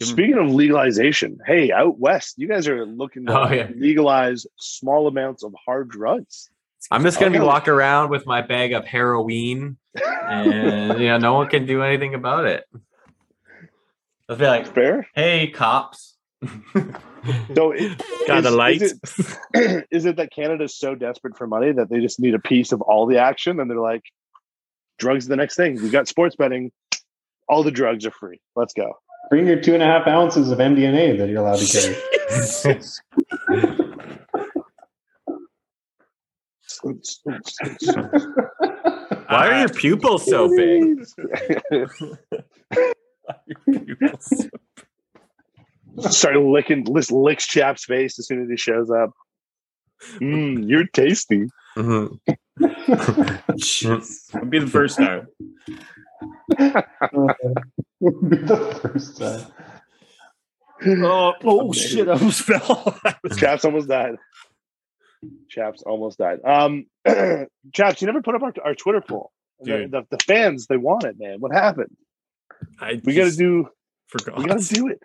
Give 0.00 0.08
'em- 0.08 0.12
Speaking 0.14 0.38
of 0.38 0.50
legalization, 0.50 1.38
hey, 1.46 1.70
out 1.72 1.98
west, 1.98 2.38
you 2.38 2.48
guys 2.48 2.66
are 2.66 2.86
looking 2.86 3.26
to 3.26 3.38
Oh, 3.38 3.52
yeah. 3.52 3.68
legalize 3.76 4.46
small 4.58 5.06
amounts 5.06 5.44
of 5.44 5.54
hard 5.64 5.90
drugs. 5.90 6.48
I'm 6.90 7.02
just 7.02 7.20
gonna 7.20 7.30
be 7.30 7.38
oh. 7.38 7.44
walking 7.46 7.74
around 7.74 8.08
with 8.10 8.26
my 8.26 8.40
bag 8.40 8.72
of 8.72 8.86
heroin, 8.86 9.76
and 10.26 10.98
you 10.98 11.08
know, 11.08 11.18
no 11.18 11.34
one 11.34 11.48
can 11.48 11.66
do 11.66 11.82
anything 11.82 12.14
about 12.14 12.46
it. 12.46 12.64
I'll 14.28 14.36
be 14.36 14.46
like, 14.46 14.66
Fair. 14.66 15.06
"Hey, 15.14 15.48
cops." 15.48 16.16
So, 17.54 17.72
it, 17.72 18.00
Got 18.26 18.46
a 18.46 18.48
is- 18.48 18.54
light. 18.54 18.80
Is 18.80 18.98
it, 19.54 19.86
is 19.90 20.06
it 20.06 20.16
that 20.16 20.32
Canada's 20.32 20.74
so 20.74 20.94
desperate 20.94 21.36
for 21.36 21.46
money 21.46 21.70
that 21.70 21.90
they 21.90 22.00
just 22.00 22.18
need 22.18 22.32
a 22.34 22.38
piece 22.38 22.72
of 22.72 22.80
all 22.80 23.04
the 23.04 23.18
action, 23.18 23.60
and 23.60 23.70
they're 23.70 23.78
like, 23.78 24.00
"Drugs 24.98 25.26
are 25.26 25.28
the 25.28 25.36
next 25.36 25.54
thing. 25.54 25.74
We 25.82 25.90
got 25.90 26.08
sports 26.08 26.36
betting. 26.36 26.72
All 27.46 27.62
the 27.62 27.70
drugs 27.70 28.06
are 28.06 28.10
free. 28.10 28.40
Let's 28.56 28.72
go." 28.72 28.94
Bring 29.28 29.46
your 29.46 29.60
two 29.60 29.74
and 29.74 29.82
a 29.82 29.86
half 29.86 30.06
ounces 30.06 30.50
of 30.50 30.58
MDMA 30.58 31.18
that 31.18 31.28
you're 31.28 31.44
allowed 31.44 31.58
to 31.58 31.66
carry. 31.66 31.96
Why 39.28 39.48
are 39.48 39.58
your 39.60 39.68
pupils 39.68 40.26
so 40.26 40.48
big? 40.48 41.04
Start 46.10 46.36
licking, 46.36 46.86
just 46.94 47.12
licks 47.12 47.46
Chap's 47.46 47.84
face 47.84 48.18
as 48.18 48.26
soon 48.26 48.42
as 48.42 48.48
he 48.48 48.56
shows 48.56 48.90
up. 48.90 49.10
Mm, 50.18 50.68
you're 50.68 50.86
tasty. 50.86 51.46
Mhm. 51.76 52.18
Jeez. 52.60 54.34
It'll 54.34 54.46
be 54.46 54.58
the 54.60 54.66
first 54.66 54.96
time. 54.98 55.26
Would 58.00 58.30
be 58.30 58.36
the 58.38 58.56
first 58.82 59.18
time. 59.18 59.46
Oh, 61.04 61.34
oh 61.44 61.72
shit! 61.72 62.08
I 62.08 62.12
almost 62.12 62.42
fell. 62.46 62.98
I 63.04 63.14
Chaps 63.36 63.64
almost 63.64 63.88
died. 63.88 64.16
Chaps 65.50 65.82
almost 65.82 66.18
died. 66.18 66.38
Um, 66.44 66.86
Chaps, 67.74 68.00
you 68.00 68.06
never 68.06 68.22
put 68.22 68.34
up 68.34 68.42
our, 68.42 68.54
our 68.64 68.74
Twitter 68.74 69.02
poll. 69.06 69.30
The, 69.62 69.86
the, 69.90 70.06
the 70.10 70.16
fans, 70.24 70.66
they 70.68 70.78
want 70.78 71.04
it, 71.04 71.16
man. 71.18 71.36
What 71.40 71.52
happened? 71.52 71.94
I 72.80 73.00
We 73.04 73.12
got 73.12 73.22
to 73.24 73.26
just 73.26 73.38
do. 73.38 73.68
forgot. 74.06 74.38
We 74.38 74.46
got 74.46 74.58
to 74.60 74.74
do 74.74 74.88
it. 74.88 74.98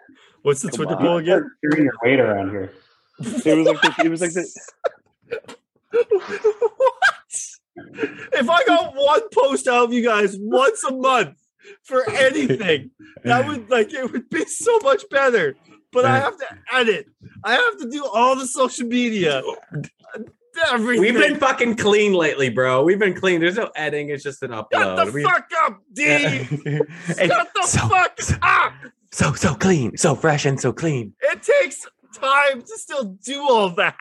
What's 0.43 0.61
the 0.61 0.69
Come 0.69 0.77
Twitter 0.77 0.95
on. 0.95 1.01
poll 1.01 1.17
again? 1.17 1.51
Carrying 1.61 1.83
your 1.85 1.93
weight 2.01 2.19
around 2.21 2.51
here. 2.51 2.71
It 3.19 3.57
was 3.57 3.67
like 3.67 3.81
the, 3.81 4.05
it 4.05 4.09
was 4.09 4.21
like 4.21 4.31
the 4.31 4.45
what? 5.91 7.11
If 8.33 8.49
I 8.49 8.63
got 8.65 8.93
one 8.95 9.21
post 9.33 9.67
out 9.67 9.85
of 9.85 9.93
you 9.93 10.03
guys 10.03 10.37
once 10.39 10.83
a 10.85 10.93
month 10.93 11.35
for 11.83 12.09
anything, 12.09 12.91
that 13.23 13.47
would 13.47 13.69
like 13.75 13.93
it 13.93 14.11
would 14.11 14.29
be 14.29 14.45
so 14.45 14.79
much 14.83 15.03
better. 15.09 15.55
But 15.91 16.05
I 16.05 16.17
have 16.19 16.37
to 16.37 16.45
edit. 16.73 17.07
I 17.43 17.53
have 17.53 17.77
to 17.79 17.89
do 17.89 18.05
all 18.05 18.35
the 18.35 18.45
social 18.47 18.85
media. 18.87 19.41
Everything. 20.71 21.01
We've 21.01 21.13
been 21.13 21.35
fucking 21.37 21.75
clean 21.75 22.13
lately, 22.13 22.47
bro. 22.49 22.83
We've 22.83 22.99
been 22.99 23.13
clean. 23.13 23.41
There's 23.41 23.57
no 23.57 23.71
editing. 23.75 24.09
It's 24.09 24.23
just 24.23 24.41
an 24.41 24.51
upload. 24.51 24.67
Shut 24.73 25.05
the 25.07 25.11
We- 25.11 25.23
fuck 25.23 25.49
up, 25.63 25.79
D. 25.91 26.03
Hey, 26.03 26.45
Shut 27.27 27.49
the 27.53 27.63
so, 27.65 27.87
fuck 27.89 28.17
up. 28.41 28.73
so 29.11 29.33
so 29.33 29.53
clean, 29.55 29.97
so 29.97 30.15
fresh 30.15 30.45
and 30.45 30.59
so 30.59 30.71
clean. 30.71 31.13
It 31.21 31.41
takes 31.43 31.85
time 32.13 32.61
to 32.61 32.77
still 32.77 33.03
do 33.23 33.41
all 33.41 33.69
that. 33.71 33.97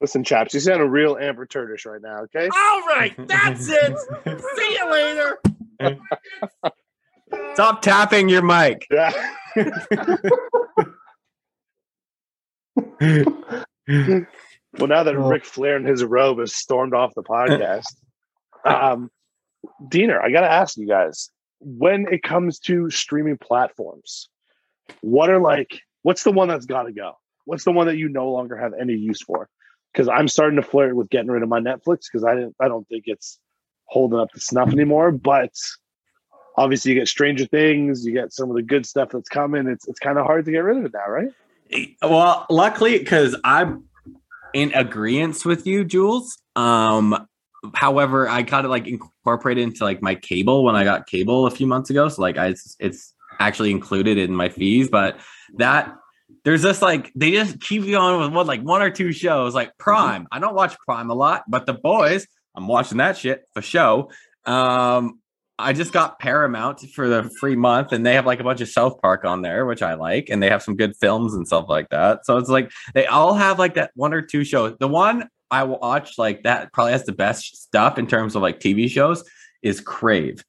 listen, 0.00 0.24
chaps. 0.24 0.54
You 0.54 0.60
sound 0.60 0.80
a 0.82 0.88
real 0.88 1.16
Amber 1.18 1.44
Turdish 1.46 1.84
right 1.84 2.00
now. 2.02 2.20
Okay. 2.34 2.48
All 2.54 2.80
right, 2.86 3.14
that's 3.28 3.68
it. 3.68 3.98
See 4.56 4.78
you 4.78 4.90
later. 4.90 5.38
Stop 7.54 7.82
tapping 7.82 8.28
your 8.28 8.42
mic. 8.42 8.86
Yeah. 8.96 9.12
well, 14.78 14.88
now 14.88 15.02
that 15.04 15.14
Oh. 15.16 15.28
Ric 15.28 15.44
Flair 15.44 15.76
in 15.76 15.84
his 15.84 16.02
robe 16.02 16.38
has 16.38 16.54
stormed 16.54 16.94
off 16.94 17.14
the 17.14 17.22
podcast, 17.28 17.84
um, 18.64 19.10
Diener, 19.88 20.20
I 20.20 20.30
got 20.30 20.40
to 20.40 20.50
ask 20.50 20.76
you 20.76 20.86
guys: 20.86 21.30
when 21.60 22.06
it 22.12 22.22
comes 22.22 22.58
to 22.60 22.90
streaming 22.90 23.38
platforms, 23.38 24.28
what 25.02 25.30
are 25.30 25.40
like? 25.40 25.80
What's 26.02 26.22
the 26.24 26.32
one 26.32 26.48
that's 26.48 26.66
got 26.66 26.82
to 26.84 26.92
go? 26.92 27.12
What's 27.44 27.64
the 27.64 27.72
one 27.72 27.86
that 27.86 27.96
you 27.96 28.08
no 28.08 28.30
longer 28.30 28.56
have 28.56 28.72
any 28.78 28.94
use 28.94 29.22
for? 29.22 29.48
Because 29.92 30.08
I'm 30.08 30.28
starting 30.28 30.56
to 30.56 30.62
flirt 30.62 30.96
with 30.96 31.08
getting 31.10 31.30
rid 31.30 31.42
of 31.42 31.48
my 31.48 31.60
Netflix 31.60 32.00
because 32.10 32.24
I 32.24 32.34
didn't. 32.34 32.56
I 32.60 32.68
don't 32.68 32.86
think 32.88 33.04
it's 33.06 33.38
holding 33.86 34.18
up 34.18 34.28
the 34.34 34.40
snuff 34.40 34.72
anymore. 34.72 35.12
But 35.12 35.52
obviously, 36.56 36.92
you 36.92 36.98
get 36.98 37.08
Stranger 37.08 37.46
Things, 37.46 38.04
you 38.04 38.12
get 38.12 38.32
some 38.32 38.50
of 38.50 38.56
the 38.56 38.62
good 38.62 38.86
stuff 38.86 39.10
that's 39.10 39.28
coming. 39.28 39.66
It's 39.66 39.86
it's 39.88 39.98
kind 39.98 40.18
of 40.18 40.26
hard 40.26 40.44
to 40.46 40.50
get 40.50 40.58
rid 40.58 40.78
of 40.78 40.84
it 40.84 40.92
now, 40.92 41.08
right? 41.08 41.30
Well, 42.02 42.46
luckily, 42.50 42.98
because 42.98 43.36
I'm 43.44 43.84
in 44.52 44.72
agreement 44.74 45.44
with 45.44 45.66
you, 45.66 45.84
Jules. 45.84 46.38
Um, 46.56 47.26
however, 47.74 48.28
I 48.28 48.42
kind 48.42 48.64
of 48.64 48.70
like 48.70 48.86
incorporated 48.86 49.64
into 49.64 49.84
like 49.84 50.02
my 50.02 50.14
cable 50.14 50.64
when 50.64 50.76
I 50.76 50.84
got 50.84 51.06
cable 51.06 51.46
a 51.46 51.50
few 51.50 51.66
months 51.66 51.90
ago. 51.90 52.08
So 52.08 52.22
like, 52.22 52.38
I 52.38 52.48
it's, 52.48 52.76
it's 52.78 53.14
actually 53.40 53.70
included 53.70 54.18
in 54.18 54.34
my 54.34 54.48
fees, 54.48 54.88
but 54.88 55.18
that 55.56 55.94
there's 56.44 56.62
just 56.62 56.82
like 56.82 57.10
they 57.14 57.32
just 57.32 57.60
keep 57.60 57.82
going 57.86 58.20
with 58.20 58.32
what 58.32 58.46
like 58.46 58.62
one 58.62 58.82
or 58.82 58.90
two 58.90 59.12
shows 59.12 59.54
like 59.54 59.76
Prime. 59.78 60.28
I 60.30 60.38
don't 60.38 60.54
watch 60.54 60.76
Prime 60.78 61.10
a 61.10 61.14
lot, 61.14 61.44
but 61.48 61.66
the 61.66 61.74
boys, 61.74 62.26
I'm 62.54 62.68
watching 62.68 62.98
that 62.98 63.16
shit 63.16 63.44
for 63.54 63.62
show. 63.62 64.10
Um, 64.44 65.20
I 65.58 65.72
just 65.72 65.92
got 65.92 66.18
Paramount 66.18 66.80
for 66.94 67.08
the 67.08 67.30
free 67.38 67.54
month, 67.54 67.92
and 67.92 68.04
they 68.04 68.14
have 68.14 68.26
like 68.26 68.40
a 68.40 68.44
bunch 68.44 68.60
of 68.60 68.68
South 68.68 69.00
Park 69.00 69.24
on 69.24 69.42
there, 69.42 69.66
which 69.66 69.82
I 69.82 69.94
like, 69.94 70.28
and 70.28 70.42
they 70.42 70.50
have 70.50 70.62
some 70.62 70.76
good 70.76 70.96
films 70.96 71.34
and 71.34 71.46
stuff 71.46 71.66
like 71.68 71.88
that. 71.90 72.26
So 72.26 72.36
it's 72.38 72.48
like 72.48 72.72
they 72.94 73.06
all 73.06 73.34
have 73.34 73.58
like 73.58 73.74
that 73.74 73.92
one 73.94 74.12
or 74.12 74.22
two 74.22 74.44
shows. 74.44 74.76
The 74.80 74.88
one 74.88 75.28
I 75.50 75.62
watch 75.62 76.18
like 76.18 76.42
that 76.42 76.72
probably 76.72 76.92
has 76.92 77.04
the 77.04 77.12
best 77.12 77.56
stuff 77.56 77.98
in 77.98 78.06
terms 78.08 78.34
of 78.34 78.42
like 78.42 78.58
TV 78.58 78.90
shows 78.90 79.22
is 79.62 79.80
Crave. 79.80 80.42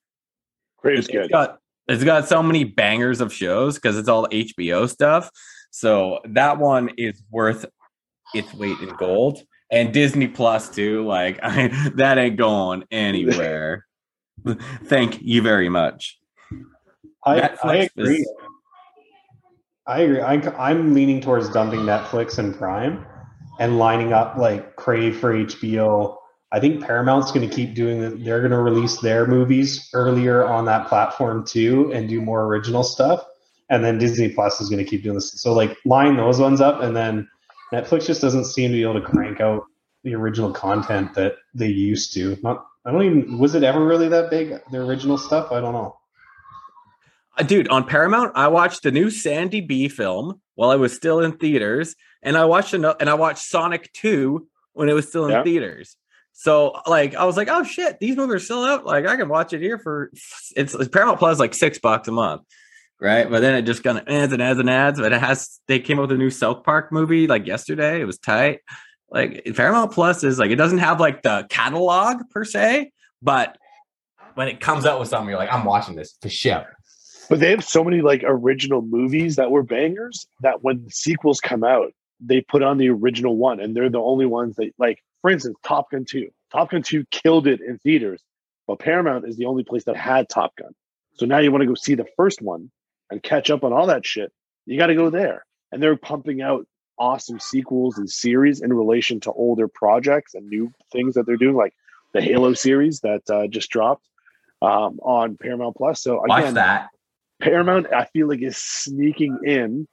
Is 0.84 0.99
It's 0.99 1.08
good. 1.08 1.32
got 1.32 1.60
it's 1.88 2.03
got 2.03 2.28
so 2.28 2.41
many 2.41 2.64
bangers 2.64 3.22
of 3.22 3.32
shows 3.32 3.76
because 3.76 3.97
it's 3.97 4.10
all 4.10 4.28
HBO 4.28 4.89
stuff. 4.89 5.30
So 5.70 6.20
that 6.30 6.58
one 6.58 6.89
is 6.97 7.22
worth 7.30 7.66
its 8.34 8.53
weight 8.53 8.80
in 8.80 8.89
gold. 8.89 9.43
And 9.72 9.93
Disney 9.93 10.28
Plus 10.28 10.70
too, 10.70 11.06
like 11.06 11.39
I, 11.43 11.68
that 11.95 12.18
ain't 12.18 12.38
going 12.38 12.84
anywhere. 12.91 13.86
Thank 14.86 15.21
you 15.21 15.41
very 15.41 15.69
much. 15.69 16.19
I, 17.25 17.55
I 17.63 17.75
agree. 17.97 18.17
is- 18.17 18.31
I 19.88 20.01
agree. 20.01 20.21
I, 20.21 20.33
I'm 20.69 20.93
leaning 20.93 21.21
towards 21.21 21.49
dumping 21.49 21.81
Netflix 21.81 22.38
and 22.39 22.55
Prime 22.57 23.05
and 23.59 23.77
lining 23.77 24.13
up 24.13 24.36
like 24.38 24.75
Crave 24.75 25.17
for 25.19 25.33
HBO. 25.33 26.17
I 26.51 26.59
think 26.59 26.83
Paramount's 26.83 27.31
going 27.31 27.47
to 27.47 27.55
keep 27.55 27.75
doing 27.75 28.01
that. 28.01 28.23
They're 28.23 28.39
going 28.39 28.51
to 28.51 28.59
release 28.59 28.99
their 28.99 29.27
movies 29.27 29.89
earlier 29.93 30.43
on 30.45 30.65
that 30.65 30.88
platform 30.88 31.45
too 31.45 31.91
and 31.93 32.09
do 32.09 32.21
more 32.21 32.45
original 32.45 32.83
stuff. 32.83 33.23
And 33.69 33.83
then 33.83 33.97
Disney 33.97 34.29
Plus 34.29 34.61
is 34.61 34.69
going 34.69 34.83
to 34.83 34.89
keep 34.89 35.03
doing 35.03 35.15
this. 35.15 35.39
So 35.41 35.53
like 35.53 35.75
line 35.86 36.17
those 36.17 36.39
ones 36.39 36.61
up, 36.61 36.81
and 36.81 36.95
then 36.95 37.27
Netflix 37.73 38.05
just 38.05 38.21
doesn't 38.21 38.45
seem 38.45 38.71
to 38.71 38.75
be 38.77 38.83
able 38.83 38.93
to 38.93 39.01
crank 39.01 39.41
out 39.41 39.63
the 40.03 40.13
original 40.13 40.51
content 40.53 41.13
that 41.15 41.33
they 41.55 41.67
used 41.67 42.13
to. 42.13 42.38
Not, 42.43 42.63
I 42.86 42.91
don't 42.91 43.03
even. 43.03 43.39
Was 43.39 43.55
it 43.55 43.63
ever 43.63 43.83
really 43.83 44.07
that 44.09 44.29
big? 44.29 44.53
The 44.71 44.77
original 44.79 45.17
stuff? 45.17 45.51
I 45.51 45.59
don't 45.59 45.73
know. 45.73 45.97
Uh, 47.38 47.43
dude, 47.43 47.67
on 47.69 47.86
Paramount, 47.86 48.31
I 48.36 48.47
watched 48.47 48.83
the 48.83 48.91
new 48.91 49.09
Sandy 49.09 49.61
B 49.61 49.89
film 49.89 50.39
while 50.53 50.69
I 50.69 50.75
was 50.75 50.93
still 50.95 51.19
in 51.19 51.33
theaters, 51.33 51.95
and 52.21 52.38
I 52.38 52.45
watched 52.45 52.73
another, 52.73 52.97
and 52.99 53.09
I 53.09 53.15
watched 53.15 53.43
Sonic 53.45 53.91
Two 53.93 54.47
when 54.73 54.88
it 54.89 54.93
was 54.93 55.07
still 55.07 55.25
in 55.25 55.31
Yeah. 55.31 55.43
theaters. 55.43 55.97
So, 56.38 56.79
like, 56.86 57.15
I 57.15 57.23
was 57.25 57.38
like, 57.38 57.47
"Oh 57.49 57.63
shit, 57.63 57.97
these 57.99 58.15
movies 58.17 58.36
are 58.36 58.39
still 58.39 58.63
out! 58.63 58.86
Like, 58.86 59.07
I 59.07 59.15
can 59.15 59.29
watch 59.29 59.53
it 59.53 59.61
here 59.61 59.79
for 59.79 60.11
it's, 60.55 60.75
it's 60.75 60.88
Paramount 60.89 61.17
Plus, 61.17 61.39
like 61.39 61.53
six 61.53 61.79
bucks 61.79 62.07
a 62.07 62.11
month, 62.11 62.43
right?" 62.99 63.29
But 63.29 63.39
then 63.41 63.55
it 63.55 63.63
just 63.63 63.83
kind 63.83 63.97
of 63.97 64.07
ads 64.07 64.31
and 64.33 64.41
ads 64.41 64.59
and 64.59 64.69
ads. 64.69 64.99
But 64.99 65.11
it 65.11 65.21
has 65.21 65.59
they 65.67 65.79
came 65.79 65.97
out 65.97 66.03
with 66.03 66.11
a 66.11 66.17
new 66.19 66.29
South 66.29 66.63
Park 66.63 66.91
movie 66.91 67.25
like 67.25 67.47
yesterday. 67.47 67.99
It 68.01 68.05
was 68.05 68.19
tight. 68.19 68.59
Like 69.16 69.49
Paramount 69.55 69.93
Plus 69.93 70.26
is 70.26 70.38
like 70.38 70.51
it 70.51 70.57
doesn't 70.57 70.80
have 70.80 70.99
like 70.99 71.24
the 71.24 71.47
catalog 71.49 72.30
per 72.32 72.43
se, 72.43 72.91
but 73.22 73.57
when 74.34 74.49
it 74.49 74.59
comes 74.59 74.86
out 74.86 74.99
with 74.99 75.07
something, 75.07 75.30
you're 75.30 75.39
like, 75.39 75.53
"I'm 75.53 75.63
watching 75.63 75.95
this 75.95 76.18
for 76.22 76.28
sure." 76.28 76.76
But 77.30 77.39
they 77.39 77.49
have 77.51 77.63
so 77.63 77.82
many 77.82 78.01
like 78.01 78.24
original 78.26 78.82
movies 78.82 79.38
that 79.38 79.51
were 79.51 79.63
bangers 79.63 80.28
that 80.41 80.63
when 80.63 80.89
sequels 80.89 81.39
come 81.39 81.63
out, 81.63 81.93
they 82.20 82.41
put 82.41 82.61
on 82.61 82.78
the 82.78 82.89
original 82.89 83.38
one, 83.38 83.61
and 83.61 83.74
they're 83.74 83.89
the 83.89 84.01
only 84.01 84.26
ones 84.26 84.57
that 84.57 84.72
like. 84.78 85.01
For 85.22 85.32
instance, 85.32 85.57
Top 85.63 85.89
Gun 85.89 86.05
Two. 86.07 86.30
Top 86.51 86.70
Gun 86.70 86.84
Two 86.84 87.05
killed 87.09 87.47
it 87.47 87.61
in 87.61 87.80
theaters, 87.80 88.22
but 88.68 88.80
Paramount 88.80 89.28
is 89.28 89.38
the 89.38 89.45
only 89.45 89.63
place 89.63 89.86
that 89.86 89.95
had 89.95 90.28
Top 90.28 90.55
Gun. 90.57 90.76
So 91.13 91.26
now 91.26 91.39
you 91.39 91.51
want 91.51 91.61
to 91.61 91.68
go 91.68 91.74
see 91.74 91.95
the 91.95 92.05
first 92.18 92.41
one 92.41 92.70
and 93.09 93.24
catch 93.24 93.49
up 93.49 93.63
on 93.63 93.72
all 93.72 93.88
that 93.88 94.05
shit. 94.05 94.32
You 94.66 94.78
got 94.78 94.88
to 94.88 94.95
go 94.95 95.09
there, 95.09 95.45
and 95.72 95.82
they're 95.82 95.95
pumping 95.95 96.41
out 96.41 96.68
awesome 96.97 97.39
sequels 97.39 97.97
and 97.97 98.09
series 98.09 98.61
in 98.61 98.71
relation 98.71 99.19
to 99.21 99.31
older 99.31 99.67
projects 99.67 100.33
and 100.33 100.49
new 100.49 100.71
things 100.91 101.15
that 101.15 101.25
they're 101.25 101.37
doing, 101.37 101.55
like 101.55 101.73
the 102.13 102.21
Halo 102.21 102.53
series 102.53 103.01
that 103.01 103.29
uh, 103.29 103.47
just 103.47 103.69
dropped 103.69 104.07
um, 104.61 104.99
on 105.03 105.37
Paramount 105.37 105.75
Plus. 105.75 106.01
So 106.01 106.23
Watch 106.27 106.41
again, 106.41 106.53
that. 106.55 106.89
Paramount, 107.41 107.87
I 107.93 108.05
feel 108.05 108.27
like 108.29 108.41
is 108.41 108.57
sneaking 108.57 109.39
in, 109.43 109.87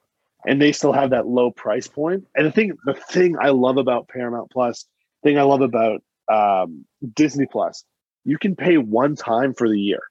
and 0.47 0.61
they 0.61 0.71
still 0.71 0.93
have 0.93 1.09
that 1.09 1.27
low 1.27 1.51
price 1.51 1.87
point. 1.87 2.25
And 2.35 2.47
the 2.47 2.51
thing, 2.51 2.73
the 2.85 2.93
thing 2.93 3.35
I 3.39 3.49
love 3.49 3.77
about 3.77 4.07
Paramount 4.07 4.51
Plus, 4.51 4.85
thing 5.23 5.37
I 5.37 5.43
love 5.43 5.61
about 5.61 6.01
um, 6.31 6.85
Disney 7.13 7.45
Plus, 7.45 7.83
you 8.23 8.37
can 8.37 8.55
pay 8.55 8.77
one 8.77 9.15
time 9.15 9.53
for 9.53 9.67
the 9.67 9.79
year, 9.79 10.01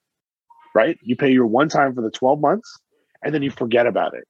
right? 0.74 0.99
You 1.03 1.16
pay 1.16 1.32
your 1.32 1.47
one 1.47 1.70
time 1.70 1.95
for 1.95 2.03
the 2.03 2.11
twelve 2.11 2.40
months, 2.40 2.78
and 3.24 3.34
then 3.34 3.43
you 3.43 3.51
forget 3.51 3.86
about 3.86 4.14
it. 4.14 4.24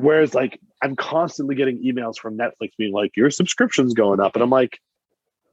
Whereas, 0.00 0.34
like, 0.34 0.58
I'm 0.82 0.96
constantly 0.96 1.54
getting 1.54 1.82
emails 1.82 2.16
from 2.18 2.36
Netflix 2.36 2.70
being 2.78 2.92
like, 2.92 3.16
"Your 3.16 3.30
subscription's 3.30 3.94
going 3.94 4.20
up," 4.20 4.34
and 4.34 4.42
I'm 4.42 4.50
like, 4.50 4.78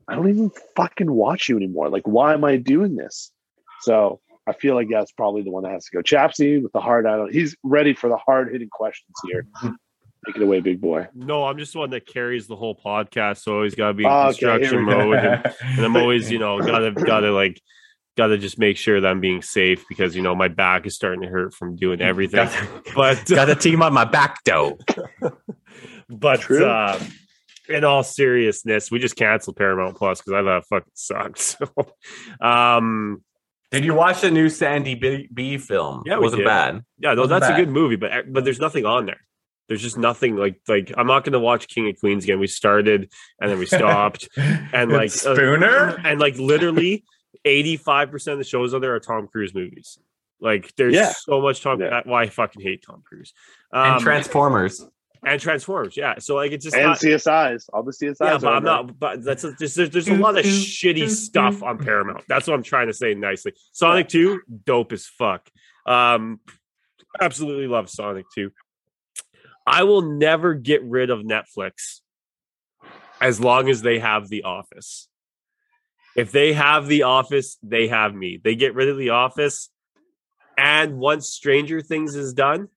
I 0.07 0.15
don't 0.15 0.29
even 0.29 0.51
fucking 0.75 1.11
watch 1.11 1.49
you 1.49 1.57
anymore. 1.57 1.89
Like, 1.89 2.07
why 2.07 2.33
am 2.33 2.43
I 2.45 2.55
doing 2.57 2.95
this? 2.95 3.31
So 3.81 4.21
I 4.47 4.53
feel 4.53 4.73
like 4.75 4.87
that's 4.89 5.11
probably 5.11 5.43
the 5.43 5.51
one 5.51 5.63
that 5.63 5.71
has 5.73 5.85
to 5.85 5.97
go. 5.97 6.01
Chapsy 6.01 6.61
with 6.63 6.71
the 6.71 6.79
hard 6.79 7.05
out. 7.05 7.31
He's 7.31 7.55
ready 7.63 7.93
for 7.93 8.09
the 8.09 8.15
hard 8.17 8.51
hitting 8.51 8.69
questions 8.71 9.13
here. 9.25 9.45
Take 10.25 10.37
it 10.37 10.41
away, 10.41 10.61
big 10.61 10.79
boy. 10.81 11.07
No, 11.13 11.43
I'm 11.45 11.57
just 11.57 11.73
the 11.73 11.79
one 11.79 11.89
that 11.91 12.05
carries 12.05 12.47
the 12.47 12.55
whole 12.55 12.75
podcast, 12.75 13.43
so 13.43 13.51
I 13.51 13.55
always 13.55 13.75
gotta 13.75 13.93
be 13.93 14.05
in 14.05 14.09
Okay, 14.09 14.27
construction 14.29 14.85
go. 14.85 14.97
mode, 14.97 15.19
and, 15.19 15.45
and 15.61 15.85
I'm 15.85 15.95
always, 15.97 16.31
you 16.31 16.39
know, 16.39 16.59
gotta 16.59 16.91
gotta 16.91 17.31
like 17.31 17.61
gotta 18.17 18.37
just 18.37 18.57
make 18.57 18.77
sure 18.77 18.99
that 18.99 19.07
I'm 19.07 19.21
being 19.21 19.41
safe 19.41 19.85
because 19.87 20.15
you 20.15 20.21
know 20.21 20.35
my 20.35 20.47
back 20.47 20.85
is 20.85 20.95
starting 20.95 21.21
to 21.21 21.27
hurt 21.27 21.53
from 21.53 21.75
doing 21.75 22.01
everything. 22.01 22.49
But 22.95 23.25
Got 23.27 23.49
a 23.49 23.55
team 23.55 23.81
on 23.83 23.93
my 23.93 24.05
back 24.05 24.43
though. 24.43 24.77
but 26.09 26.41
True. 26.41 26.65
uh, 26.65 26.99
in 27.69 27.83
all 27.83 28.01
seriousness, 28.03 28.89
we 28.89 28.97
just 28.99 29.15
canceled 29.15 29.55
Paramount 29.55 29.95
Plus 29.97 30.19
because 30.19 30.33
I 30.33 30.41
thought 30.43 30.57
it 30.57 30.65
fucking 30.69 30.91
sucked. 30.93 31.39
So, 31.59 32.45
um, 32.45 33.23
Did 33.71 33.85
you 33.85 33.93
watch 33.93 34.21
the 34.21 34.31
new 34.31 34.49
Sandy 34.49 34.95
B, 34.95 35.29
B 35.31 35.57
film? 35.57 36.03
Yeah, 36.05 36.15
it 36.15 36.21
wasn't 36.21 36.39
did. 36.39 36.45
bad. 36.45 36.83
yeah, 36.97 37.13
no, 37.13 37.27
that's 37.27 37.47
bad. 37.47 37.59
a 37.59 37.63
good 37.65 37.71
movie, 37.71 37.97
but 37.97 38.31
but 38.33 38.43
there's 38.43 38.59
nothing 38.59 38.85
on 38.85 39.05
there. 39.05 39.21
There's 39.67 39.81
just 39.81 39.97
nothing 39.97 40.37
like 40.37 40.61
like 40.67 40.91
I'm 40.97 41.07
not 41.07 41.23
gonna 41.25 41.39
watch 41.39 41.67
King 41.67 41.89
of 41.89 41.99
Queens 41.99 42.23
again. 42.23 42.39
We 42.39 42.47
started 42.47 43.11
and 43.39 43.51
then 43.51 43.59
we 43.59 43.65
stopped. 43.65 44.29
and 44.37 44.91
like 44.91 45.11
uh, 45.11 45.35
Spooner. 45.35 45.99
and 46.03 46.19
like 46.19 46.37
literally 46.37 47.03
85% 47.47 48.33
of 48.33 48.37
the 48.37 48.43
shows 48.43 48.73
on 48.73 48.81
there 48.81 48.93
are 48.95 48.99
Tom 48.99 49.27
Cruise 49.27 49.53
movies. 49.55 49.97
Like 50.39 50.73
there's 50.75 50.93
Yeah. 50.93 51.11
so 51.13 51.41
much 51.41 51.61
Tom 51.61 51.79
Yeah. 51.79 51.89
that's 51.89 52.07
why 52.07 52.23
I 52.23 52.29
fucking 52.29 52.61
hate 52.61 52.83
Tom 52.85 53.01
Cruise. 53.07 53.33
and 53.71 53.95
Um, 53.95 53.99
Transformers. 54.01 54.85
and 55.25 55.41
Transformers. 55.41 55.97
Yeah, 55.97 56.19
so 56.19 56.35
like 56.35 56.51
it's 56.51 56.63
just 56.63 56.75
and 56.75 56.85
not. 56.85 56.99
CSIs, 56.99 57.69
all 57.73 57.81
the 57.83 57.91
CSIs. 57.91 58.17
Yeah, 58.21 58.37
but 58.37 58.53
I'm 58.53 58.63
there. 58.63 58.73
not. 58.73 58.99
But 58.99 59.23
that's 59.23 59.43
a, 59.43 59.53
just 59.55 59.75
there's, 59.75 59.89
there's 59.89 60.07
a 60.09 60.13
lot 60.15 60.37
of 60.37 60.45
shitty 60.45 61.09
stuff 61.09 61.63
on 61.63 61.79
Paramount. 61.79 62.23
That's 62.27 62.47
what 62.47 62.53
I'm 62.53 62.63
trying 62.63 62.87
to 62.87 62.93
say 62.93 63.13
nicely. 63.15 63.53
Sonic 63.71 64.09
Two, 64.09 64.41
dope 64.65 64.91
as 64.91 65.07
fuck. 65.07 65.49
Um, 65.87 66.39
absolutely 67.19 67.67
love 67.67 67.89
Sonic 67.89 68.25
Two. 68.35 68.51
I 69.65 69.83
will 69.83 70.03
never 70.03 70.53
get 70.53 70.83
rid 70.83 71.09
of 71.09 71.21
Netflix 71.21 72.01
as 73.19 73.39
long 73.41 73.69
as 73.69 73.81
they 73.81 73.99
have 73.99 74.29
The 74.29 74.43
Office. 74.43 75.09
If 76.17 76.31
they 76.33 76.51
have 76.53 76.87
The 76.87 77.03
Office, 77.03 77.57
they 77.63 77.87
have 77.87 78.13
me. 78.13 78.41
They 78.43 78.55
get 78.55 78.73
rid 78.75 78.89
of 78.89 78.97
The 78.97 79.11
Office, 79.11 79.69
and 80.57 80.97
once 80.97 81.29
Stranger 81.29 81.79
Things 81.81 82.15
is 82.15 82.33
done, 82.33 82.67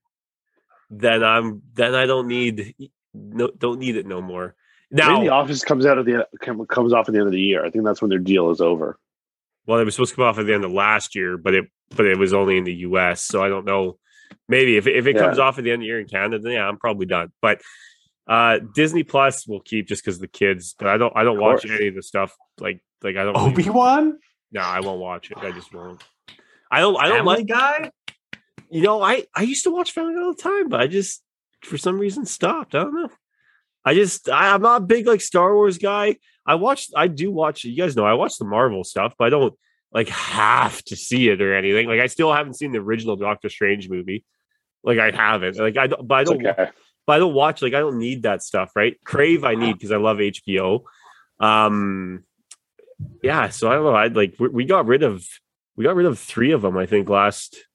then 0.89 1.23
I'm 1.23 1.61
then 1.73 1.95
I 1.95 2.05
don't 2.05 2.27
need 2.27 2.75
no 3.13 3.49
don't 3.57 3.79
need 3.79 3.97
it 3.97 4.05
no 4.05 4.21
more. 4.21 4.55
Now, 4.93 5.21
the 5.23 5.29
office 5.29 5.63
comes 5.63 5.85
out 5.85 5.97
at 5.97 6.05
the 6.05 6.27
comes 6.67 6.93
off 6.93 7.07
at 7.07 7.13
the 7.13 7.19
end 7.19 7.27
of 7.27 7.33
the 7.33 7.39
year. 7.41 7.65
I 7.65 7.69
think 7.69 7.83
that's 7.85 8.01
when 8.01 8.09
their 8.09 8.19
deal 8.19 8.49
is 8.51 8.61
over. 8.61 8.99
well, 9.65 9.79
it 9.79 9.85
was 9.85 9.95
supposed 9.95 10.11
to 10.11 10.15
come 10.17 10.25
off 10.25 10.37
at 10.37 10.45
the 10.45 10.53
end 10.53 10.65
of 10.65 10.71
last 10.71 11.15
year, 11.15 11.37
but 11.37 11.53
it 11.55 11.65
but 11.95 12.05
it 12.05 12.17
was 12.17 12.33
only 12.33 12.57
in 12.57 12.63
the 12.65 12.73
U.S. 12.89 13.23
So 13.23 13.41
I 13.43 13.49
don't 13.49 13.65
know. 13.65 13.97
Maybe 14.49 14.75
if 14.77 14.85
if 14.87 15.07
it 15.07 15.15
Yeah. 15.15 15.21
comes 15.23 15.39
off 15.39 15.57
at 15.57 15.63
the 15.63 15.71
end 15.71 15.81
of 15.81 15.83
the 15.83 15.87
year 15.87 15.99
in 15.99 16.07
Canada, 16.07 16.39
then 16.39 16.51
yeah, 16.53 16.67
I'm 16.67 16.77
probably 16.77 17.05
done. 17.05 17.31
But 17.41 17.61
uh 18.27 18.59
Disney 18.75 19.03
Plus 19.03 19.47
will 19.47 19.61
keep 19.61 19.87
just 19.87 20.03
because 20.03 20.19
the 20.19 20.27
kids. 20.27 20.75
But 20.77 20.89
I 20.89 20.97
don't 20.97 21.13
I 21.15 21.23
don't 21.23 21.39
watch 21.39 21.65
any 21.65 21.87
of 21.87 21.95
the 21.95 22.03
stuff 22.03 22.35
like 22.59 22.83
like 23.03 23.15
I 23.17 23.23
don't. 23.23 23.33
really- 23.35 23.51
Obi 23.51 23.69
Wan, 23.69 24.19
no, 24.51 24.61
I 24.61 24.79
won't 24.79 24.99
watch 24.99 25.31
it. 25.31 25.37
I 25.37 25.51
just 25.51 25.73
won't. 25.73 26.03
I 26.71 26.79
don't. 26.79 26.95
I 26.97 27.07
don't 27.07 27.17
Family 27.17 27.35
like. 27.37 27.47
Guy. 27.47 27.91
You 28.69 28.81
know, 28.81 29.01
I 29.01 29.25
I 29.35 29.41
used 29.43 29.63
to 29.65 29.71
watch 29.71 29.91
Family 29.91 30.13
Guy 30.13 30.21
all 30.21 30.33
the 30.33 30.41
time, 30.41 30.69
but 30.69 30.79
I 30.79 30.87
just 30.87 31.23
for 31.63 31.77
some 31.77 31.99
reason 31.99 32.25
stopped. 32.25 32.75
I 32.75 32.83
don't 32.83 32.93
know. 32.93 33.09
I 33.83 33.93
just 33.93 34.29
I, 34.29 34.53
I'm 34.53 34.61
not 34.61 34.81
a 34.81 34.85
big 34.85 35.07
like 35.07 35.21
Star 35.21 35.53
Wars 35.53 35.77
guy. 35.77 36.17
I 36.45 36.55
watched. 36.55 36.91
I 36.95 37.07
do 37.07 37.31
watch. 37.31 37.63
You 37.63 37.75
guys 37.75 37.95
know 37.95 38.05
I 38.05 38.13
watch 38.13 38.37
the 38.37 38.45
Marvel 38.45 38.83
stuff, 38.83 39.13
but 39.17 39.25
I 39.25 39.29
don't 39.29 39.53
like 39.91 40.07
have 40.09 40.81
to 40.85 40.95
see 40.95 41.29
it 41.29 41.41
or 41.41 41.53
anything. 41.55 41.87
Like 41.87 41.99
I 41.99 42.07
still 42.07 42.31
haven't 42.31 42.53
seen 42.55 42.71
the 42.71 42.79
original 42.79 43.15
Doctor 43.15 43.49
Strange 43.49 43.89
movie. 43.89 44.23
Like 44.83 44.99
I 44.99 45.11
haven't. 45.11 45.57
Like 45.57 45.77
I 45.77 45.87
don't. 45.87 46.07
But 46.07 46.15
I 46.15 46.23
don't. 46.23 46.45
okay. 46.45 46.69
But 47.05 47.13
I 47.13 47.19
don't 47.19 47.33
watch. 47.33 47.61
Like 47.61 47.73
I 47.73 47.79
don't 47.79 47.97
need 47.97 48.23
that 48.23 48.43
stuff. 48.43 48.71
Right? 48.75 48.97
Crave 49.03 49.43
I 49.43 49.55
need 49.55 49.73
because 49.73 49.91
I 49.91 49.97
love 49.97 50.17
HBO. 50.17 50.83
Um. 51.39 52.23
Yeah. 53.23 53.49
So 53.49 53.69
I 53.69 53.75
don't 53.75 53.83
know. 53.83 53.93
I 53.95 54.07
like 54.07 54.35
we, 54.39 54.49
we 54.49 54.65
got 54.65 54.85
rid 54.85 55.03
of 55.03 55.23
we 55.75 55.83
got 55.83 55.95
rid 55.95 56.05
of 56.05 56.19
three 56.19 56.51
of 56.51 56.61
them. 56.61 56.77
I 56.77 56.85
think 56.85 57.09
last 57.09 57.65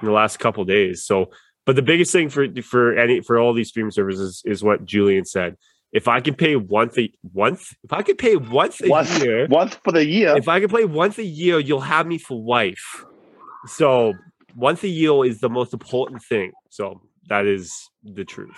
in 0.00 0.06
the 0.06 0.12
last 0.12 0.38
couple 0.38 0.64
days. 0.64 1.04
So, 1.04 1.30
but 1.66 1.76
the 1.76 1.82
biggest 1.82 2.12
thing 2.12 2.28
for 2.28 2.46
for 2.62 2.96
any 2.96 3.20
for 3.20 3.38
all 3.38 3.52
these 3.54 3.68
streaming 3.68 3.90
services 3.92 4.42
is 4.44 4.62
what 4.62 4.84
Julian 4.84 5.24
said. 5.24 5.56
If 5.90 6.06
I 6.06 6.20
can 6.20 6.34
pay 6.34 6.54
once 6.56 6.98
a 6.98 7.10
once, 7.32 7.74
if 7.82 7.92
I 7.92 8.02
could 8.02 8.18
pay 8.18 8.36
once 8.36 8.80
a 8.82 8.88
Once, 8.88 9.22
year, 9.22 9.46
once 9.48 9.74
for 9.82 9.90
the 9.92 10.04
year. 10.04 10.36
if 10.36 10.46
I 10.46 10.60
could 10.60 10.68
play 10.70 10.84
once 10.84 11.16
a 11.18 11.24
year, 11.24 11.58
you'll 11.58 11.80
have 11.80 12.06
me 12.06 12.18
for 12.18 12.42
wife. 12.42 13.04
So 13.66 14.12
once 14.54 14.82
a 14.84 14.88
year 14.88 15.24
is 15.24 15.40
the 15.40 15.48
most 15.48 15.72
important 15.72 16.22
thing. 16.22 16.52
So 16.68 17.00
that 17.28 17.46
is 17.46 17.72
the 18.04 18.24
truth. 18.24 18.56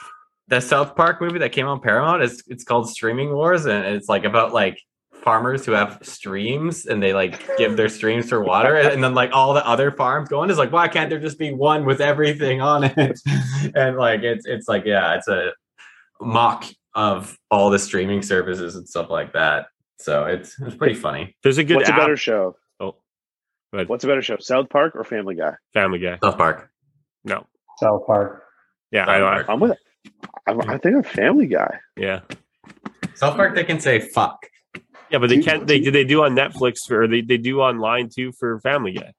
the 0.48 0.60
South 0.60 0.96
Park 0.96 1.20
movie 1.20 1.38
that 1.38 1.52
came 1.52 1.66
on 1.66 1.80
Paramount 1.80 2.22
is 2.22 2.42
it's 2.48 2.64
called 2.64 2.88
Streaming 2.90 3.32
Wars, 3.32 3.64
and 3.66 3.84
it's 3.86 4.08
like 4.08 4.24
about 4.24 4.52
like 4.52 4.78
farmers 5.22 5.64
who 5.64 5.72
have 5.72 5.98
streams 6.02 6.86
and 6.86 7.02
they 7.02 7.12
like 7.12 7.40
give 7.58 7.76
their 7.76 7.88
streams 7.88 8.28
for 8.28 8.42
water, 8.42 8.76
and 8.76 9.02
then 9.02 9.14
like 9.14 9.30
all 9.32 9.54
the 9.54 9.66
other 9.66 9.90
farms 9.90 10.28
go 10.28 10.40
on 10.40 10.50
is 10.50 10.58
like, 10.58 10.72
why 10.72 10.88
can't 10.88 11.10
there 11.10 11.18
just 11.18 11.38
be 11.38 11.52
one 11.52 11.84
with 11.84 12.00
everything 12.00 12.60
on 12.60 12.84
it? 12.84 13.20
and 13.74 13.96
like 13.96 14.22
it's 14.22 14.46
it's 14.46 14.68
like 14.68 14.84
yeah, 14.84 15.14
it's 15.14 15.28
a 15.28 15.52
mock 16.20 16.64
of 16.94 17.38
all 17.50 17.70
the 17.70 17.78
streaming 17.78 18.22
services 18.22 18.76
and 18.76 18.88
stuff 18.88 19.10
like 19.10 19.32
that. 19.32 19.66
So 19.98 20.24
it's 20.24 20.58
it's 20.60 20.74
pretty 20.74 20.94
funny. 20.94 21.36
There's 21.42 21.58
a 21.58 21.64
good 21.64 21.76
What's 21.76 21.88
a 21.88 21.92
better 21.92 22.16
show? 22.16 22.56
Oh, 22.80 22.92
go 23.72 23.78
ahead. 23.78 23.88
What's 23.88 24.04
a 24.04 24.06
better 24.06 24.22
show? 24.22 24.36
South 24.38 24.70
Park 24.70 24.96
or 24.96 25.04
Family 25.04 25.34
Guy? 25.34 25.54
Family 25.74 25.98
Guy. 25.98 26.18
South 26.22 26.38
Park. 26.38 26.70
No. 27.24 27.46
South 27.78 28.06
Park. 28.06 28.44
Yeah, 28.90 29.04
I 29.08 29.18
South 29.18 29.46
know. 29.46 29.52
I'm 29.52 29.60
with. 29.60 29.78
I'm, 30.46 30.60
I 30.62 30.78
think 30.78 30.96
I'm 30.96 31.02
Family 31.02 31.46
Guy. 31.46 31.78
Yeah. 31.96 32.20
South 33.14 33.36
Park, 33.36 33.54
they 33.54 33.64
can 33.64 33.78
say 33.78 34.00
fuck. 34.00 34.46
Yeah, 35.10 35.18
but 35.18 35.28
they 35.28 35.42
can't. 35.42 35.66
They 35.66 35.80
they 35.80 36.04
do 36.04 36.22
on 36.24 36.34
Netflix 36.36 36.90
or 36.90 37.06
they 37.08 37.20
they 37.20 37.36
do 37.36 37.60
online 37.60 38.08
too 38.08 38.32
for 38.32 38.60
Family 38.60 38.92
Guy. 38.92 39.12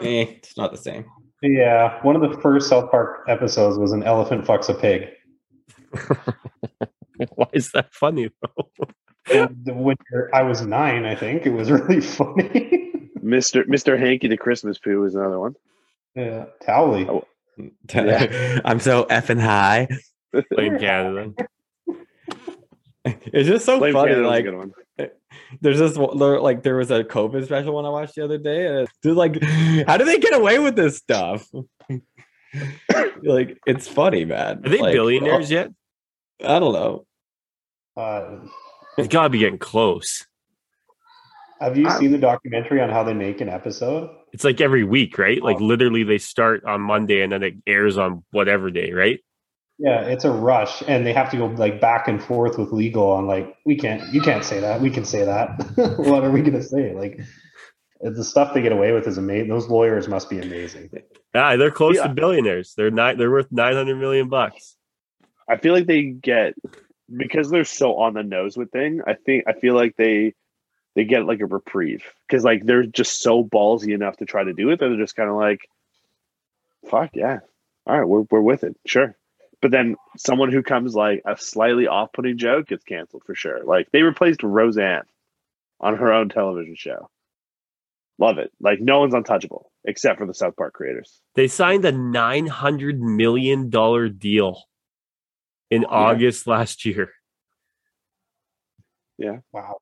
Eh, 0.00 0.24
it's 0.38 0.56
not 0.56 0.72
the 0.72 0.78
same. 0.78 1.04
Yeah, 1.42 2.02
one 2.02 2.16
of 2.16 2.22
the 2.30 2.36
first 2.40 2.68
South 2.68 2.90
Park 2.90 3.24
episodes 3.28 3.78
was 3.78 3.92
an 3.92 4.02
elephant 4.02 4.44
fucks 4.44 4.68
a 4.68 4.74
pig. 4.74 5.08
Why 7.34 7.46
is 7.52 7.70
that 7.72 7.92
funny 7.94 8.30
though? 8.42 8.70
And 9.32 9.56
the 9.64 9.74
winter, 9.74 10.30
I 10.34 10.42
was 10.42 10.62
nine, 10.62 11.04
I 11.04 11.14
think. 11.14 11.46
It 11.46 11.50
was 11.50 11.70
really 11.76 12.00
funny. 12.00 12.92
Mister 13.22 13.64
Mister 13.66 13.96
Hankey 13.96 14.28
the 14.28 14.36
Christmas 14.36 14.78
Poo 14.78 15.04
is 15.04 15.14
another 15.14 15.38
one. 15.38 15.54
yeah, 16.14 16.46
Towelie. 16.66 17.08
Oh. 17.08 17.26
I'm 18.64 18.80
so 18.80 19.04
effing 19.04 19.40
high. 19.40 19.86
Blame 20.50 20.78
Canada. 20.78 21.32
It's 23.04 23.48
just 23.48 23.66
so 23.66 23.78
Blame 23.78 23.92
funny. 23.92 24.12
Canada's 24.12 24.26
a 24.26 24.30
Like 24.30 24.44
good 24.44 24.56
one. 24.56 24.72
there's 25.60 25.78
this 25.78 25.96
like 25.96 26.62
there 26.62 26.76
was 26.76 26.90
a 26.90 27.04
COVID 27.04 27.44
special 27.44 27.74
one 27.74 27.84
I 27.84 27.90
watched 27.90 28.14
the 28.16 28.24
other 28.24 28.38
day, 28.38 28.66
and 28.66 28.78
it's 28.80 28.92
just 29.02 29.16
like, 29.16 29.40
how 29.86 29.96
do 29.96 30.04
they 30.04 30.18
get 30.18 30.34
away 30.34 30.58
with 30.58 30.76
this 30.76 30.96
stuff? 30.96 31.46
like 33.22 33.58
it's 33.66 33.86
funny, 33.88 34.24
man. 34.24 34.62
Are 34.64 34.68
they 34.68 34.78
Like, 34.78 34.92
billionaires 34.92 35.50
yet? 35.50 35.70
I 36.44 36.58
don't 36.58 36.72
know. 36.72 37.06
Uh, 37.96 38.38
it's 38.98 39.08
gotta 39.08 39.28
be 39.30 39.38
getting 39.38 39.58
close. 39.58 40.26
have 41.60 41.76
you 41.76 41.86
I- 41.86 41.98
seen 41.98 42.12
the 42.12 42.18
documentary 42.18 42.80
on 42.80 42.90
how 42.90 43.02
they 43.04 43.14
make 43.14 43.40
an 43.40 43.48
episode? 43.48 44.10
It's 44.32 44.44
like 44.44 44.60
every 44.60 44.84
week, 44.84 45.18
right? 45.18 45.42
Like 45.42 45.56
Oh. 45.60 45.64
literally, 45.64 46.04
they 46.04 46.18
start 46.18 46.64
on 46.64 46.80
Monday 46.80 47.20
and 47.22 47.32
then 47.32 47.42
it 47.42 47.54
airs 47.66 47.98
on 47.98 48.22
whatever 48.30 48.70
day, 48.70 48.92
right? 48.92 49.18
Yeah, 49.82 50.02
it's 50.02 50.24
a 50.26 50.30
rush, 50.30 50.82
and 50.86 51.06
they 51.06 51.14
have 51.14 51.30
to 51.30 51.38
go 51.38 51.46
like 51.46 51.80
back 51.80 52.06
and 52.06 52.22
forth 52.22 52.58
with 52.58 52.70
legal 52.70 53.10
on 53.12 53.26
like 53.26 53.56
we 53.64 53.76
can't, 53.76 54.12
you 54.12 54.20
can't 54.20 54.44
say 54.44 54.60
that, 54.60 54.82
we 54.82 54.90
can 54.90 55.06
say 55.06 55.24
that. 55.24 55.58
what 55.98 56.22
are 56.22 56.30
we 56.30 56.42
gonna 56.42 56.62
say? 56.62 56.92
Like 56.94 57.18
the 58.02 58.22
stuff 58.22 58.52
they 58.52 58.60
get 58.60 58.72
away 58.72 58.92
with 58.92 59.06
is 59.06 59.16
amazing. 59.16 59.48
Those 59.48 59.68
lawyers 59.68 60.06
must 60.06 60.28
be 60.28 60.38
amazing. 60.38 60.90
Yeah, 61.34 61.56
they're 61.56 61.70
close 61.70 61.96
Yeah. 61.96 62.08
to 62.08 62.14
billionaires. 62.14 62.74
They're 62.76 62.90
not. 62.90 63.16
They're 63.16 63.30
worth 63.30 63.50
nine 63.50 63.72
hundred 63.74 63.96
million 63.96 64.28
bucks. 64.28 64.76
I 65.48 65.56
feel 65.56 65.72
like 65.72 65.86
they 65.86 66.02
get 66.02 66.54
because 67.16 67.50
they're 67.50 67.64
so 67.64 67.96
on 67.96 68.12
the 68.12 68.22
nose 68.22 68.58
with 68.58 68.70
thing. 68.70 69.00
I 69.06 69.14
think 69.14 69.44
I 69.46 69.54
feel 69.54 69.74
like 69.74 69.96
they 69.96 70.34
they 70.94 71.04
get 71.04 71.24
like 71.24 71.40
a 71.40 71.46
reprieve 71.46 72.04
because 72.28 72.44
like 72.44 72.66
they're 72.66 72.84
just 72.84 73.22
so 73.22 73.42
ballsy 73.42 73.94
enough 73.94 74.18
to 74.18 74.26
try 74.26 74.44
to 74.44 74.52
do 74.52 74.68
it 74.70 74.80
that 74.80 74.88
they're 74.88 74.98
just 74.98 75.16
kind 75.16 75.30
of 75.30 75.36
like, 75.36 75.60
fuck 76.90 77.10
yeah, 77.14 77.38
all 77.86 77.98
right, 77.98 78.06
we're 78.06 78.24
we're 78.30 78.40
with 78.42 78.62
it, 78.64 78.76
sure. 78.86 79.16
But 79.62 79.70
then 79.70 79.96
someone 80.16 80.50
who 80.50 80.62
comes 80.62 80.94
like 80.94 81.22
a 81.26 81.36
slightly 81.36 81.86
off-putting 81.86 82.38
joke 82.38 82.68
gets 82.68 82.84
canceled 82.84 83.24
for 83.26 83.34
sure. 83.34 83.62
Like 83.64 83.88
they 83.92 84.02
replaced 84.02 84.42
Roseanne 84.42 85.02
on 85.80 85.96
her 85.96 86.12
own 86.12 86.28
television 86.28 86.74
show. 86.76 87.10
Love 88.18 88.38
it. 88.38 88.50
Like 88.60 88.80
no 88.80 89.00
one's 89.00 89.14
untouchable 89.14 89.70
except 89.84 90.18
for 90.18 90.26
the 90.26 90.34
South 90.34 90.56
Park 90.56 90.74
creators. 90.74 91.20
They 91.34 91.48
signed 91.48 91.84
a 91.84 91.92
nine 91.92 92.46
hundred 92.46 93.00
million 93.00 93.70
dollar 93.70 94.08
deal 94.08 94.64
in 95.70 95.84
August 95.84 96.46
last 96.46 96.84
year. 96.84 97.12
Yeah. 99.18 99.38
Wow. 99.52 99.76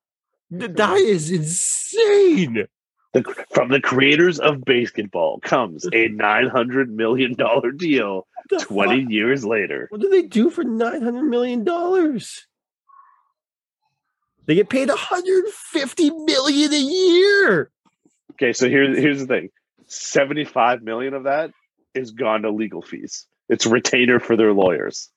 That 0.51 0.97
is 0.97 1.31
insane. 1.31 2.65
The, 3.13 3.23
from 3.51 3.69
the 3.69 3.81
creators 3.81 4.39
of 4.39 4.57
BASEketball 4.57 5.41
comes 5.41 5.87
a 5.91 6.07
nine 6.09 6.47
hundred 6.47 6.89
million 6.91 7.33
dollar 7.33 7.71
deal. 7.71 8.27
Twenty 8.61 9.03
fuck? 9.03 9.11
years 9.11 9.43
later, 9.45 9.87
What 9.89 10.01
do 10.01 10.09
they 10.09 10.23
do 10.23 10.49
for 10.49 10.63
nine 10.63 11.01
hundred 11.01 11.23
million 11.23 11.63
dollars? 11.63 12.45
They 14.45 14.55
get 14.55 14.69
paid 14.69 14.89
150 14.89 16.09
million 16.09 16.73
a 16.73 16.77
year. 16.77 17.71
okay. 18.33 18.53
So 18.53 18.67
here's 18.69 18.97
here's 18.97 19.19
the 19.19 19.27
thing: 19.27 19.49
seventy 19.87 20.45
five 20.45 20.81
million 20.81 21.13
of 21.13 21.23
that 21.23 21.51
is 21.93 22.11
gone 22.11 22.43
to 22.43 22.51
legal 22.51 22.81
fees. 22.81 23.25
It's 23.49 23.65
retainer 23.65 24.19
for 24.19 24.35
their 24.35 24.53
lawyers. 24.53 25.09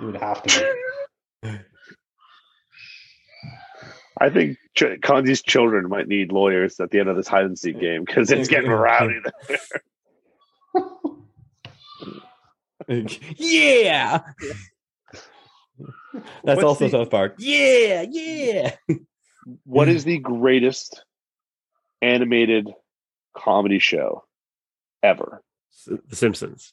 It 0.00 0.04
would 0.04 0.16
have 0.16 0.42
to 0.44 0.74
be. 1.42 1.50
I 4.20 4.30
think 4.30 4.58
Ch- 4.74 5.00
Kanzi's 5.02 5.42
children 5.42 5.88
might 5.88 6.08
need 6.08 6.32
lawyers 6.32 6.80
at 6.80 6.90
the 6.90 6.98
end 7.00 7.08
of 7.08 7.16
this 7.16 7.28
hide 7.28 7.44
and 7.44 7.58
seek 7.58 7.78
game 7.80 8.04
because 8.04 8.30
it's 8.30 8.48
getting 8.48 8.70
rowdy. 8.70 9.20
There. 12.86 13.04
yeah. 13.36 14.20
That's 16.14 16.22
What's 16.42 16.62
also 16.64 16.84
the- 16.86 16.90
South 16.90 17.10
Park. 17.10 17.34
Yeah, 17.38 18.02
yeah. 18.08 18.74
What 19.64 19.88
is 19.88 20.04
the 20.04 20.18
greatest 20.18 21.04
animated 22.00 22.70
comedy 23.36 23.78
show 23.78 24.24
ever? 25.02 25.42
The 25.86 26.16
Simpsons. 26.16 26.72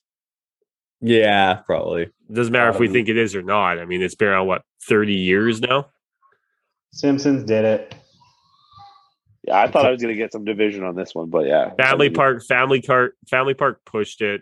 Yeah, 1.01 1.55
probably. 1.65 2.09
Doesn't 2.31 2.53
matter 2.53 2.69
if 2.69 2.79
we 2.79 2.87
Um, 2.87 2.93
think 2.93 3.09
it 3.09 3.17
is 3.17 3.35
or 3.35 3.41
not. 3.41 3.77
I 3.79 3.85
mean, 3.85 4.01
it's 4.01 4.15
been 4.15 4.29
around 4.29 4.47
what 4.47 4.63
thirty 4.87 5.13
years 5.15 5.59
now. 5.61 5.87
Simpsons 6.95 7.43
did 7.43 7.65
it. 7.65 7.95
Yeah, 9.43 9.59
I 9.59 9.67
thought 9.69 9.85
I 9.85 9.91
was 9.91 10.01
gonna 10.01 10.15
get 10.15 10.31
some 10.31 10.43
division 10.45 10.83
on 10.83 10.95
this 10.95 11.13
one, 11.13 11.29
but 11.29 11.45
yeah. 11.45 11.71
Family 11.75 12.09
Park, 12.09 12.43
Family 12.47 12.81
Park, 12.81 13.13
Family 13.29 13.53
Park 13.53 13.81
pushed 13.85 14.21
it, 14.21 14.41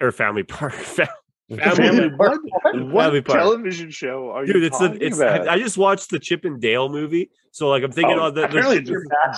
or 0.00 0.12
Family 0.12 0.44
Park. 0.44 0.72
Family, 0.74 1.10
Family 1.58 2.10
Park. 2.16 2.40
What 2.62 3.04
Family 3.04 3.20
Park. 3.20 3.38
television 3.38 3.90
show 3.90 4.30
are 4.30 4.46
Dude, 4.46 4.56
you 4.56 4.62
it's 4.64 4.80
a, 4.80 4.88
talking 4.88 5.02
it's. 5.02 5.18
about? 5.18 5.46
I 5.48 5.58
just 5.58 5.76
watched 5.76 6.08
the 6.10 6.18
Chip 6.18 6.44
and 6.46 6.58
Dale 6.58 6.88
movie, 6.88 7.28
so 7.50 7.68
like 7.68 7.82
I'm 7.82 7.92
thinking, 7.92 8.16
Oh, 8.18 8.26
oh, 8.26 8.30
the, 8.30 8.42
the, 8.42 8.46
apparently 8.46 8.76
it's 8.78 8.90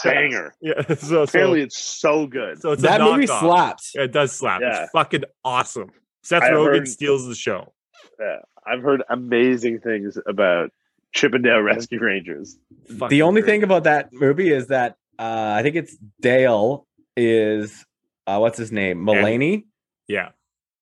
a 0.05 0.09
banger. 0.09 0.55
yeah. 0.61 0.83
So, 0.87 0.95
so, 0.95 1.23
Apparently, 1.23 1.63
it's 1.63 1.77
so 1.79 2.27
good. 2.29 2.61
so 2.61 2.71
it's 2.71 2.83
that 2.83 3.01
a 3.01 3.05
movie 3.05 3.27
knockoff. 3.27 3.41
slaps. 3.41 3.93
Yeah, 3.97 4.03
it 4.03 4.13
does 4.13 4.33
slap. 4.33 4.61
Yeah. 4.61 4.83
It's 4.83 4.91
fucking 4.93 5.25
awesome. 5.45 5.89
Seth 6.23 6.45
I 6.45 6.51
Rogen 6.51 6.67
heard- 6.77 6.89
steals 6.89 7.27
the 7.27 7.35
show. 7.35 7.73
Yeah, 8.21 8.37
I've 8.65 8.83
heard 8.83 9.03
amazing 9.11 9.81
things 9.81 10.17
about 10.29 10.71
Chip 11.17 11.35
'n 11.35 11.43
Dale 11.43 11.61
Rescue 11.61 11.99
Rangers. 12.01 12.59
Fucking 12.89 13.09
the 13.09 13.23
only 13.23 13.41
great. 13.41 13.51
thing 13.51 13.63
about 13.65 13.85
that 13.85 14.11
movie 14.13 14.51
is 14.53 14.69
that 14.69 14.97
uh, 15.19 15.55
I 15.59 15.63
think 15.63 15.75
it's 15.77 15.97
Dale 16.21 16.87
is 17.17 17.85
uh, 18.27 18.39
what's 18.39 18.59
his 18.59 18.71
name 18.71 19.05
Mulaney, 19.05 19.65
yeah, 20.09 20.29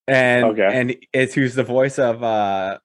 and 0.09 0.45
Okay. 0.47 0.69
and 0.73 0.97
it's 1.13 1.35
who's 1.35 1.55
the 1.55 1.63
voice 1.63 1.99
of 1.99 2.23
uh, 2.23 2.79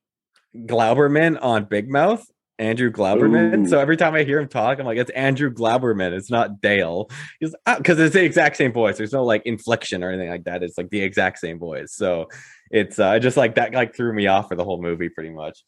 Glouberman 0.55 1.37
on 1.41 1.65
Big 1.65 1.89
Mouth, 1.89 2.25
Andrew 2.59 2.91
Glouberman. 2.91 3.65
Ooh. 3.65 3.69
So 3.69 3.79
every 3.79 3.97
time 3.97 4.13
I 4.13 4.23
hear 4.23 4.39
him 4.39 4.47
talk, 4.47 4.79
I'm 4.79 4.85
like, 4.85 4.97
it's 4.97 5.11
Andrew 5.11 5.51
Glouberman. 5.51 6.11
It's 6.11 6.29
not 6.29 6.61
Dale. 6.61 7.09
He's 7.39 7.55
because 7.77 7.99
it's 7.99 8.13
the 8.13 8.23
exact 8.23 8.57
same 8.57 8.71
voice. 8.73 8.97
There's 8.97 9.13
no 9.13 9.23
like 9.23 9.41
inflection 9.45 10.03
or 10.03 10.09
anything 10.11 10.29
like 10.29 10.43
that. 10.43 10.61
It's 10.61 10.77
like 10.77 10.89
the 10.89 11.01
exact 11.01 11.39
same 11.39 11.57
voice. 11.57 11.93
So 11.93 12.27
it's 12.69 12.99
uh, 12.99 13.17
just 13.19 13.37
like 13.37 13.55
that 13.55 13.73
like 13.73 13.95
threw 13.95 14.13
me 14.13 14.27
off 14.27 14.49
for 14.49 14.55
the 14.55 14.63
whole 14.63 14.81
movie 14.81 15.09
pretty 15.09 15.31
much. 15.31 15.63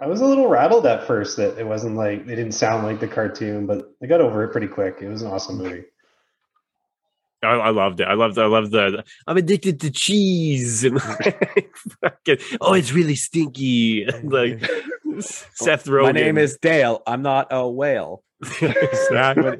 I 0.00 0.06
was 0.06 0.20
a 0.20 0.26
little 0.26 0.48
rattled 0.48 0.86
at 0.86 1.06
first 1.06 1.36
that 1.38 1.58
it 1.58 1.66
wasn't 1.66 1.96
like 1.96 2.24
they 2.24 2.36
didn't 2.36 2.52
sound 2.52 2.84
like 2.84 3.00
the 3.00 3.08
cartoon, 3.08 3.66
but 3.66 3.94
they 4.00 4.06
got 4.06 4.20
over 4.20 4.44
it 4.44 4.52
pretty 4.52 4.68
quick. 4.68 4.98
It 5.00 5.08
was 5.08 5.22
an 5.22 5.30
awesome 5.30 5.58
movie. 5.58 5.84
I, 7.42 7.48
I 7.48 7.70
loved 7.70 8.00
it. 8.00 8.08
I 8.08 8.14
loved. 8.14 8.38
I 8.38 8.46
loved 8.46 8.72
the. 8.72 9.04
I'm 9.26 9.36
addicted 9.36 9.80
to 9.80 9.90
cheese 9.90 10.84
and 10.84 10.96
like, 10.96 11.74
fucking, 12.00 12.38
oh, 12.60 12.74
it's 12.74 12.92
really 12.92 13.14
stinky. 13.14 14.04
And, 14.08 14.32
like 14.32 14.60
Seth 15.20 15.86
Rogen. 15.86 16.02
My 16.04 16.12
name 16.12 16.38
is 16.38 16.58
Dale. 16.60 17.02
I'm 17.06 17.22
not 17.22 17.48
a 17.50 17.68
whale. 17.68 18.22
exactly. 18.60 19.58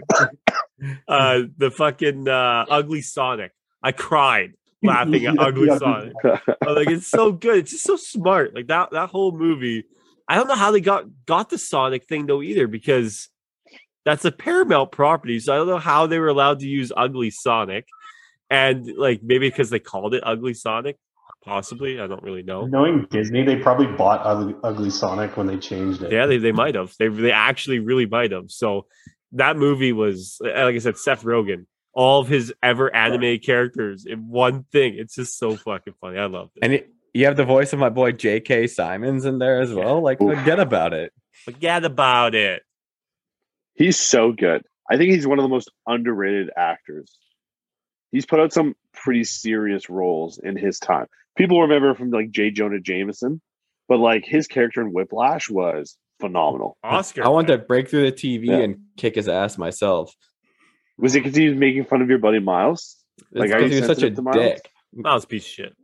uh, 1.09 1.43
the 1.57 1.70
fucking 1.70 2.28
uh, 2.28 2.64
ugly 2.68 3.03
Sonic. 3.03 3.53
I 3.82 3.93
cried 3.93 4.55
laughing 4.82 5.26
at 5.26 5.39
ugly 5.39 5.76
Sonic. 5.78 6.14
I'm 6.24 6.74
like 6.74 6.91
it's 6.91 7.09
so 7.09 7.32
good. 7.32 7.59
It's 7.59 7.72
just 7.72 7.84
so 7.84 7.97
smart. 7.97 8.55
Like 8.55 8.68
that 8.68 8.91
that 8.93 9.11
whole 9.11 9.32
movie. 9.32 9.84
I 10.29 10.35
don't 10.35 10.49
know 10.49 10.55
how 10.55 10.70
they 10.70 10.81
got 10.81 11.05
got 11.26 11.49
the 11.49 11.59
Sonic 11.59 12.05
thing 12.05 12.26
though 12.26 12.43
either 12.43 12.66
because 12.66 13.29
that's 14.05 14.24
a 14.24 14.33
Paramount 14.33 14.93
property. 14.93 15.41
So 15.41 15.53
I 15.53 15.57
don't 15.57 15.68
know 15.68 15.79
how 15.79 16.07
they 16.07 16.18
were 16.18 16.29
allowed 16.29 16.61
to 16.61 16.66
use 16.66 16.93
Ugly 16.97 17.31
Sonic, 17.31 17.87
and 18.51 18.87
like 18.97 19.22
maybe 19.22 19.49
because 19.49 19.70
they 19.70 19.79
called 19.79 20.14
it 20.14 20.22
Ugly 20.24 20.55
Sonic, 20.55 20.97
possibly. 21.45 22.01
I 22.01 22.07
don't 22.07 22.22
really 22.22 22.43
know. 22.43 22.66
Knowing 22.66 23.07
Disney, 23.11 23.43
they 23.43 23.57
probably 23.57 23.87
bought 23.87 24.20
Ugly, 24.24 24.55
Ugly 24.62 24.91
Sonic 24.91 25.37
when 25.37 25.47
they 25.47 25.59
changed 25.59 26.03
it. 26.03 26.12
Yeah, 26.12 26.26
they, 26.26 26.39
they 26.39 26.53
might 26.53 26.74
have. 26.74 26.95
They 26.99 27.09
they 27.09 27.33
actually 27.33 27.79
really 27.79 28.07
might 28.07 28.33
have. 28.33 28.51
So 28.51 28.87
that 29.33 29.57
movie 29.57 29.93
was 29.93 30.39
like 30.43 30.74
I 30.74 30.79
said, 30.79 30.99
Seth 30.99 31.22
Rogen, 31.22 31.66
all 31.93 32.20
of 32.20 32.29
his 32.29 32.53
ever 32.62 32.95
animated 32.95 33.45
characters 33.45 34.07
in 34.07 34.29
one 34.29 34.64
thing. 34.72 34.95
It's 34.97 35.14
just 35.14 35.39
so 35.39 35.57
fucking 35.57 35.95
funny. 36.01 36.18
I 36.18 36.26
love 36.26 36.51
it. 36.57 36.64
And 36.64 36.72
it, 36.74 36.93
you 37.14 37.24
have 37.26 37.36
the 37.36 37.44
voice 37.44 37.72
of 37.72 37.78
my 37.78 37.88
boy 37.88 38.12
J.K. 38.12 38.66
Simmons 38.66 39.24
in 39.24 39.38
there 39.38 39.61
as 39.61 39.72
well. 39.72 40.00
Like, 40.02 40.20
Oof. 40.20 40.36
forget 40.38 40.61
about 40.61 40.92
it. 40.92 41.12
Forget 41.44 41.84
about 41.84 42.34
it. 42.34 42.62
He's 43.74 43.98
so 43.98 44.32
good. 44.32 44.64
I 44.90 44.96
think 44.96 45.11
he's 45.12 45.26
one 45.26 45.38
of 45.38 45.42
the 45.42 45.48
most 45.48 45.70
underrated 45.86 46.50
actors. 46.56 47.16
He's 48.11 48.26
put 48.26 48.40
out 48.40 48.52
some 48.52 48.74
pretty 48.94 49.24
serious 49.24 49.88
roles 49.90 50.38
in 50.38 50.56
his 50.56 50.78
time. 50.78 51.06
People 51.36 51.61
remember 51.62 51.94
from 51.94 52.11
like 52.11 52.30
J. 52.30 52.50
Jonah 52.50 52.80
Jameson, 52.80 53.40
but 53.88 53.98
like 53.98 54.24
his 54.24 54.46
character 54.46 54.80
in 54.80 54.88
Whiplash 54.92 55.48
was 55.50 55.96
phenomenal. 56.20 56.76
Oscar. 56.82 57.24
I 57.24 57.28
want 57.28 57.48
to 57.48 57.59
break 57.59 57.88
through 57.88 58.11
the 58.11 58.12
TV 58.12 58.46
Yeah. 58.46 58.56
and 58.59 58.76
kick 58.96 59.14
his 59.14 59.28
ass 59.28 59.56
myself. 59.59 60.14
Was 60.96 61.14
it 61.14 61.20
because 61.22 61.36
he 61.36 61.48
was 61.48 61.56
making 61.56 61.84
fun 61.84 62.02
of 62.02 62.09
your 62.09 62.18
buddy 62.18 62.40
Miles? 62.40 62.96
It's 63.18 63.26
Like, 63.32 63.50
are 63.50 63.59
because 63.59 63.70
you 63.70 63.82
he 63.82 63.86
was 63.88 63.98
such 63.98 64.02
a 64.18 64.22
Miles? 64.22 64.36
dick. 64.36 64.70
Miles 64.94 65.26
piece 65.26 65.44
of 65.44 65.48
shit. 65.50 65.76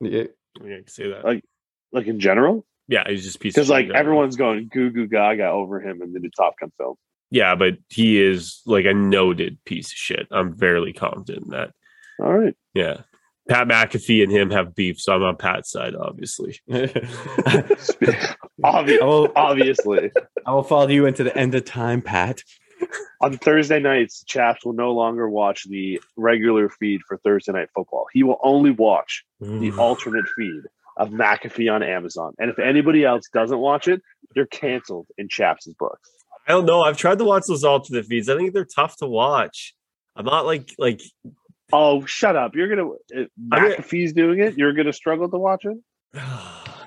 Yeah. 0.00 0.24
Yeah, 0.64 0.74
I 0.74 0.78
can 0.78 0.88
say 0.88 1.10
that. 1.10 1.24
Like- 1.24 1.44
Like 1.92 2.06
in 2.06 2.20
general? 2.20 2.66
yeah, 2.88 3.04
he's 3.08 3.24
just 3.24 3.40
piece 3.40 3.52
of 3.54 3.66
Because 3.66 3.68
shit. 3.68 3.88
like 3.88 3.96
everyone's 3.98 4.36
going 4.36 4.68
goo 4.72 4.90
goo 4.90 5.06
gaga 5.08 5.48
over 5.48 5.80
him 5.80 6.02
in 6.02 6.12
the 6.12 6.20
new 6.20 6.30
Top 6.30 6.54
Gun 6.60 6.70
film. 6.78 6.94
Yeah, 7.30 7.54
but 7.56 7.74
he 7.88 8.22
is 8.22 8.60
like 8.66 8.84
a 8.84 8.94
noted 8.94 9.58
piece 9.64 9.86
of 9.88 9.96
shit. 9.98 10.26
I'm 10.30 10.56
fairly 10.56 10.92
confident 10.92 11.46
in 11.46 11.50
that. 11.50 11.70
All 12.20 12.32
right. 12.32 12.54
Yeah. 12.74 12.98
Pat 13.48 13.68
McAfee 13.68 14.22
and 14.24 14.30
him 14.32 14.50
have 14.50 14.74
beef, 14.74 15.00
so 15.00 15.12
I'm 15.14 15.22
on 15.22 15.36
Pat's 15.36 15.70
side, 15.70 15.94
obviously. 15.94 16.58
Obvi- 16.68 18.36
I 18.64 19.04
will, 19.04 19.32
obviously. 19.36 20.10
I 20.46 20.52
will 20.52 20.62
follow 20.62 20.88
you 20.88 21.06
into 21.06 21.24
the 21.24 21.36
end 21.36 21.54
of 21.54 21.64
time, 21.64 22.02
Pat. 22.02 22.42
On 23.20 23.36
Thursday 23.36 23.80
nights, 23.80 24.24
Chaps 24.24 24.64
will 24.64 24.72
no 24.72 24.92
longer 24.92 25.28
watch 25.28 25.64
the 25.68 26.00
regular 26.16 26.68
feed 26.68 27.02
for 27.06 27.16
Thursday 27.18 27.52
night 27.52 27.68
football. 27.74 28.06
He 28.12 28.22
will 28.22 28.38
only 28.42 28.70
watch 28.70 29.24
the 29.40 29.46
mm. 29.70 29.78
alternate 29.78 30.26
feed 30.36 30.62
of 30.96 31.10
McAfee 31.10 31.72
on 31.72 31.82
Amazon. 31.82 32.34
And 32.38 32.50
if 32.50 32.58
anybody 32.58 33.04
else 33.04 33.28
doesn't 33.32 33.58
watch 33.58 33.88
it, 33.88 34.02
they're 34.34 34.46
canceled 34.46 35.06
in 35.18 35.28
Chaps' 35.28 35.68
books. 35.78 36.10
I 36.48 36.52
don't 36.52 36.66
know. 36.66 36.82
I've 36.82 36.96
tried 36.96 37.18
to 37.18 37.24
watch 37.24 37.44
those 37.48 37.64
alternate 37.64 38.06
feeds. 38.06 38.28
I 38.28 38.36
think 38.36 38.52
they're 38.54 38.64
tough 38.64 38.96
to 38.98 39.06
watch. 39.06 39.74
I'm 40.14 40.24
not 40.24 40.46
like 40.46 40.74
like 40.78 41.02
Oh, 41.72 42.04
shut 42.06 42.36
up. 42.36 42.54
You're 42.54 42.68
going 42.74 42.78
to, 42.78 43.28
I 43.52 43.60
mean- 43.60 43.72
McAfee's 43.72 44.12
doing 44.12 44.38
it. 44.38 44.56
You're 44.56 44.72
going 44.72 44.86
to 44.86 44.92
struggle 44.92 45.28
to 45.28 45.38
watch 45.38 45.64
it? 45.64 45.76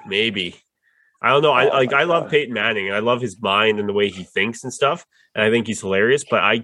maybe. 0.08 0.56
I 1.22 1.30
don't 1.30 1.42
know. 1.42 1.52
I 1.52 1.66
Oh 1.66 1.78
like 1.78 1.94
I 1.94 2.04
love. 2.04 2.30
Peyton 2.32 2.54
Manning 2.54 2.88
and 2.88 2.96
I 2.96 3.00
love 3.00 3.22
his 3.22 3.42
mind 3.42 3.80
and 3.80 3.90
the 3.90 3.94
way 3.94 4.10
he 4.10 4.24
thinks 4.24 4.64
and 4.64 4.74
stuff. 4.74 5.06
And 5.36 5.44
I 5.44 5.50
think 5.50 5.68
he's 5.68 5.82
hilarious, 5.82 6.24
but 6.30 6.40
I 6.42 6.64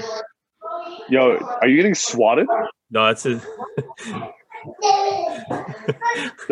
Yo, 1.09 1.37
are 1.37 1.67
you 1.67 1.75
getting 1.75 1.95
swatted? 1.95 2.47
no, 2.91 3.05
that's 3.07 3.25
a 3.25 3.41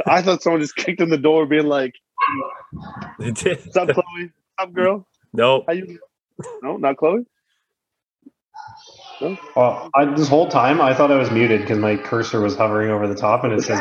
I 0.06 0.22
thought 0.22 0.44
someone 0.44 0.62
just 0.62 0.76
kicked 0.76 1.02
in 1.02 1.10
the 1.10 1.18
door 1.18 1.46
being 1.46 1.68
like. 1.68 1.94
What's 3.18 3.46
up, 3.46 3.90
Chloe? 3.90 4.04
What's 4.06 4.34
up, 4.60 4.74
girl? 4.74 5.08
no. 5.34 5.64
How 5.68 5.74
you? 5.74 6.00
No, 6.62 6.78
not 6.78 6.98
Chloe. 6.98 7.26
Oh, 9.24 9.90
I, 9.96 10.04
this 10.04 10.28
whole 10.28 10.50
time 10.50 10.82
I 10.82 10.94
thought 10.94 11.10
I 11.10 11.16
was 11.16 11.32
muted 11.32 11.62
because 11.62 11.80
my 11.80 11.96
cursor 11.96 12.42
was 12.42 12.58
hovering 12.58 12.90
over 12.90 13.08
the 13.08 13.16
top 13.16 13.46
and 13.46 13.54
it 13.54 13.64
says 13.64 13.80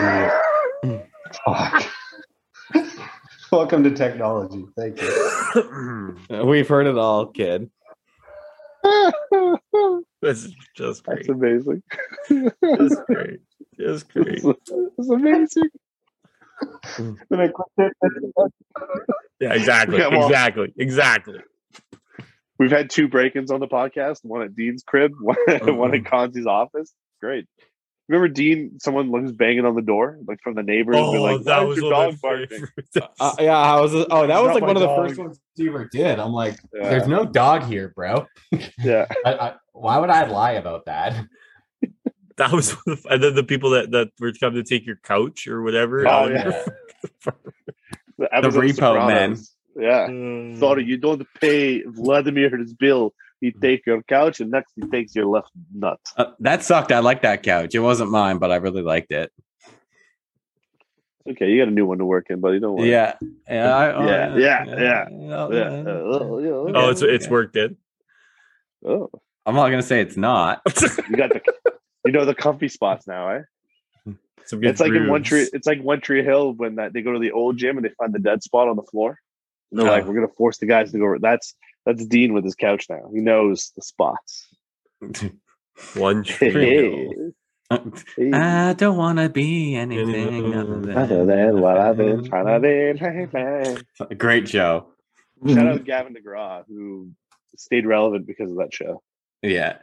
mute. 0.84 1.02
Fuck. 1.44 1.84
Welcome 3.50 3.82
to 3.82 3.90
technology. 3.90 4.64
Thank 4.76 5.02
you. 5.02 6.16
We've 6.44 6.68
heard 6.68 6.86
it 6.86 6.96
all, 6.96 7.26
kid. 7.26 7.70
That's 10.22 10.46
just 10.76 11.04
That's 11.06 11.28
amazing. 11.28 11.82
Just 12.28 13.00
great. 13.06 13.40
Just 13.76 14.12
great. 14.12 14.44
It's 14.44 15.10
amazing. 15.10 15.70
Mm. 16.62 17.16
Then 17.30 17.40
I 17.40 17.48
clicked 17.48 17.78
it. 17.78 17.92
Yeah, 19.40 19.54
exactly. 19.54 20.00
Exactly. 20.00 20.72
Exactly. 20.76 21.40
We've 22.62 22.70
had 22.70 22.90
two 22.90 23.08
break-ins 23.08 23.50
on 23.50 23.58
the 23.58 23.66
podcast. 23.66 24.18
One 24.22 24.42
at 24.42 24.54
Dean's 24.54 24.84
crib, 24.84 25.12
one, 25.20 25.36
one 25.76 25.94
at 25.94 26.04
Conzi's 26.04 26.46
office. 26.46 26.92
Great. 27.20 27.46
Remember 28.08 28.28
Dean? 28.28 28.78
Someone 28.80 29.10
was 29.10 29.32
banging 29.32 29.64
on 29.64 29.74
the 29.74 29.82
door, 29.82 30.18
like 30.28 30.38
from 30.42 30.54
the 30.54 30.62
neighbors. 30.62 30.94
Oh, 30.96 31.10
like, 31.10 31.42
that 31.44 31.58
"Why 31.58 31.64
was 31.64 31.78
your 31.78 31.90
dog 31.90 32.20
barking?" 32.20 32.66
Uh, 33.18 33.34
yeah, 33.40 33.56
I 33.56 33.80
was. 33.80 33.92
Oh, 33.94 34.26
that 34.26 34.42
was 34.42 34.54
like 34.54 34.60
my 34.60 34.68
one 34.68 34.76
of 34.76 34.82
the 34.82 34.94
first 34.94 35.18
ones 35.18 35.40
you 35.56 35.70
ever 35.70 35.88
did. 35.90 36.20
I'm 36.20 36.32
like, 36.32 36.56
Yeah. 36.72 36.88
there's 36.88 37.08
no 37.08 37.24
dog 37.24 37.64
here, 37.64 37.92
bro. 37.96 38.26
Yeah, 38.78 39.06
I, 39.24 39.32
I, 39.34 39.54
why 39.72 39.98
would 39.98 40.10
I 40.10 40.26
lie 40.26 40.52
about 40.52 40.84
that? 40.86 41.24
that 42.36 42.52
was 42.52 42.72
one 42.72 42.98
of, 42.98 43.06
and 43.08 43.22
then 43.22 43.34
the 43.34 43.44
people 43.44 43.70
that 43.70 43.90
that 43.90 44.10
were 44.20 44.32
coming 44.32 44.62
to 44.62 44.68
take 44.68 44.86
your 44.86 44.96
couch 45.02 45.48
or 45.48 45.62
whatever. 45.62 46.06
Oh, 46.06 46.28
yeah. 46.28 46.64
the, 48.18 48.28
episode 48.32 48.64
of 48.64 48.76
repo 48.76 49.06
man. 49.06 49.36
Sopranos. 49.74 49.90
Yeah, 49.90 50.04
um, 50.04 50.56
sorry, 50.58 50.84
you 50.84 50.96
don't 50.98 51.26
pay 51.40 51.82
Vladimir 51.82 52.56
his 52.56 52.74
bill. 52.74 53.14
He 53.40 53.50
take 53.50 53.86
your 53.86 54.02
couch, 54.04 54.40
and 54.40 54.50
next 54.50 54.72
he 54.76 54.82
takes 54.82 55.16
your 55.16 55.26
left 55.26 55.50
nut. 55.74 55.98
Uh, 56.16 56.26
that 56.40 56.62
sucked. 56.62 56.92
I 56.92 57.00
like 57.00 57.22
that 57.22 57.42
couch. 57.42 57.74
It 57.74 57.80
wasn't 57.80 58.10
mine, 58.10 58.38
but 58.38 58.52
I 58.52 58.56
really 58.56 58.82
liked 58.82 59.10
it. 59.10 59.32
Okay, 61.28 61.50
you 61.50 61.60
got 61.60 61.68
a 61.68 61.72
new 61.72 61.86
one 61.86 61.98
to 61.98 62.04
work 62.04 62.26
in, 62.30 62.40
buddy. 62.40 62.60
Don't 62.60 62.76
worry. 62.76 62.90
Yeah, 62.90 63.14
yeah, 63.48 63.76
I, 63.76 63.92
oh, 63.94 64.06
Yeah, 64.06 64.36
yeah, 64.36 64.64
yeah. 64.66 64.76
yeah. 64.76 65.08
Yeah. 65.20 65.38
Uh, 65.46 65.48
oh, 65.50 66.38
yeah, 66.38 66.50
okay. 66.50 66.72
Oh, 66.74 66.90
it's 66.90 67.02
it's 67.02 67.28
worked 67.28 67.56
in. 67.56 67.76
Oh, 68.86 69.10
I'm 69.46 69.54
not 69.54 69.70
gonna 69.70 69.82
say 69.82 70.00
it's 70.00 70.16
not. 70.16 70.62
you 71.08 71.16
got 71.16 71.30
the 71.30 71.40
You 72.04 72.12
know 72.12 72.24
the 72.24 72.34
comfy 72.34 72.68
spots 72.68 73.06
now, 73.06 73.28
eh? 73.28 73.42
Some 74.44 74.60
good 74.60 74.70
It's 74.70 74.80
like 74.80 74.92
in 74.92 75.08
One. 75.08 75.22
Tree. 75.22 75.48
It's 75.52 75.66
like 75.66 75.80
One 75.82 76.00
Tree 76.00 76.24
Hill 76.24 76.52
when 76.52 76.76
that 76.76 76.92
they 76.92 77.02
go 77.02 77.12
to 77.12 77.18
the 77.18 77.32
old 77.32 77.56
gym 77.56 77.76
and 77.76 77.84
they 77.84 77.90
find 77.90 78.12
the 78.12 78.18
dead 78.18 78.42
spot 78.42 78.68
on 78.68 78.76
the 78.76 78.82
floor. 78.82 79.18
And 79.72 79.80
they're 79.80 79.88
like, 79.90 80.04
Oh. 80.04 80.08
"We're 80.08 80.14
gonna 80.14 80.28
force 80.28 80.58
the 80.58 80.66
guys 80.66 80.92
to 80.92 80.98
go." 80.98 81.16
That's 81.18 81.54
that's 81.84 82.04
Dean 82.06 82.32
with 82.34 82.44
his 82.44 82.54
couch 82.54 82.86
now. 82.88 83.10
He 83.12 83.20
knows 83.20 83.72
the 83.74 83.82
spots. 83.82 84.46
One 85.94 86.22
Hey, 86.24 86.50
tree. 86.50 87.32
hey. 87.70 88.30
I 88.34 88.74
don't 88.74 88.96
want 88.98 89.18
to 89.18 89.28
be 89.30 89.74
anything 89.74 90.54
other 90.54 90.80
than, 90.80 90.96
Other 90.96 91.24
than 91.24 91.60
what 91.60 91.78
I've 91.78 91.96
been 91.96 92.22
trying 92.28 92.46
to 92.62 93.84
be. 94.08 94.14
Great 94.14 94.48
show. 94.48 94.88
Shout 95.48 95.66
out 95.66 95.78
to 95.78 95.82
Gavin 95.84 96.14
DeGraw 96.14 96.64
who 96.68 97.10
stayed 97.56 97.86
relevant 97.86 98.26
because 98.26 98.50
of 98.50 98.58
that 98.58 98.72
show. 98.74 99.02
Yeah. 99.40 99.78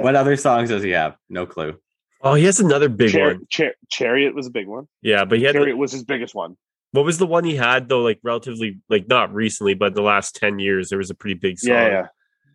what 0.00 0.16
other 0.16 0.36
songs 0.36 0.68
does 0.70 0.82
he 0.82 0.90
have? 0.90 1.16
No 1.30 1.46
clue. 1.46 1.78
Oh, 2.20 2.34
he 2.34 2.44
has 2.44 2.58
another 2.60 2.88
big 2.88 3.12
Char- 3.12 3.28
one. 3.28 3.46
Char- 3.48 3.74
Chariot 3.90 4.34
was 4.34 4.46
a 4.46 4.50
big 4.50 4.66
one. 4.66 4.88
Yeah, 5.00 5.24
but 5.24 5.38
he 5.38 5.44
had 5.44 5.54
Chariot 5.54 5.76
was 5.78 5.92
his 5.92 6.02
biggest 6.04 6.34
one. 6.34 6.56
What 6.94 7.04
was 7.04 7.18
the 7.18 7.26
one 7.26 7.42
he 7.44 7.56
had 7.56 7.88
though? 7.88 8.02
Like 8.02 8.20
relatively, 8.22 8.78
like 8.88 9.08
not 9.08 9.34
recently, 9.34 9.74
but 9.74 9.94
the 9.94 10.02
last 10.02 10.36
ten 10.36 10.58
years, 10.60 10.90
there 10.90 10.98
was 10.98 11.10
a 11.10 11.14
pretty 11.14 11.34
big 11.34 11.58
song. 11.58 11.74
Yeah, 11.74 11.88
yeah. 11.88 12.06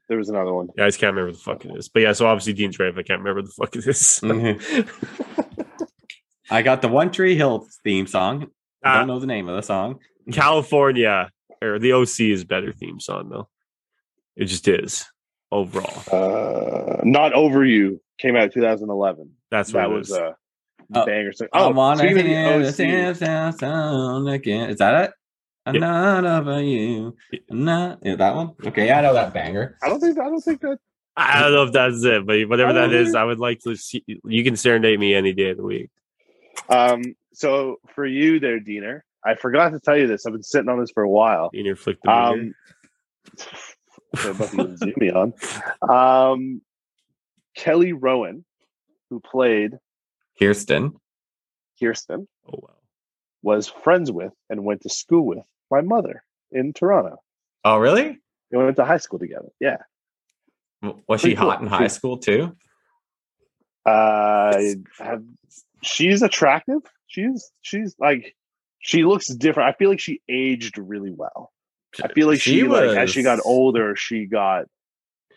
There 0.08 0.18
was 0.18 0.30
another 0.30 0.54
one. 0.54 0.70
Yeah, 0.78 0.86
I 0.86 0.88
just 0.88 1.00
can't 1.00 1.14
remember 1.14 1.34
the 1.34 1.40
fuck 1.44 1.66
it 1.66 1.76
is. 1.78 1.90
But 1.90 2.04
yeah, 2.04 2.14
so 2.14 2.26
obviously 2.26 2.54
Dean's 2.54 2.80
right 2.80 2.88
if 2.90 2.98
I 2.98 3.04
can't 3.04 3.20
remember 3.22 3.42
the 3.42 3.52
fuck 3.52 3.76
it 3.76 3.86
is. 3.86 4.22
I 6.52 6.62
got 6.64 6.82
the 6.82 6.88
One 6.88 7.12
Tree 7.12 7.36
Hill 7.36 7.68
theme 7.84 8.08
song. 8.08 8.48
I 8.84 8.96
Uh, 8.96 9.00
don't 9.00 9.08
know 9.08 9.20
the 9.20 9.28
name 9.28 9.50
of 9.50 9.56
the 9.56 9.62
song. 9.62 10.00
California 10.32 11.32
or 11.62 11.80
the 11.80 11.94
OC 11.94 12.20
is 12.22 12.44
better 12.46 12.72
theme 12.72 13.00
song 13.00 13.30
though. 13.30 13.50
It 14.36 14.46
just 14.46 14.68
is 14.68 15.06
overall. 15.52 16.04
Uh, 16.12 17.02
Not 17.04 17.34
Over 17.34 17.66
You 17.66 18.02
came 18.18 18.36
out 18.36 18.52
2011. 18.54 19.32
That's 19.52 19.74
what 19.74 19.82
that 19.82 19.92
it 19.92 19.94
was 19.94 20.10
is. 20.12 20.20
A 20.94 21.02
Oh, 21.02 21.06
banger 21.06 21.34
song. 21.34 21.48
Oh, 21.54 21.70
wanna 21.72 21.98
speaking 22.00 22.18
of 22.20 22.24
the 22.24 22.30
hear 22.30 22.60
the 22.60 22.68
OC, 22.68 22.74
same 22.74 23.14
sound- 23.16 23.60
sound 23.60 24.30
again. 24.30 24.70
Is 24.70 24.78
that 24.78 25.04
it? 25.06 25.12
I'm 25.66 25.76
Yeah. 25.76 25.80
not 25.82 26.26
over 26.26 26.62
you. 26.62 27.16
I'm 27.50 27.64
not 27.66 28.00
yeah, 28.02 28.16
that 28.16 28.36
one. 28.36 28.54
Okay, 28.66 28.88
yeah, 28.88 29.00
I 29.00 29.02
know 29.02 29.14
that 29.14 29.34
banger. 29.34 29.78
I 29.84 29.90
don't 29.90 30.00
think 30.00 30.18
I 30.20 30.24
don't 30.24 30.42
think 30.42 30.62
that 30.62 30.80
I 31.18 31.42
don't 31.42 31.52
know 31.52 31.64
if 31.64 31.74
that's 31.74 32.04
it, 32.06 32.26
but 32.26 32.40
whatever 32.48 32.74
that 32.74 32.94
is, 32.94 33.14
Oh. 33.14 33.20
I 33.20 33.24
would 33.26 33.40
like 33.40 33.60
to 33.62 33.76
see. 33.76 34.04
You 34.08 34.44
can 34.44 34.56
serenade 34.56 35.00
me 35.00 35.14
any 35.14 35.34
day 35.34 35.50
of 35.50 35.58
the 35.58 35.64
week. 35.64 35.90
Um, 36.70 37.02
so 37.34 37.78
for 37.94 38.06
you 38.06 38.40
there, 38.40 38.60
Diener, 38.60 39.04
I 39.26 39.36
forgot 39.36 39.70
to 39.72 39.80
tell 39.80 39.98
you 39.98 40.08
this. 40.08 40.26
I've 40.26 40.32
been 40.34 40.44
sitting 40.44 40.70
on 40.70 40.80
this 40.80 40.92
for 40.92 41.04
a 41.04 41.10
while. 41.10 41.50
Dean, 41.52 41.76
flick 41.76 41.98
the 42.04 42.10
um, 42.12 42.40
Um, 42.40 42.56
so 44.16 44.76
zoom 44.78 44.94
me 44.98 45.12
on. 45.12 45.34
Um, 45.88 46.62
Kelly 47.56 47.92
Rowan, 47.94 48.46
who 49.10 49.20
played 49.20 49.78
Kirsten. 50.40 50.94
Kirsten, 51.80 52.28
Oh 52.48 52.60
wow. 52.62 52.76
was 53.42 53.68
friends 53.68 54.12
with 54.12 54.34
and 54.50 54.64
went 54.64 54.82
to 54.82 54.90
school 54.90 55.26
with 55.26 55.40
my 55.72 55.82
mother 55.82 56.24
in 56.52 56.74
Toronto. 56.74 57.18
Oh, 57.64 57.78
really? 57.78 58.20
They 58.52 58.58
went 58.58 58.76
to 58.78 58.86
high 58.86 58.98
school 58.98 59.20
together. 59.20 59.50
Yeah. 59.60 59.78
Was 61.08 61.22
she 61.22 61.36
cool. 61.36 61.50
hot 61.52 61.62
in 61.62 61.68
high 61.68 61.84
She- 61.84 61.90
school 61.90 62.18
too? 62.18 62.56
Uh, 63.86 64.58
have, 65.00 65.24
she's 65.84 66.22
attractive. 66.22 66.82
She's 67.08 67.52
she's 67.62 67.96
like 68.00 68.36
she 68.80 69.04
looks 69.04 69.28
different. 69.28 69.70
I 69.70 69.78
feel 69.78 69.90
like 69.90 70.00
she 70.00 70.22
aged 70.30 70.78
really 70.78 71.12
well. 71.12 71.52
I 72.04 72.10
feel 72.10 72.28
like 72.28 72.40
she, 72.40 72.64
like 72.64 72.96
as 72.98 73.10
she 73.10 73.24
got 73.24 73.40
older, 73.44 73.96
she 73.96 74.26
got 74.26 74.66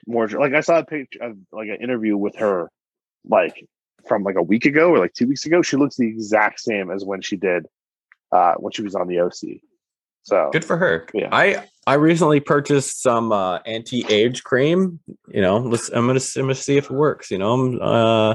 more 0.06 0.28
like 0.28 0.52
I 0.54 0.60
saw 0.60 0.78
a 0.80 0.84
picture 0.84 1.22
of 1.22 1.36
like 1.50 1.68
an 1.68 1.78
interview 1.82 2.16
with 2.16 2.36
her 2.36 2.70
like 3.24 3.66
from 4.06 4.22
like 4.22 4.36
a 4.36 4.42
week 4.42 4.64
ago 4.64 4.90
or 4.90 4.98
like 4.98 5.14
two 5.14 5.26
weeks 5.26 5.46
ago. 5.46 5.62
She 5.62 5.76
looks 5.76 5.96
the 5.96 6.08
exact 6.08 6.60
same 6.60 6.90
as 6.90 7.04
when 7.04 7.20
she 7.20 7.36
did 7.36 7.66
uh 8.32 8.54
when 8.54 8.72
she 8.72 8.82
was 8.82 8.94
on 8.94 9.08
the 9.08 9.20
OC. 9.20 9.60
So 10.22 10.50
Good 10.52 10.64
for 10.64 10.76
her. 10.76 11.06
Yeah. 11.14 11.28
I 11.32 11.64
I 11.86 11.94
recently 11.94 12.40
purchased 12.40 13.02
some 13.02 13.32
uh, 13.32 13.58
anti-age 13.66 14.44
cream. 14.44 15.00
You 15.28 15.40
know, 15.40 15.58
let's, 15.58 15.88
I'm 15.88 16.06
gonna 16.06 16.20
I'm 16.36 16.42
gonna 16.42 16.54
see 16.54 16.76
if 16.76 16.84
it 16.84 16.92
works. 16.92 17.30
You 17.30 17.38
know, 17.38 17.52
I'm, 17.54 17.82
uh, 17.82 18.34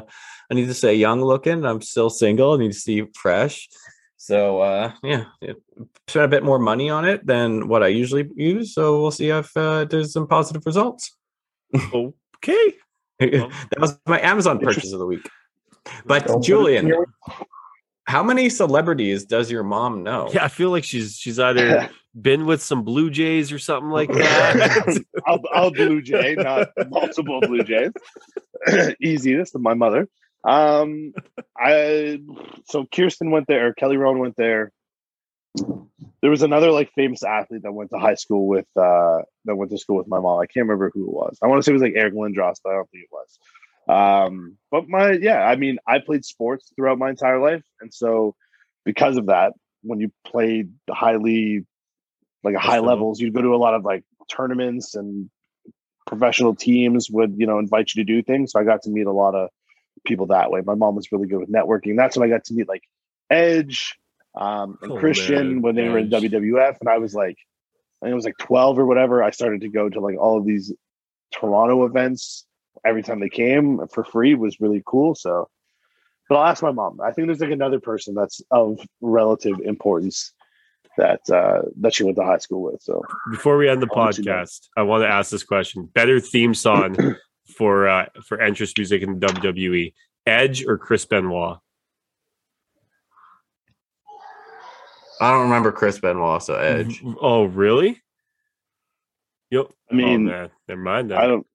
I 0.49 0.53
need 0.53 0.65
to 0.68 0.74
stay 0.74 0.95
young 0.95 1.22
looking. 1.22 1.65
I'm 1.65 1.82
still 1.82 2.09
single. 2.09 2.53
I 2.53 2.57
need 2.57 2.74
to 2.74 2.80
see 2.80 3.05
fresh. 3.15 3.70
So 4.18 4.59
uh, 4.59 4.91
yeah, 5.01 5.26
spent 6.07 6.26
a 6.26 6.28
bit 6.28 6.43
more 6.43 6.59
money 6.59 6.89
on 6.89 7.05
it 7.05 7.26
than 7.26 7.70
what 7.70 7.84
I 7.84 7.88
usually 7.88 8.30
use. 8.36 8.74
So 8.74 9.01
we'll 9.01 9.11
see 9.11 9.30
if 9.30 9.55
uh, 9.55 9.86
there's 9.86 10.11
some 10.11 10.28
positive 10.28 10.65
results. 10.65 11.15
Okay. 11.93 12.74
that 13.20 13.80
was 13.80 13.97
my 14.05 14.20
Amazon 14.22 14.59
purchase 14.59 14.91
of 14.91 14.99
the 14.99 15.05
week. 15.05 15.28
But 16.05 16.25
Don't 16.25 16.27
put 16.27 16.31
it 16.33 16.35
in 16.35 16.41
Julian, 16.43 17.05
how 18.07 18.23
many 18.23 18.49
celebrities 18.49 19.25
does 19.25 19.51
your 19.51 19.63
mom 19.63 20.03
know? 20.03 20.29
Yeah, 20.33 20.45
I 20.45 20.47
feel 20.47 20.71
like 20.71 20.85
she's 20.85 21.17
she's 21.17 21.39
either 21.39 21.89
been 22.21 22.45
with 22.45 22.61
some 22.61 22.83
Blue 22.83 23.09
Jays 23.09 23.51
or 23.51 23.59
something 23.59 23.89
like 23.89 24.09
that. 24.09 25.03
I'll, 25.27 25.41
I'll 25.53 25.71
Blue 25.71 26.01
Jay, 26.01 26.35
not 26.35 26.69
multiple 26.89 27.41
Blue 27.41 27.63
Jays. 27.63 27.91
Easy, 29.01 29.35
this 29.35 29.49
is 29.49 29.55
my 29.61 29.73
mother. 29.73 30.07
Um, 30.45 31.13
I 31.57 32.21
so 32.65 32.85
Kirsten 32.85 33.31
went 33.31 33.47
there, 33.47 33.73
Kelly 33.73 33.97
Rowan 33.97 34.19
went 34.19 34.38
there. 34.38 34.71
There 36.21 36.31
was 36.31 36.43
another 36.43 36.71
like 36.71 36.91
famous 36.93 37.23
athlete 37.23 37.63
that 37.63 37.73
went 37.73 37.89
to 37.89 37.99
high 37.99 38.15
school 38.15 38.47
with 38.47 38.67
uh 38.77 39.19
that 39.45 39.55
went 39.55 39.71
to 39.71 39.77
school 39.77 39.97
with 39.97 40.07
my 40.07 40.19
mom. 40.19 40.39
I 40.39 40.45
can't 40.45 40.63
remember 40.63 40.91
who 40.93 41.03
it 41.03 41.13
was. 41.13 41.38
I 41.43 41.47
want 41.47 41.59
to 41.59 41.63
say 41.63 41.71
it 41.71 41.73
was 41.73 41.81
like 41.81 41.93
Eric 41.95 42.13
Lindros, 42.13 42.55
but 42.63 42.71
I 42.71 42.75
don't 42.75 42.89
think 42.89 43.03
it 43.03 43.09
was. 43.11 43.38
Um, 43.88 44.57
but 44.71 44.89
my 44.89 45.11
yeah, 45.11 45.43
I 45.43 45.55
mean, 45.55 45.77
I 45.88 45.99
played 45.99 46.25
sports 46.25 46.71
throughout 46.75 46.97
my 46.97 47.09
entire 47.09 47.39
life, 47.39 47.63
and 47.79 47.93
so 47.93 48.35
because 48.83 49.17
of 49.17 49.27
that, 49.27 49.53
when 49.81 49.99
you 49.99 50.11
played 50.25 50.73
highly 50.89 51.65
like 52.43 52.55
high 52.55 52.79
levels, 52.79 53.19
you'd 53.19 53.33
go 53.33 53.41
to 53.41 53.55
a 53.55 53.57
lot 53.57 53.73
of 53.73 53.85
like 53.85 54.03
tournaments 54.29 54.95
and 54.95 55.29
professional 56.05 56.55
teams 56.55 57.09
would 57.09 57.35
you 57.38 57.45
know 57.45 57.59
invite 57.59 57.93
you 57.93 58.03
to 58.03 58.13
do 58.13 58.21
things. 58.21 58.51
So 58.51 58.59
I 58.59 58.63
got 58.63 58.81
to 58.83 58.89
meet 58.89 59.07
a 59.07 59.11
lot 59.11 59.35
of 59.35 59.49
people 60.05 60.27
that 60.27 60.51
way. 60.51 60.61
My 60.61 60.75
mom 60.75 60.95
was 60.95 61.11
really 61.11 61.27
good 61.27 61.39
with 61.39 61.51
networking. 61.51 61.95
That's 61.97 62.17
when 62.17 62.27
I 62.27 62.33
got 62.33 62.45
to 62.45 62.53
meet 62.53 62.67
like 62.67 62.83
Edge 63.29 63.97
um, 64.35 64.77
and 64.81 64.91
Oh, 64.91 64.97
Christian 64.97 65.47
man, 65.47 65.61
when 65.61 65.75
they 65.75 65.89
were 65.89 65.99
in 65.99 66.09
WWF, 66.09 66.77
and 66.79 66.89
I 66.89 66.97
was 66.97 67.13
like, 67.13 67.38
I 68.01 68.05
think 68.05 68.11
it 68.11 68.15
was 68.15 68.25
like 68.25 68.38
twelve 68.38 68.77
or 68.77 68.85
whatever. 68.85 69.23
I 69.23 69.31
started 69.31 69.61
to 69.61 69.69
go 69.69 69.89
to 69.89 69.99
like 69.99 70.17
all 70.17 70.38
of 70.38 70.45
these 70.45 70.73
Toronto 71.31 71.85
events 71.85 72.45
every 72.88 73.03
time 73.03 73.19
they 73.19 73.29
came 73.29 73.85
for 73.88 74.03
free 74.03 74.35
was 74.35 74.59
really 74.59 74.81
cool. 74.85 75.15
So, 75.15 75.49
but 76.29 76.35
I'll 76.38 76.47
ask 76.47 76.63
my 76.63 76.71
mom. 76.71 76.99
I 77.01 77.11
think 77.11 77.27
there's 77.27 77.39
like 77.39 77.51
another 77.51 77.79
person 77.79 78.15
that's 78.15 78.41
of 78.51 78.79
relative 79.01 79.59
importance 79.63 80.33
that 80.97 81.21
uh 81.29 81.61
that 81.79 81.93
she 81.93 82.03
went 82.03 82.17
to 82.17 82.23
high 82.23 82.39
school 82.39 82.63
with. 82.63 82.81
So 82.81 83.03
Before 83.31 83.57
we 83.57 83.69
end 83.69 83.81
the 83.81 83.88
I'll 83.95 84.05
let 84.05 84.17
you 84.17 84.23
know. 84.23 84.31
podcast, 84.31 84.67
I 84.75 84.81
want 84.83 85.03
to 85.03 85.07
ask 85.07 85.29
this 85.31 85.43
question: 85.43 85.85
Better 85.93 86.19
theme 86.19 86.53
song 86.53 86.97
for 87.57 87.88
uh 87.88 88.05
for 88.23 88.41
entrance 88.41 88.73
music 88.77 89.01
in 89.03 89.19
WWE, 89.19 89.93
Edge 90.25 90.65
or 90.65 90.77
Chris 90.77 91.05
Benoit? 91.05 91.59
I 95.19 95.31
don't 95.31 95.43
remember 95.43 95.71
Chris 95.71 95.99
Benoit, 95.99 96.43
so 96.43 96.55
Edge. 96.55 97.01
Oh, 97.21 97.45
really? 97.45 98.01
Yep. 99.49 99.71
I 99.91 99.95
mean, 99.95 100.27
oh, 100.27 100.31
man. 100.31 100.49
never 100.67 100.81
mind 100.81 101.11
that. 101.11 101.19
I 101.19 101.27
don't. 101.27 101.47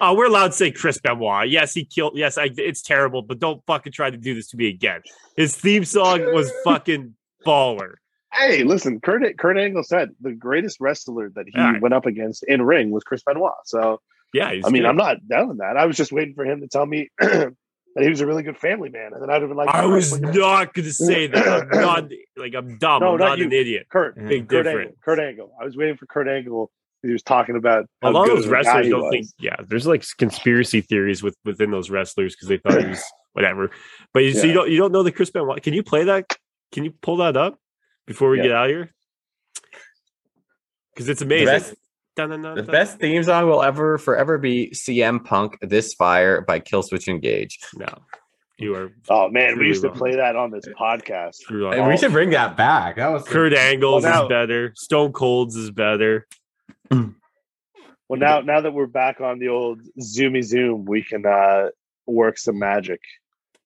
Oh, 0.00 0.14
we're 0.14 0.26
allowed 0.26 0.48
to 0.48 0.52
say 0.52 0.70
Chris 0.70 0.98
Benoit. 0.98 1.48
Yes, 1.48 1.74
he 1.74 1.84
killed. 1.84 2.12
Yes, 2.16 2.38
I, 2.38 2.50
it's 2.56 2.82
terrible, 2.82 3.22
but 3.22 3.38
don't 3.38 3.62
fucking 3.66 3.92
try 3.92 4.10
to 4.10 4.16
do 4.16 4.34
this 4.34 4.48
to 4.48 4.56
me 4.56 4.68
again. 4.68 5.02
His 5.36 5.56
theme 5.56 5.84
song 5.84 6.20
was 6.34 6.50
fucking 6.64 7.14
baller. 7.46 7.94
Hey, 8.32 8.64
listen, 8.64 9.00
Kurt 9.00 9.22
Kurt 9.38 9.56
Angle 9.56 9.82
said 9.84 10.10
the 10.20 10.32
greatest 10.32 10.78
wrestler 10.80 11.30
that 11.36 11.46
he 11.46 11.52
Yeah. 11.54 11.78
went 11.80 11.94
up 11.94 12.06
against 12.06 12.44
in 12.46 12.62
ring 12.62 12.90
was 12.90 13.02
Chris 13.04 13.22
Benoit. 13.22 13.52
So 13.64 14.00
Yeah, 14.34 14.52
he's 14.52 14.64
I 14.66 14.68
mean, 14.70 14.82
good. 14.82 14.88
I'm 14.88 14.96
not 14.96 15.26
down 15.28 15.48
with 15.48 15.58
that. 15.58 15.76
I 15.76 15.86
was 15.86 15.96
just 15.96 16.12
waiting 16.12 16.34
for 16.34 16.44
him 16.44 16.60
to 16.60 16.68
tell 16.68 16.84
me 16.84 17.08
that 17.18 17.54
he 17.98 18.08
was 18.10 18.20
a 18.20 18.26
really 18.26 18.42
good 18.42 18.58
family 18.58 18.90
man, 18.90 19.12
and 19.14 19.22
then 19.22 19.30
I'd 19.30 19.40
have 19.40 19.48
been 19.48 19.56
like, 19.56 19.68
I 19.70 19.86
was 19.86 20.20
not 20.20 20.74
going 20.74 20.84
to 20.84 20.92
say 20.92 21.28
that. 21.28 21.46
I'm 21.46 21.68
not 21.80 22.10
like 22.36 22.54
I'm 22.54 22.76
dumb. 22.76 23.00
No, 23.00 23.12
I'm 23.12 23.18
not 23.18 23.38
not, 23.38 23.40
an 23.40 23.52
idiot. 23.52 23.86
Kurt, 23.90 24.16
Big 24.16 24.48
Kurt 24.48 24.64
difference. 24.64 24.88
Angle, 24.88 24.96
Kurt 25.02 25.18
Angle. 25.20 25.52
I 25.58 25.64
was 25.64 25.76
waiting 25.76 25.96
for 25.96 26.04
Kurt 26.06 26.28
Angle. 26.28 26.70
He 27.02 27.12
was 27.12 27.22
talking 27.22 27.56
about 27.56 27.86
A 28.02 28.10
lot 28.10 28.28
of 28.28 28.36
those 28.36 28.46
of 28.46 28.52
a 28.52 28.54
guy 28.54 28.58
wrestlers 28.62 28.88
don't 28.88 29.02
was. 29.02 29.10
think. 29.10 29.26
Yeah, 29.38 29.56
there's 29.68 29.86
like 29.86 30.04
conspiracy 30.18 30.80
theories 30.80 31.22
with 31.22 31.36
within 31.44 31.70
those 31.70 31.90
wrestlers 31.90 32.34
because 32.34 32.48
they 32.48 32.58
thought 32.58 32.80
he 32.82 32.88
was 32.88 33.02
whatever. 33.32 33.70
But 34.12 34.20
you, 34.24 34.32
so 34.32 34.46
you 34.46 34.52
don't 34.54 34.70
you 34.70 34.78
don't 34.78 34.92
know 34.92 35.02
the 35.02 35.12
Chris 35.12 35.30
Benoit. 35.30 35.62
Can 35.62 35.74
you 35.74 35.82
play 35.82 36.04
that? 36.04 36.24
Can 36.72 36.84
you 36.84 36.92
pull 37.02 37.18
that 37.18 37.36
up 37.36 37.58
before 38.06 38.30
we 38.30 38.38
Yeah. 38.38 38.42
get 38.44 38.52
out 38.52 38.64
of 38.66 38.70
here? 38.70 38.92
Because 40.94 41.08
it's 41.08 41.20
The 41.20 41.26
amazing. 41.26 41.46
best, 41.46 41.74
Dun, 42.16 42.30
dun, 42.30 42.42
dun, 42.42 42.54
the 42.56 42.62
dun. 42.62 42.72
best 42.72 42.98
theme 42.98 43.22
song 43.22 43.46
will 43.46 43.62
ever 43.62 43.98
forever 43.98 44.38
be 44.38 44.70
CM 44.74 45.22
Punk 45.24 45.58
"This 45.60 45.92
Fire" 45.94 46.40
by 46.40 46.60
Killswitch 46.60 47.08
Engage. 47.08 47.58
No, 47.76 47.86
you 48.58 48.74
are. 48.74 48.90
Oh 49.10 49.28
man, 49.28 49.58
we 49.58 49.66
used 49.66 49.82
to 49.82 49.90
play 49.90 50.16
that 50.16 50.34
on 50.34 50.50
this 50.50 50.64
podcast. 50.80 51.34
screwed 51.36 51.74
And 51.74 51.86
we 51.88 51.96
should 51.98 52.12
bring 52.12 52.30
that 52.30 52.56
back. 52.56 52.96
That 52.96 53.08
was 53.08 53.24
Kurt 53.24 53.52
Angles 53.52 54.04
Well, 54.04 54.12
now- 54.12 54.22
is 54.24 54.28
better. 54.30 54.72
Stone 54.76 55.12
Cold's 55.12 55.56
is 55.56 55.70
better. 55.70 56.26
Well, 58.08 58.20
now 58.20 58.40
now 58.40 58.60
that 58.60 58.72
we're 58.72 58.86
back 58.86 59.20
on 59.20 59.40
the 59.40 59.48
old 59.48 59.80
Zoomy 60.00 60.44
Zoom, 60.44 60.84
we 60.84 61.02
can 61.02 61.26
uh 61.26 61.70
work 62.06 62.38
some 62.38 62.56
magic. 62.56 63.00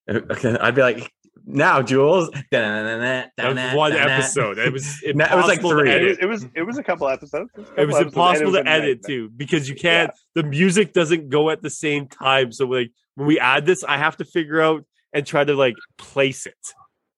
Okay, 0.09 0.57
I'd 0.59 0.75
be 0.75 0.81
like, 0.81 1.13
now, 1.45 1.83
Jules. 1.83 2.31
That 2.51 3.31
was 3.37 3.75
one 3.75 3.93
episode. 3.93 4.57
It 4.59 4.73
was 4.73 5.03
No, 5.15 5.27
it 5.27 5.37
was 5.37 5.47
like 5.47 5.61
three. 5.61 5.91
It, 5.91 6.03
was- 6.09 6.19
it 6.21 6.25
was 6.27 6.47
it 6.55 6.63
was 6.63 6.79
a 6.79 6.83
couple 6.83 7.07
episodes. 7.11 7.51
a 7.55 7.61
It 7.61 7.67
couple 7.67 7.87
was 7.87 7.97
episodes, 7.97 7.99
and 7.99 8.07
impossible 8.07 8.53
to 8.53 8.67
edit 8.67 9.05
too 9.05 9.29
because 9.37 9.69
you 9.69 9.75
can't. 9.75 10.11
The 10.35 10.43
music 10.43 10.95
doesn't 10.95 11.29
go 11.29 11.51
at 11.51 11.61
the 11.61 11.69
same 11.71 12.09
time. 12.09 12.51
So 12.51 12.65
like 12.65 12.93
when 13.17 13.27
we 13.29 13.39
add 13.39 13.67
this, 13.67 13.85
I 13.85 13.99
have 13.99 14.17
to 14.17 14.25
figure 14.25 14.63
out 14.63 14.87
and 15.13 15.27
try 15.27 15.45
to 15.45 15.53
like 15.55 15.75
place 15.99 16.47
it. 16.47 16.55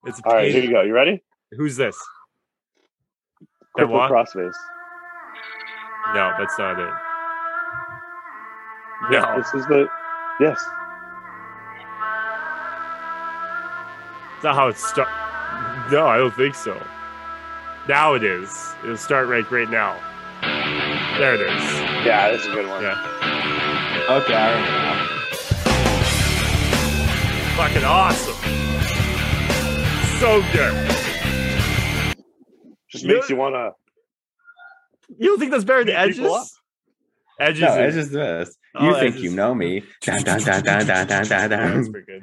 It's 0.06 0.18
a 0.18 0.22
All 0.26 0.34
right, 0.34 0.42
pain. 0.46 0.52
here 0.54 0.64
you 0.64 0.70
go. 0.72 0.82
You 0.82 0.92
ready? 0.92 1.22
Who's 1.52 1.76
this? 1.76 1.96
That 3.76 3.86
Cripple 3.86 4.08
crossface. 4.10 4.52
No, 6.14 6.32
that's 6.38 6.58
not 6.58 6.78
it. 6.78 6.92
No, 9.10 9.36
This 9.38 9.54
is 9.54 9.66
the 9.66 9.88
yes. 10.40 10.62
that's 14.32 14.44
not 14.44 14.54
how 14.54 14.68
it 14.68 14.76
starts. 14.76 15.10
No, 15.90 16.06
I 16.06 16.18
don't 16.18 16.34
think 16.34 16.54
so. 16.54 16.80
Now 17.88 18.14
it 18.14 18.22
is. 18.22 18.74
It'll 18.84 18.96
start 18.96 19.26
right 19.28 19.48
right 19.50 19.68
now. 19.70 19.98
There 21.18 21.34
it 21.34 21.40
is. 21.40 21.62
Yeah, 22.06 22.30
this 22.30 22.42
is 22.42 22.48
a 22.48 22.52
good 22.54 22.68
one. 22.68 22.82
Yeah. 22.82 22.98
Okay, 24.10 24.34
I 24.34 24.50
remember 24.52 24.78
now. 24.82 25.08
Fucking 27.56 27.84
awesome. 27.84 28.34
So 30.20 30.42
good. 30.52 30.74
Just 32.88 33.04
You 33.04 33.14
makes 33.14 33.28
you 33.30 33.36
want 33.36 33.54
to. 33.54 33.72
You 35.18 35.28
don't 35.28 35.38
think 35.38 35.50
that's 35.52 35.64
better 35.64 35.80
than 35.84 35.94
Beat 35.94 36.00
Edges? 36.00 36.18
people 36.18 36.34
up. 36.34 36.46
Edges. 37.40 37.60
No, 37.62 37.68
is- 37.84 37.96
it's 37.96 37.96
just 37.96 38.12
this. 38.12 38.56
Oh, 38.74 38.86
You 38.86 38.94
think 38.98 39.14
it's 39.16 39.24
you 39.24 39.30
know 39.34 39.54
me. 39.54 39.82
Dun, 40.00 40.22
dun, 40.22 40.40
dun, 40.40 40.62
dun, 40.64 40.86
dun, 40.86 41.06
dun, 41.06 41.26
dun, 41.28 41.50
That's 41.50 41.88
pretty 41.88 42.06
good. 42.06 42.22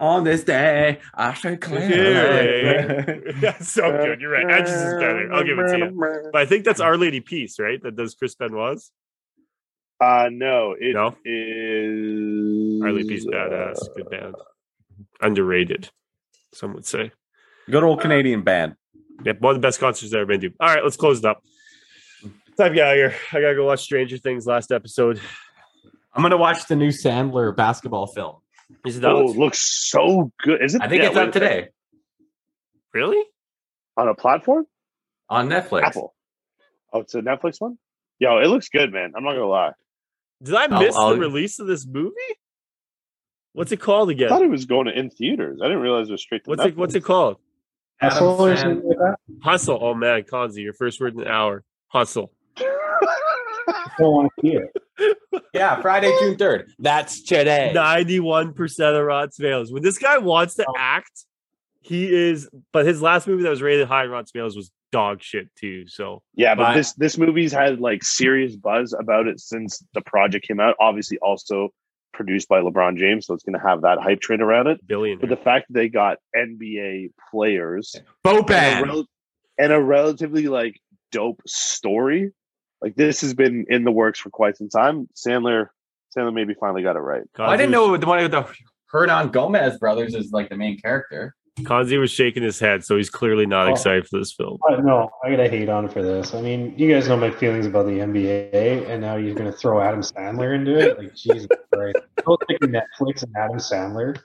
On 0.00 0.22
this 0.24 0.44
day, 0.44 1.00
I 1.14 1.34
should 1.34 1.60
clear. 1.60 3.22
That's 3.40 3.68
so 3.68 3.90
good. 3.90 4.20
You're 4.20 4.30
right. 4.30 4.48
Edges 4.48 4.72
is 4.74 4.94
better. 4.94 5.32
I'll 5.32 5.44
give 5.44 5.58
it 5.58 5.68
to 5.72 5.78
you. 5.78 6.28
But 6.32 6.40
I 6.40 6.46
think 6.46 6.64
that's 6.64 6.78
Our 6.80 6.96
Lady 6.96 7.20
Peace, 7.20 7.58
right? 7.58 7.82
That 7.82 7.96
does 7.96 8.14
Chris 8.14 8.36
Benoit's. 8.36 8.92
Uh, 10.00 10.28
no, 10.30 10.76
it 10.78 10.90
is. 10.90 10.94
No? 10.94 11.16
Our 12.86 12.92
Lady 12.92 13.08
Peace, 13.08 13.26
badass. 13.26 13.80
Good 13.96 14.08
band. 14.10 14.36
Underrated, 15.20 15.90
some 16.54 16.74
would 16.74 16.86
say. 16.86 17.10
Good 17.68 17.82
old 17.82 18.00
Canadian 18.00 18.42
band. 18.42 18.76
Yep, 19.24 19.40
one 19.40 19.56
of 19.56 19.60
the 19.60 19.66
best 19.66 19.80
concerts 19.80 20.12
I've 20.14 20.20
ever 20.20 20.26
been 20.26 20.40
to. 20.42 20.50
All 20.60 20.68
right, 20.72 20.82
let's 20.84 20.96
close 20.96 21.18
it 21.18 21.24
up. 21.24 21.42
Time 22.58 22.70
to 22.70 22.74
get 22.74 22.86
out 22.88 22.92
of 22.92 22.96
here. 22.96 23.14
I 23.32 23.40
gotta 23.40 23.54
go 23.54 23.66
watch 23.66 23.80
Stranger 23.82 24.18
Things 24.18 24.46
last 24.46 24.72
episode. 24.72 25.20
I'm 26.12 26.22
gonna 26.22 26.36
watch 26.36 26.66
the 26.66 26.74
new 26.74 26.88
Sandler 26.88 27.54
basketball 27.54 28.08
film. 28.08 28.36
Is 28.84 28.96
it 28.98 29.04
Oh, 29.04 29.30
it 29.30 29.36
looks 29.36 29.88
so 29.88 30.32
good. 30.42 30.62
Is 30.62 30.74
it? 30.74 30.82
I 30.82 30.88
think 30.88 31.02
yeah, 31.02 31.08
it's 31.08 31.16
wait, 31.16 31.28
up 31.28 31.32
today 31.32 31.68
Really? 32.92 33.22
on 33.96 34.08
a 34.08 34.14
platform. 34.14 34.66
on 35.30 35.48
Netflix. 35.48 35.82
Apple. 35.84 36.14
Oh, 36.92 37.00
it's 37.00 37.14
a 37.14 37.20
Netflix 37.20 37.60
one. 37.60 37.78
Yo, 38.18 38.38
it 38.38 38.46
looks 38.48 38.68
good, 38.68 38.92
man. 38.92 39.12
I'm 39.16 39.22
not 39.22 39.32
gonna 39.34 39.46
lie. 39.46 39.72
Did 40.42 40.54
I 40.56 40.64
I'll- 40.64 40.80
miss 40.82 40.96
I'll- 40.96 41.10
the 41.10 41.20
release 41.20 41.58
of 41.60 41.68
this 41.68 41.86
movie? 41.86 42.12
What's 43.52 43.70
it 43.72 43.80
called 43.80 44.10
again? 44.10 44.26
I 44.26 44.30
thought 44.30 44.42
it 44.42 44.50
was 44.50 44.64
going 44.66 44.86
to 44.86 44.96
in 44.98 45.10
theaters. 45.10 45.60
I 45.62 45.66
didn't 45.66 45.80
realize 45.82 46.08
it 46.08 46.12
was 46.12 46.22
straight 46.22 46.44
to 46.44 46.50
What's 46.50 46.62
Netflix. 46.62 46.66
it 46.68 46.76
What's 46.76 46.94
it 46.96 47.04
called? 47.04 47.36
Hustle 48.00 48.28
or 48.46 48.56
something 48.56 48.88
like 48.88 48.98
that? 48.98 49.16
Hustle. 49.42 49.78
Oh 49.80 49.94
man, 49.94 50.22
Conzi, 50.22 50.62
your 50.62 50.72
first 50.74 51.00
word 51.00 51.14
in 51.14 51.20
an 51.20 51.28
hour. 51.28 51.62
Hustle. 51.88 52.32
I 53.68 53.90
don't 53.98 54.12
want 54.12 54.32
to 54.40 54.46
see 54.46 54.56
it. 54.56 55.16
Yeah, 55.54 55.80
Friday, 55.80 56.12
June 56.20 56.36
third. 56.36 56.72
That's 56.78 57.22
today. 57.22 57.72
Ninety-one 57.74 58.52
percent 58.54 58.96
of 58.96 59.04
Rotten 59.04 59.30
Tomatoes. 59.34 59.72
When 59.72 59.82
this 59.82 59.98
guy 59.98 60.18
wants 60.18 60.54
to 60.56 60.66
oh. 60.68 60.74
act, 60.76 61.24
he 61.80 62.12
is. 62.12 62.48
But 62.72 62.86
his 62.86 63.00
last 63.00 63.26
movie 63.26 63.42
that 63.44 63.50
was 63.50 63.62
rated 63.62 63.86
high 63.86 64.04
in 64.04 64.10
Rotten 64.10 64.26
Tomatoes 64.26 64.56
was 64.56 64.70
dog 64.90 65.22
shit 65.22 65.54
too. 65.54 65.86
So 65.86 66.22
Yeah, 66.34 66.54
but 66.54 66.68
But- 66.68 66.74
this 66.74 66.92
this 66.94 67.18
movie's 67.18 67.52
had 67.52 67.80
like 67.80 68.02
serious 68.02 68.56
buzz 68.56 68.94
about 68.98 69.26
it 69.26 69.40
since 69.40 69.82
the 69.94 70.00
project 70.00 70.46
came 70.46 70.60
out. 70.60 70.76
Obviously, 70.80 71.18
also 71.18 71.70
produced 72.12 72.48
by 72.48 72.60
LeBron 72.60 72.96
James, 72.96 73.26
so 73.26 73.34
it's 73.34 73.44
going 73.44 73.58
to 73.58 73.66
have 73.66 73.82
that 73.82 73.98
hype 73.98 74.20
train 74.20 74.40
around 74.40 74.66
it. 74.66 74.84
billion. 74.86 75.18
But 75.18 75.28
the 75.28 75.36
fact 75.36 75.66
that 75.68 75.74
they 75.74 75.88
got 75.88 76.18
NBA 76.36 77.12
players 77.30 77.94
and 78.24 78.50
a, 78.50 78.82
rel- 78.84 79.06
and 79.58 79.72
a 79.72 79.80
relatively 79.80 80.48
like 80.48 80.80
dope 81.12 81.40
story, 81.46 82.32
like 82.82 82.94
this 82.96 83.20
has 83.22 83.34
been 83.34 83.64
in 83.68 83.84
the 83.84 83.90
works 83.92 84.18
for 84.20 84.30
quite 84.30 84.56
some 84.56 84.68
time. 84.68 85.08
Sandler, 85.14 85.68
Sandler 86.16 86.32
maybe 86.34 86.54
finally 86.54 86.82
got 86.82 86.96
it 86.96 87.00
right. 87.00 87.22
I 87.38 87.56
didn't 87.56 87.72
know 87.72 87.96
the 87.96 88.06
one 88.06 88.18
of 88.20 88.30
the 88.30 88.46
Hernangómez 88.92 89.78
brothers 89.78 90.14
is 90.14 90.30
like 90.32 90.48
the 90.48 90.56
main 90.56 90.78
character. 90.80 91.34
Conzi 91.60 91.98
was 91.98 92.12
shaking 92.12 92.44
his 92.44 92.60
head, 92.60 92.84
so 92.84 92.96
he's 92.96 93.10
clearly 93.10 93.44
not 93.44 93.66
Oh. 93.66 93.72
excited 93.72 94.06
for 94.06 94.18
this 94.18 94.32
film. 94.32 94.58
No, 94.70 95.10
I 95.24 95.30
gotta 95.30 95.48
hate 95.48 95.68
on 95.68 95.88
for 95.88 96.02
this. 96.02 96.32
I 96.32 96.40
mean, 96.40 96.72
you 96.78 96.88
guys 96.88 97.08
know 97.08 97.16
my 97.16 97.30
feelings 97.32 97.66
about 97.66 97.86
the 97.86 97.98
NBA, 97.98 98.88
and 98.88 99.00
now 99.02 99.16
you're 99.16 99.34
gonna 99.34 99.50
throw 99.50 99.80
Adam 99.80 100.00
Sandler 100.00 100.54
into 100.54 100.78
it. 100.78 100.96
Like, 100.98 101.16
Jesus 101.16 101.48
Christ! 101.74 101.96
Both 102.24 102.40
like 102.48 102.60
Netflix 102.60 103.24
and 103.24 103.36
Adam 103.36 103.56
Sandler. 103.58 104.16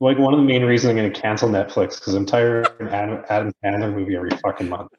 Like 0.00 0.18
one 0.18 0.32
of 0.34 0.38
the 0.40 0.46
main 0.46 0.64
reasons 0.64 0.90
I'm 0.90 0.96
gonna 0.96 1.10
cancel 1.10 1.48
Netflix 1.48 1.98
because 2.00 2.14
I'm 2.14 2.26
tired 2.26 2.66
of 2.66 2.80
an 2.80 2.88
Adam, 2.88 3.24
Adam 3.28 3.52
Sandler 3.64 3.92
movie 3.94 4.16
every 4.16 4.30
fucking 4.44 4.68
month. 4.68 4.90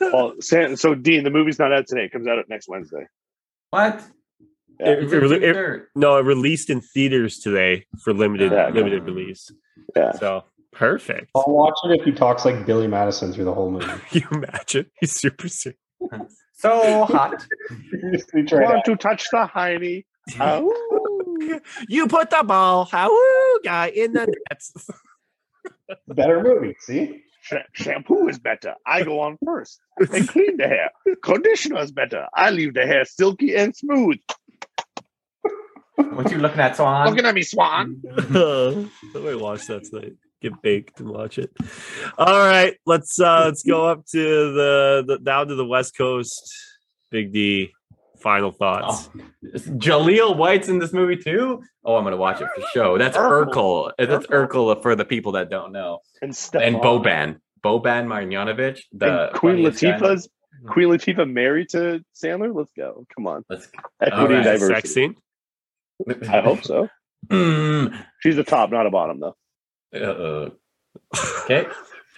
Well, 0.00 0.34
San, 0.40 0.76
so 0.76 0.94
Dean, 0.94 1.24
the 1.24 1.30
movie's 1.30 1.58
not 1.58 1.72
out 1.72 1.86
today. 1.86 2.04
It 2.04 2.12
comes 2.12 2.26
out 2.26 2.38
next 2.48 2.68
Wednesday. 2.68 3.06
What? 3.70 4.02
Yeah. 4.80 4.88
It- 4.90 5.04
It's 5.04 5.12
it 5.12 5.42
it- 5.42 5.82
no, 5.94 6.16
it 6.18 6.22
released 6.24 6.70
in 6.70 6.80
theaters 6.80 7.38
today 7.38 7.86
for 8.02 8.12
limited 8.12 8.52
Yeah. 8.52 8.68
limited 8.68 9.04
release. 9.04 9.50
Yeah. 9.94 10.12
So 10.12 10.44
perfect. 10.72 11.30
I'll 11.34 11.44
watch 11.48 11.74
it 11.84 11.98
if 12.00 12.04
he 12.04 12.12
talks 12.12 12.44
like 12.44 12.66
Billy 12.66 12.86
Madison 12.86 13.32
through 13.32 13.44
the 13.44 13.54
whole 13.54 13.70
movie. 13.70 13.86
You 14.12 14.26
imagine? 14.32 14.86
He's 15.00 15.12
super 15.12 15.48
serious. 15.48 15.78
So 16.54 17.04
hot. 17.04 17.46
Seriously, 17.90 18.44
Want 18.52 18.84
to- 18.84 18.92
to 18.92 18.96
touch 18.96 19.28
the 19.30 19.46
hiney? 19.46 20.04
Oh. 20.40 20.72
You 21.88 22.06
put 22.08 22.30
the 22.30 22.42
ball, 22.44 22.86
how 22.86 23.10
guy 23.62 23.88
in 23.88 24.14
the 24.14 24.26
nets. 24.50 24.72
Better 26.08 26.42
movie. 26.42 26.74
See, 26.80 27.22
Sh- 27.46 27.54
shampoo 27.74 28.26
is 28.28 28.40
better. 28.40 28.74
I 28.84 29.04
go 29.04 29.20
on 29.20 29.38
first 29.44 29.80
and 29.98 30.28
clean 30.28 30.56
the 30.56 30.66
hair. 30.66 30.90
Conditioner 31.22 31.80
is 31.80 31.92
better. 31.92 32.26
I 32.34 32.50
leave 32.50 32.74
the 32.74 32.84
hair 32.84 33.04
silky 33.04 33.54
and 33.54 33.74
smooth. 33.74 34.18
What 35.94 36.30
you 36.32 36.38
looking 36.38 36.58
at, 36.58 36.74
Swan? 36.76 37.08
Looking 37.08 37.24
at 37.24 37.34
me, 37.34 37.42
Swan. 37.42 38.02
Somebody 38.16 39.36
watch 39.36 39.66
that 39.68 39.84
tonight. 39.84 40.14
Get 40.42 40.60
baked 40.60 40.98
and 40.98 41.08
watch 41.08 41.38
it. 41.38 41.50
All 42.18 42.40
right, 42.40 42.76
let's 42.84 43.18
uh 43.20 43.44
let's 43.44 43.62
go 43.62 43.86
up 43.86 44.04
to 44.06 44.18
the, 44.18 45.04
the 45.06 45.18
down 45.18 45.46
to 45.48 45.54
the 45.54 45.64
west 45.64 45.96
coast. 45.96 46.52
Big 47.12 47.32
D. 47.32 47.72
Final 48.26 48.50
thoughts. 48.50 49.08
Jaleel 49.44 50.36
White's 50.36 50.66
in 50.68 50.80
this 50.80 50.92
movie 50.92 51.16
too. 51.16 51.62
Oh, 51.84 51.94
I'm 51.94 52.02
gonna 52.02 52.16
watch 52.16 52.40
it 52.40 52.48
for 52.56 52.60
show. 52.74 52.98
That's 52.98 53.16
Urkel. 53.16 53.92
That's 53.96 54.26
Urkel 54.26 54.82
for 54.82 54.96
the 54.96 55.04
people 55.04 55.30
that 55.32 55.48
don't 55.48 55.70
know. 55.70 56.00
And 56.20 56.30
And 56.54 56.74
Boban, 56.78 57.38
Boban 57.64 58.06
Marjanovic, 58.08 58.80
the 58.92 59.28
And 59.28 59.36
Queen 59.36 59.52
funniest 59.58 59.80
guy 59.80 59.92
Latifah's 59.92 60.28
Queen 60.66 60.88
Latifah 60.88 61.32
married 61.32 61.68
to 61.68 62.00
Sandler. 62.20 62.52
Let's 62.52 62.72
go. 62.76 63.06
Come 63.14 63.28
on. 63.28 63.44
Let's- 63.48 63.68
Equity 64.02 64.34
and 64.34 64.44
Alright, 64.44 64.44
diversity. 64.44 64.74
Sex 64.74 64.90
scene. 64.92 65.14
I 66.28 66.40
hope 66.40 66.64
so. 66.64 66.88
Mm, 67.28 68.04
She's 68.22 68.38
a 68.38 68.44
top, 68.44 68.70
not 68.72 68.86
a 68.86 68.90
bottom, 68.90 69.20
though. 69.20 69.36
uh, 69.94 70.50
okay. 71.44 71.66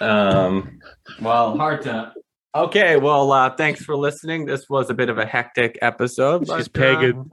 Um. 0.00 0.78
Well, 1.20 1.56
hard 1.58 1.82
to. 1.82 2.12
Okay. 2.54 2.96
Well, 2.96 3.30
uh, 3.32 3.50
thanks 3.50 3.84
for 3.84 3.96
listening. 3.96 4.46
This 4.46 4.68
was 4.68 4.90
a 4.90 4.94
bit 4.94 5.10
of 5.10 5.18
a 5.18 5.26
hectic 5.26 5.78
episode. 5.82 6.48
She's 6.48 6.68
but, 6.68 6.82
uh, 6.82 6.96
pagan. 6.98 7.30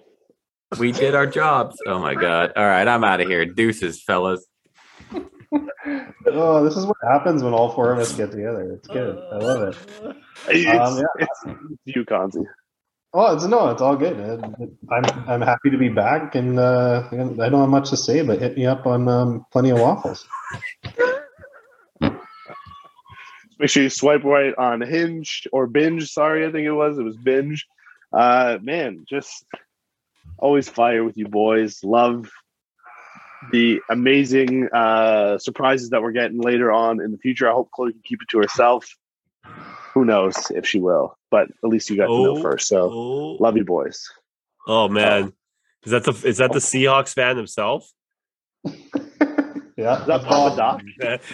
we 0.78 0.92
did 0.92 1.16
our 1.16 1.26
jobs. 1.28 1.76
Oh 1.88 2.00
my 2.00 2.16
god. 2.16 2.52
All 2.56 2.66
right, 2.66 2.88
I'm 2.88 3.04
out 3.04 3.22
of 3.22 3.28
here. 3.28 3.46
Deuces, 3.46 4.04
fellas. 4.04 4.46
oh, 6.28 6.64
this 6.64 6.76
is 6.76 6.86
what 6.86 6.98
happens 7.10 7.44
when 7.44 7.54
all 7.54 7.72
four 7.74 7.94
of 7.94 8.00
us 8.00 8.14
get 8.14 8.32
together. 8.32 8.72
It's 8.74 8.88
good. 8.88 9.18
I 9.32 9.38
love 9.38 9.62
it. 9.70 9.78
It's, 10.50 10.68
Um, 10.80 10.98
yeah. 10.98 11.04
it's 11.20 11.60
you, 11.86 12.04
Conzi. 12.06 12.44
Oh, 13.14 13.34
it's 13.34 13.46
no, 13.46 13.70
it's 13.70 13.82
all 13.82 13.96
good. 13.96 14.20
Uh, 14.20 14.46
I'm 14.92 15.06
I'm 15.30 15.42
happy 15.42 15.70
to 15.70 15.78
be 15.78 15.88
back, 15.88 16.36
and 16.36 16.60
uh, 16.60 17.08
I 17.14 17.16
don't 17.50 17.62
have 17.62 17.70
much 17.70 17.90
to 17.92 17.98
say, 17.98 18.22
but 18.22 18.42
hit 18.42 18.58
me 18.58 18.66
up 18.66 18.86
on 18.86 19.08
um, 19.08 19.46
plenty 19.54 19.70
of 19.70 19.80
waffles. 19.80 20.28
Make 23.60 23.70
sure 23.70 23.84
you 23.84 23.90
swipe 23.90 24.24
right 24.24 24.54
on 24.58 24.82
Hinge 24.82 25.48
or 25.52 25.68
Binge. 25.68 26.10
Sorry, 26.12 26.46
I 26.46 26.52
think 26.52 26.66
it 26.66 26.72
was. 26.74 26.98
It 26.98 27.04
was 27.04 27.18
Binge. 27.18 27.66
Uh, 28.12 28.58
man, 28.62 29.06
just 29.10 29.46
always 30.38 30.68
fire 30.70 31.04
with 31.04 31.18
you 31.18 31.28
boys. 31.28 31.84
Love 31.84 32.30
the 33.52 33.80
amazing 33.90 34.68
uh, 34.74 35.38
surprises 35.38 35.92
that 35.92 36.02
we're 36.02 36.12
getting 36.12 36.40
later 36.42 36.72
on 36.72 37.02
in 37.02 37.12
the 37.12 37.18
future. 37.18 37.50
I 37.50 37.54
hope 37.54 37.70
Chloe 37.72 37.92
can 37.92 38.02
keep 38.04 38.22
it 38.22 38.28
to 38.32 38.40
herself. 38.40 38.88
Who 39.94 40.04
knows 40.04 40.36
if 40.52 40.68
she 40.68 40.80
will, 40.80 41.18
but 41.32 41.48
at 41.64 41.70
least 41.70 41.90
you 41.90 41.96
got 41.96 42.08
to 42.08 42.12
know 42.12 42.38
Oh, 42.38 42.42
first. 42.42 42.68
So 42.68 42.90
Oh, 42.92 43.38
love 43.40 43.56
you, 43.56 43.64
boys. 43.64 44.10
oh 44.68 44.90
man. 44.90 45.32
Is 45.84 45.92
that 45.92 46.04
the 46.04 46.12
is 46.28 46.38
that 46.38 46.52
the 46.52 46.60
Seahawks 46.60 47.14
fan 47.14 47.38
himself? 47.38 47.90
Yeah, 49.78 50.00
Is 50.02 50.08
that 50.08 50.24
Papa 50.24 50.56
Doc? 50.58 50.82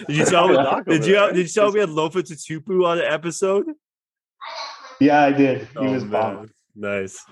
did 0.06 0.16
you 0.16 0.24
tell 0.24 0.48
me? 0.48 0.54
Doc 0.54 0.84
Did 0.84 1.06
you 1.06 1.12
there. 1.14 1.32
did 1.32 1.38
you 1.42 1.48
tell 1.48 1.70
me 1.70 1.80
at 1.80 1.88
Lofa 1.88 2.22
Tatupu 2.22 2.84
on 2.86 2.98
the 2.98 3.10
episode? 3.10 3.66
yeah, 5.00 5.22
I 5.24 5.32
did. 5.32 5.60
He 5.62 5.66
Oh, 5.76 5.92
was 5.92 6.04
man. 6.04 6.36
pumped. 6.36 6.52
Nice. 6.74 7.24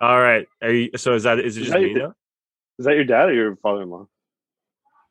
All 0.00 0.20
right. 0.20 0.46
Are 0.62 0.70
you? 0.72 0.90
So 0.96 1.14
is 1.14 1.22
that 1.22 1.38
is 1.38 1.56
it 1.56 1.60
Is 1.62 1.66
just 1.68 1.72
that 1.72 1.80
me 1.82 1.90
your- 1.92 1.98
now? 2.08 2.14
Is 2.78 2.84
that 2.86 2.94
your 2.94 3.04
dad 3.04 3.28
or 3.30 3.34
your 3.34 3.56
father-in-law? 3.56 4.06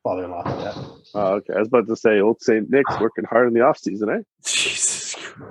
Father-in-law. 0.04 0.42
Yeah. 0.46 0.84
Oh, 1.14 1.34
okay. 1.34 1.52
I 1.54 1.58
was 1.58 1.68
about 1.68 1.86
to 1.88 1.96
say, 1.96 2.20
old 2.20 2.40
Saint 2.40 2.70
Nick's 2.70 2.98
working 3.00 3.24
hard 3.24 3.48
in 3.48 3.52
the 3.54 3.60
off 3.60 3.76
season, 3.78 4.08
eh? 4.08 4.22
Jesus. 4.46 5.14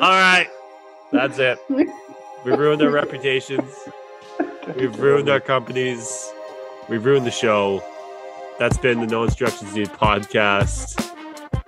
All 0.00 0.08
right. 0.08 0.48
That's 1.12 1.38
it. 1.38 1.58
We 1.68 1.86
ruined 2.44 2.82
our 2.82 2.90
reputations. 2.90 3.70
We've 4.76 4.98
ruined 4.98 5.28
our 5.28 5.40
companies. 5.40 6.32
We've 6.88 7.04
ruined 7.04 7.26
the 7.26 7.30
show. 7.30 7.82
That's 8.58 8.76
been 8.78 9.00
the 9.00 9.06
No 9.06 9.24
Instructions 9.24 9.74
Needed 9.74 9.90
podcast. 9.94 11.06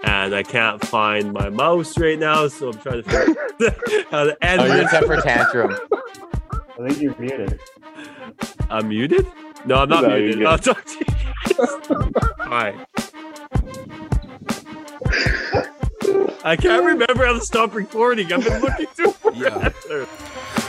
And 0.05 0.35
I 0.35 0.43
can't 0.43 0.85
find 0.85 1.33
my 1.33 1.49
mouse 1.49 1.97
right 1.99 2.19
now, 2.19 2.49
so 2.49 2.71
I'm 2.71 2.79
trying 2.79 3.03
to 3.03 3.11
figure 3.11 4.05
how 4.11 4.25
to 4.25 4.37
end 4.45 4.61
Oh, 4.61 4.67
you're 4.67 4.87
a 4.87 4.91
temper 4.91 5.21
tantrum. 5.21 5.77
I 6.53 6.89
think 6.89 7.01
you're 7.01 7.17
muted. 7.19 7.61
I'm 8.69 8.89
muted? 8.89 9.27
No, 9.65 9.77
I'm 9.77 9.89
not 9.89 10.03
No, 10.03 10.19
muted. 10.19 10.45
I'll 10.45 10.59
talk 10.59 10.85
to 10.85 10.99
you. 10.99 11.63
All 12.41 12.49
right. 12.49 12.75
I 16.45 16.57
can't 16.57 16.85
remember 16.85 17.25
how 17.25 17.35
to 17.35 17.41
stop 17.41 17.75
recording. 17.75 18.33
I've 18.33 18.45
been 18.45 18.61
looking 18.61 18.87
through. 18.87 19.15
Yeah. 19.35 19.71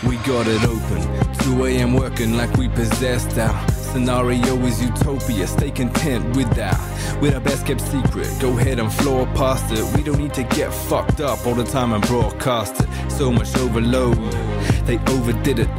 We 0.08 0.18
got 0.18 0.46
it 0.48 0.64
open. 0.64 1.33
2 1.44 1.66
a.m. 1.66 1.94
working 1.94 2.38
like 2.38 2.56
we 2.56 2.70
possessed 2.70 3.38
our 3.38 3.70
scenario 3.70 4.56
is 4.66 4.82
utopia. 4.82 5.46
Stay 5.46 5.72
content 5.72 6.36
with 6.38 6.50
that. 6.56 6.80
With 7.22 7.34
our 7.34 7.42
best 7.42 7.66
kept 7.66 7.82
secret. 7.82 8.30
Go 8.40 8.58
ahead 8.58 8.80
and 8.80 8.92
floor 8.92 9.26
past 9.36 9.66
it. 9.74 9.84
We 9.98 10.04
don't 10.04 10.20
need 10.20 10.34
to 10.36 10.44
get 10.44 10.74
fucked 10.74 11.20
up 11.20 11.46
all 11.46 11.54
the 11.54 11.66
time 11.66 11.92
and 11.92 12.02
broadcast 12.08 12.80
it. 12.80 13.12
So 13.12 13.30
much 13.30 13.56
overload. 13.58 14.16
They 14.86 14.98
overdid 15.08 15.60
it. 15.60 15.70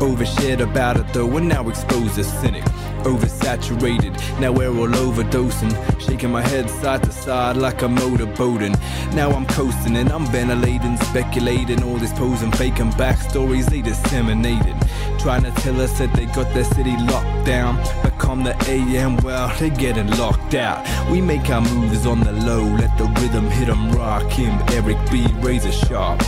Overshared 0.00 0.60
about 0.60 0.96
it 0.96 1.06
though. 1.12 1.26
We're 1.26 1.40
now 1.40 1.68
exposed 1.68 2.18
as 2.18 2.26
cynic. 2.40 2.64
Oversaturated, 3.04 4.14
now 4.40 4.52
we're 4.52 4.68
all 4.68 4.88
overdosing. 4.88 5.72
Shaking 6.00 6.30
my 6.30 6.42
head 6.42 6.70
side 6.70 7.02
to 7.02 7.12
side 7.12 7.56
like 7.56 7.82
a 7.82 7.86
motorboating. 7.86 8.78
Now 9.14 9.30
I'm 9.30 9.46
coasting 9.46 9.96
and 9.96 10.10
I'm 10.10 10.26
ventilating, 10.26 10.96
speculating. 10.98 11.82
All 11.82 11.96
this 11.96 12.12
posing, 12.12 12.52
faking 12.52 12.92
backstories 12.92 13.66
they 13.66 13.82
disseminated. 13.82 14.76
Trying 15.18 15.42
to 15.44 15.50
tell 15.62 15.80
us 15.80 15.98
that 15.98 16.12
they 16.14 16.26
got 16.26 16.52
their 16.54 16.64
city 16.64 16.96
locked 16.98 17.46
down. 17.46 17.76
But 18.02 18.18
come 18.18 18.44
the 18.44 18.56
AM, 18.68 19.16
well, 19.18 19.52
they're 19.58 19.70
getting 19.70 20.10
locked 20.18 20.54
out. 20.54 20.86
We 21.10 21.20
make 21.20 21.50
our 21.50 21.60
moves 21.60 22.06
on 22.06 22.20
the 22.20 22.32
low, 22.32 22.64
let 22.64 22.96
the 22.98 23.04
rhythm 23.20 23.50
hit 23.50 23.68
'em 23.68 23.92
rock 23.92 24.30
him. 24.30 24.54
Eric 24.68 24.98
B. 25.10 25.26
Razor 25.40 25.72
Sharp. 25.72 26.22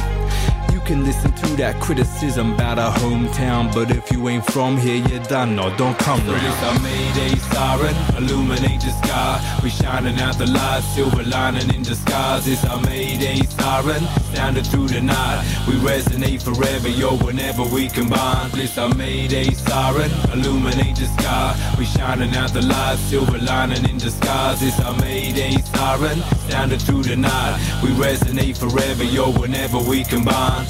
You 0.74 0.80
can 0.80 1.04
listen 1.04 1.30
to 1.30 1.46
that 1.58 1.80
criticism 1.80 2.54
about 2.54 2.80
our 2.80 2.92
hometown, 2.96 3.72
but 3.72 3.92
if 3.92 4.10
you 4.10 4.28
ain't 4.28 4.44
from 4.44 4.76
here, 4.76 4.96
you're 5.06 5.22
done 5.22 5.54
no, 5.54 5.74
don't 5.76 5.96
come 6.00 6.18
round. 6.26 6.44
It's 6.44 6.62
our 6.64 6.80
Mayday 6.80 7.36
siren, 7.36 7.94
illuminate 8.18 8.80
the 8.80 8.90
sky. 9.04 9.60
We 9.62 9.70
shining 9.70 10.18
out 10.18 10.36
the 10.36 10.46
light, 10.46 10.80
silver 10.80 11.22
lining 11.22 11.72
in 11.72 11.84
disguise. 11.84 12.48
It's 12.48 12.64
our 12.64 12.80
Mayday 12.80 13.36
siren, 13.54 14.02
sounding 14.34 14.64
through 14.64 14.88
the 14.88 15.00
night. 15.00 15.46
We 15.68 15.74
resonate 15.74 16.42
forever, 16.42 16.88
yo, 16.88 17.18
whenever 17.18 17.62
we 17.62 17.88
combine. 17.88 18.50
It's 18.54 18.76
our 18.76 18.92
Mayday 18.92 19.52
siren, 19.52 20.10
illuminate 20.32 20.96
the 20.96 21.06
sky. 21.06 21.54
We 21.78 21.84
shining 21.84 22.34
out 22.34 22.52
the 22.52 22.62
light, 22.62 22.96
silver 22.96 23.38
lining 23.38 23.88
in 23.88 23.98
disguise. 23.98 24.60
It's 24.60 24.80
our 24.80 24.96
Mayday 24.98 25.52
siren, 25.72 26.18
sounding 26.50 26.80
through 26.80 27.04
the 27.04 27.16
night. 27.16 27.60
We 27.80 27.90
resonate 27.90 28.58
forever, 28.58 29.04
yo, 29.04 29.30
whenever 29.30 29.78
we 29.78 30.02
combine. 30.02 30.63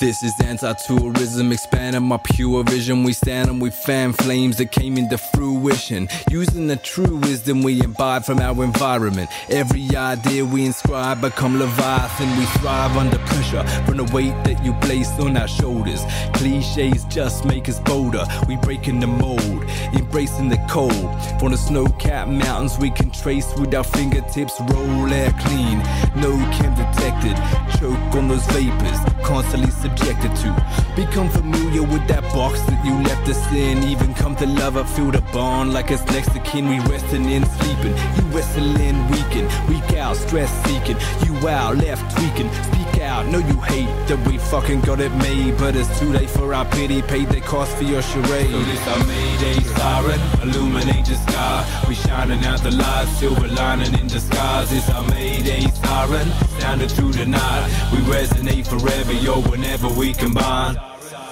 This 0.00 0.22
is 0.22 0.32
anti-tourism, 0.40 1.52
expanding 1.52 2.04
my 2.04 2.16
pure 2.16 2.64
vision. 2.64 3.04
We 3.04 3.12
stand 3.12 3.50
and 3.50 3.60
we 3.60 3.68
fan 3.68 4.14
flames 4.14 4.56
that 4.56 4.72
came 4.72 4.96
into 4.96 5.18
fruition. 5.18 6.08
Using 6.30 6.68
the 6.68 6.76
true 6.76 7.16
wisdom 7.16 7.62
we 7.62 7.82
imbibe 7.82 8.24
from 8.24 8.38
our 8.38 8.64
environment. 8.64 9.28
Every 9.50 9.94
idea 9.94 10.42
we 10.42 10.64
inscribe 10.64 11.20
become 11.20 11.58
Leviathan. 11.58 12.34
We 12.38 12.46
thrive 12.46 12.96
under 12.96 13.18
pressure 13.18 13.62
from 13.84 13.98
the 13.98 14.04
weight 14.04 14.32
that 14.44 14.64
you 14.64 14.72
place 14.80 15.10
on 15.20 15.36
our 15.36 15.46
shoulders. 15.46 16.00
Cliches 16.32 17.04
just 17.10 17.44
make 17.44 17.68
us 17.68 17.78
bolder. 17.80 18.24
We 18.48 18.56
breaking 18.56 19.00
the 19.00 19.06
mold, 19.06 19.64
embracing 19.92 20.48
the 20.48 20.64
cold. 20.70 21.10
From 21.38 21.52
the 21.52 21.58
snow-capped 21.58 22.30
mountains 22.30 22.78
we 22.78 22.90
can 22.90 23.10
trace 23.10 23.52
with 23.58 23.74
our 23.74 23.84
fingertips. 23.84 24.54
Roll 24.60 25.12
air 25.12 25.34
clean, 25.40 25.78
no 26.16 26.32
chem 26.56 26.74
detected. 26.74 27.36
Choke 27.78 28.14
on 28.16 28.28
those 28.28 28.46
vapors, 28.46 28.98
constantly 29.22 29.70
subjected 29.90 30.34
to. 30.36 30.50
Become 30.96 31.28
familiar 31.30 31.82
with 31.82 32.06
that 32.08 32.22
box 32.34 32.60
that 32.62 32.84
you 32.84 32.94
left 33.02 33.28
us 33.28 33.52
in. 33.52 33.82
Even 33.84 34.12
come 34.14 34.36
to 34.36 34.46
love 34.46 34.76
I 34.76 34.84
feel 34.84 35.10
the 35.10 35.22
bond 35.32 35.72
like 35.72 35.90
it's 35.90 36.04
next 36.06 36.32
to 36.32 36.40
kin. 36.40 36.68
We 36.68 36.78
resting 36.90 37.28
in, 37.30 37.44
sleeping. 37.44 37.94
You 38.16 38.24
wrestling, 38.36 38.98
weaken. 39.10 39.46
Weak 39.68 39.96
out, 39.96 40.16
stress 40.16 40.50
seeking. 40.64 40.96
You 41.24 41.48
out, 41.48 41.76
left 41.76 42.16
tweaking. 42.16 42.50
Speak 42.64 43.02
out, 43.02 43.26
know 43.26 43.38
you 43.38 43.58
hate 43.60 43.90
that 44.08 44.20
we 44.26 44.38
fucking 44.38 44.80
got 44.82 45.00
it 45.00 45.12
made. 45.16 45.56
But 45.58 45.76
it's 45.76 45.90
too 45.98 46.12
late 46.12 46.30
for 46.30 46.52
our 46.54 46.64
pity. 46.66 47.02
Paid 47.02 47.28
the 47.28 47.40
cost 47.40 47.76
for 47.76 47.84
your 47.84 48.02
charade. 48.02 48.50
So 48.50 48.62
this 48.62 48.88
our 48.88 49.04
Mayday 49.06 49.60
siren, 49.76 50.20
illuminate 50.42 51.06
the 51.06 51.14
sky. 51.14 51.84
We 51.88 51.94
shining 51.94 52.44
out 52.44 52.60
the 52.62 52.72
light, 52.72 53.08
silver 53.18 53.48
lining 53.48 53.94
in 53.98 54.06
disguise. 54.06 54.72
It's 54.72 54.88
our 54.90 55.06
Mayday 55.08 55.62
siren, 55.82 56.28
sounding 56.58 56.88
through 56.88 57.12
the 57.12 57.26
night. 57.26 57.66
We 57.92 57.98
resonate 58.12 58.66
forever, 58.66 59.12
yo, 59.12 59.40
whenever 59.42 59.79
we 59.88 60.12
combine. 60.12 60.76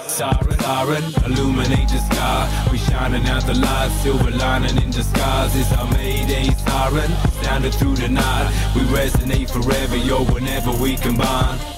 Siren, 0.06 0.58
siren, 0.58 1.04
illuminate 1.26 1.88
the 1.88 1.98
sky. 1.98 2.68
We 2.72 2.78
shining 2.78 3.26
out 3.26 3.44
the 3.44 3.54
light, 3.54 3.90
silver 4.02 4.30
lining 4.30 4.76
in 4.82 4.90
disguise. 4.90 5.54
It's 5.54 5.72
our 5.72 5.90
Mayday 5.92 6.50
siren, 6.54 7.10
sounding 7.42 7.72
through 7.72 7.96
the 7.96 8.08
night. 8.08 8.48
We 8.74 8.82
resonate 8.82 9.50
forever, 9.50 9.96
yo, 9.96 10.24
whenever 10.24 10.72
we 10.72 10.96
combine. 10.96 11.77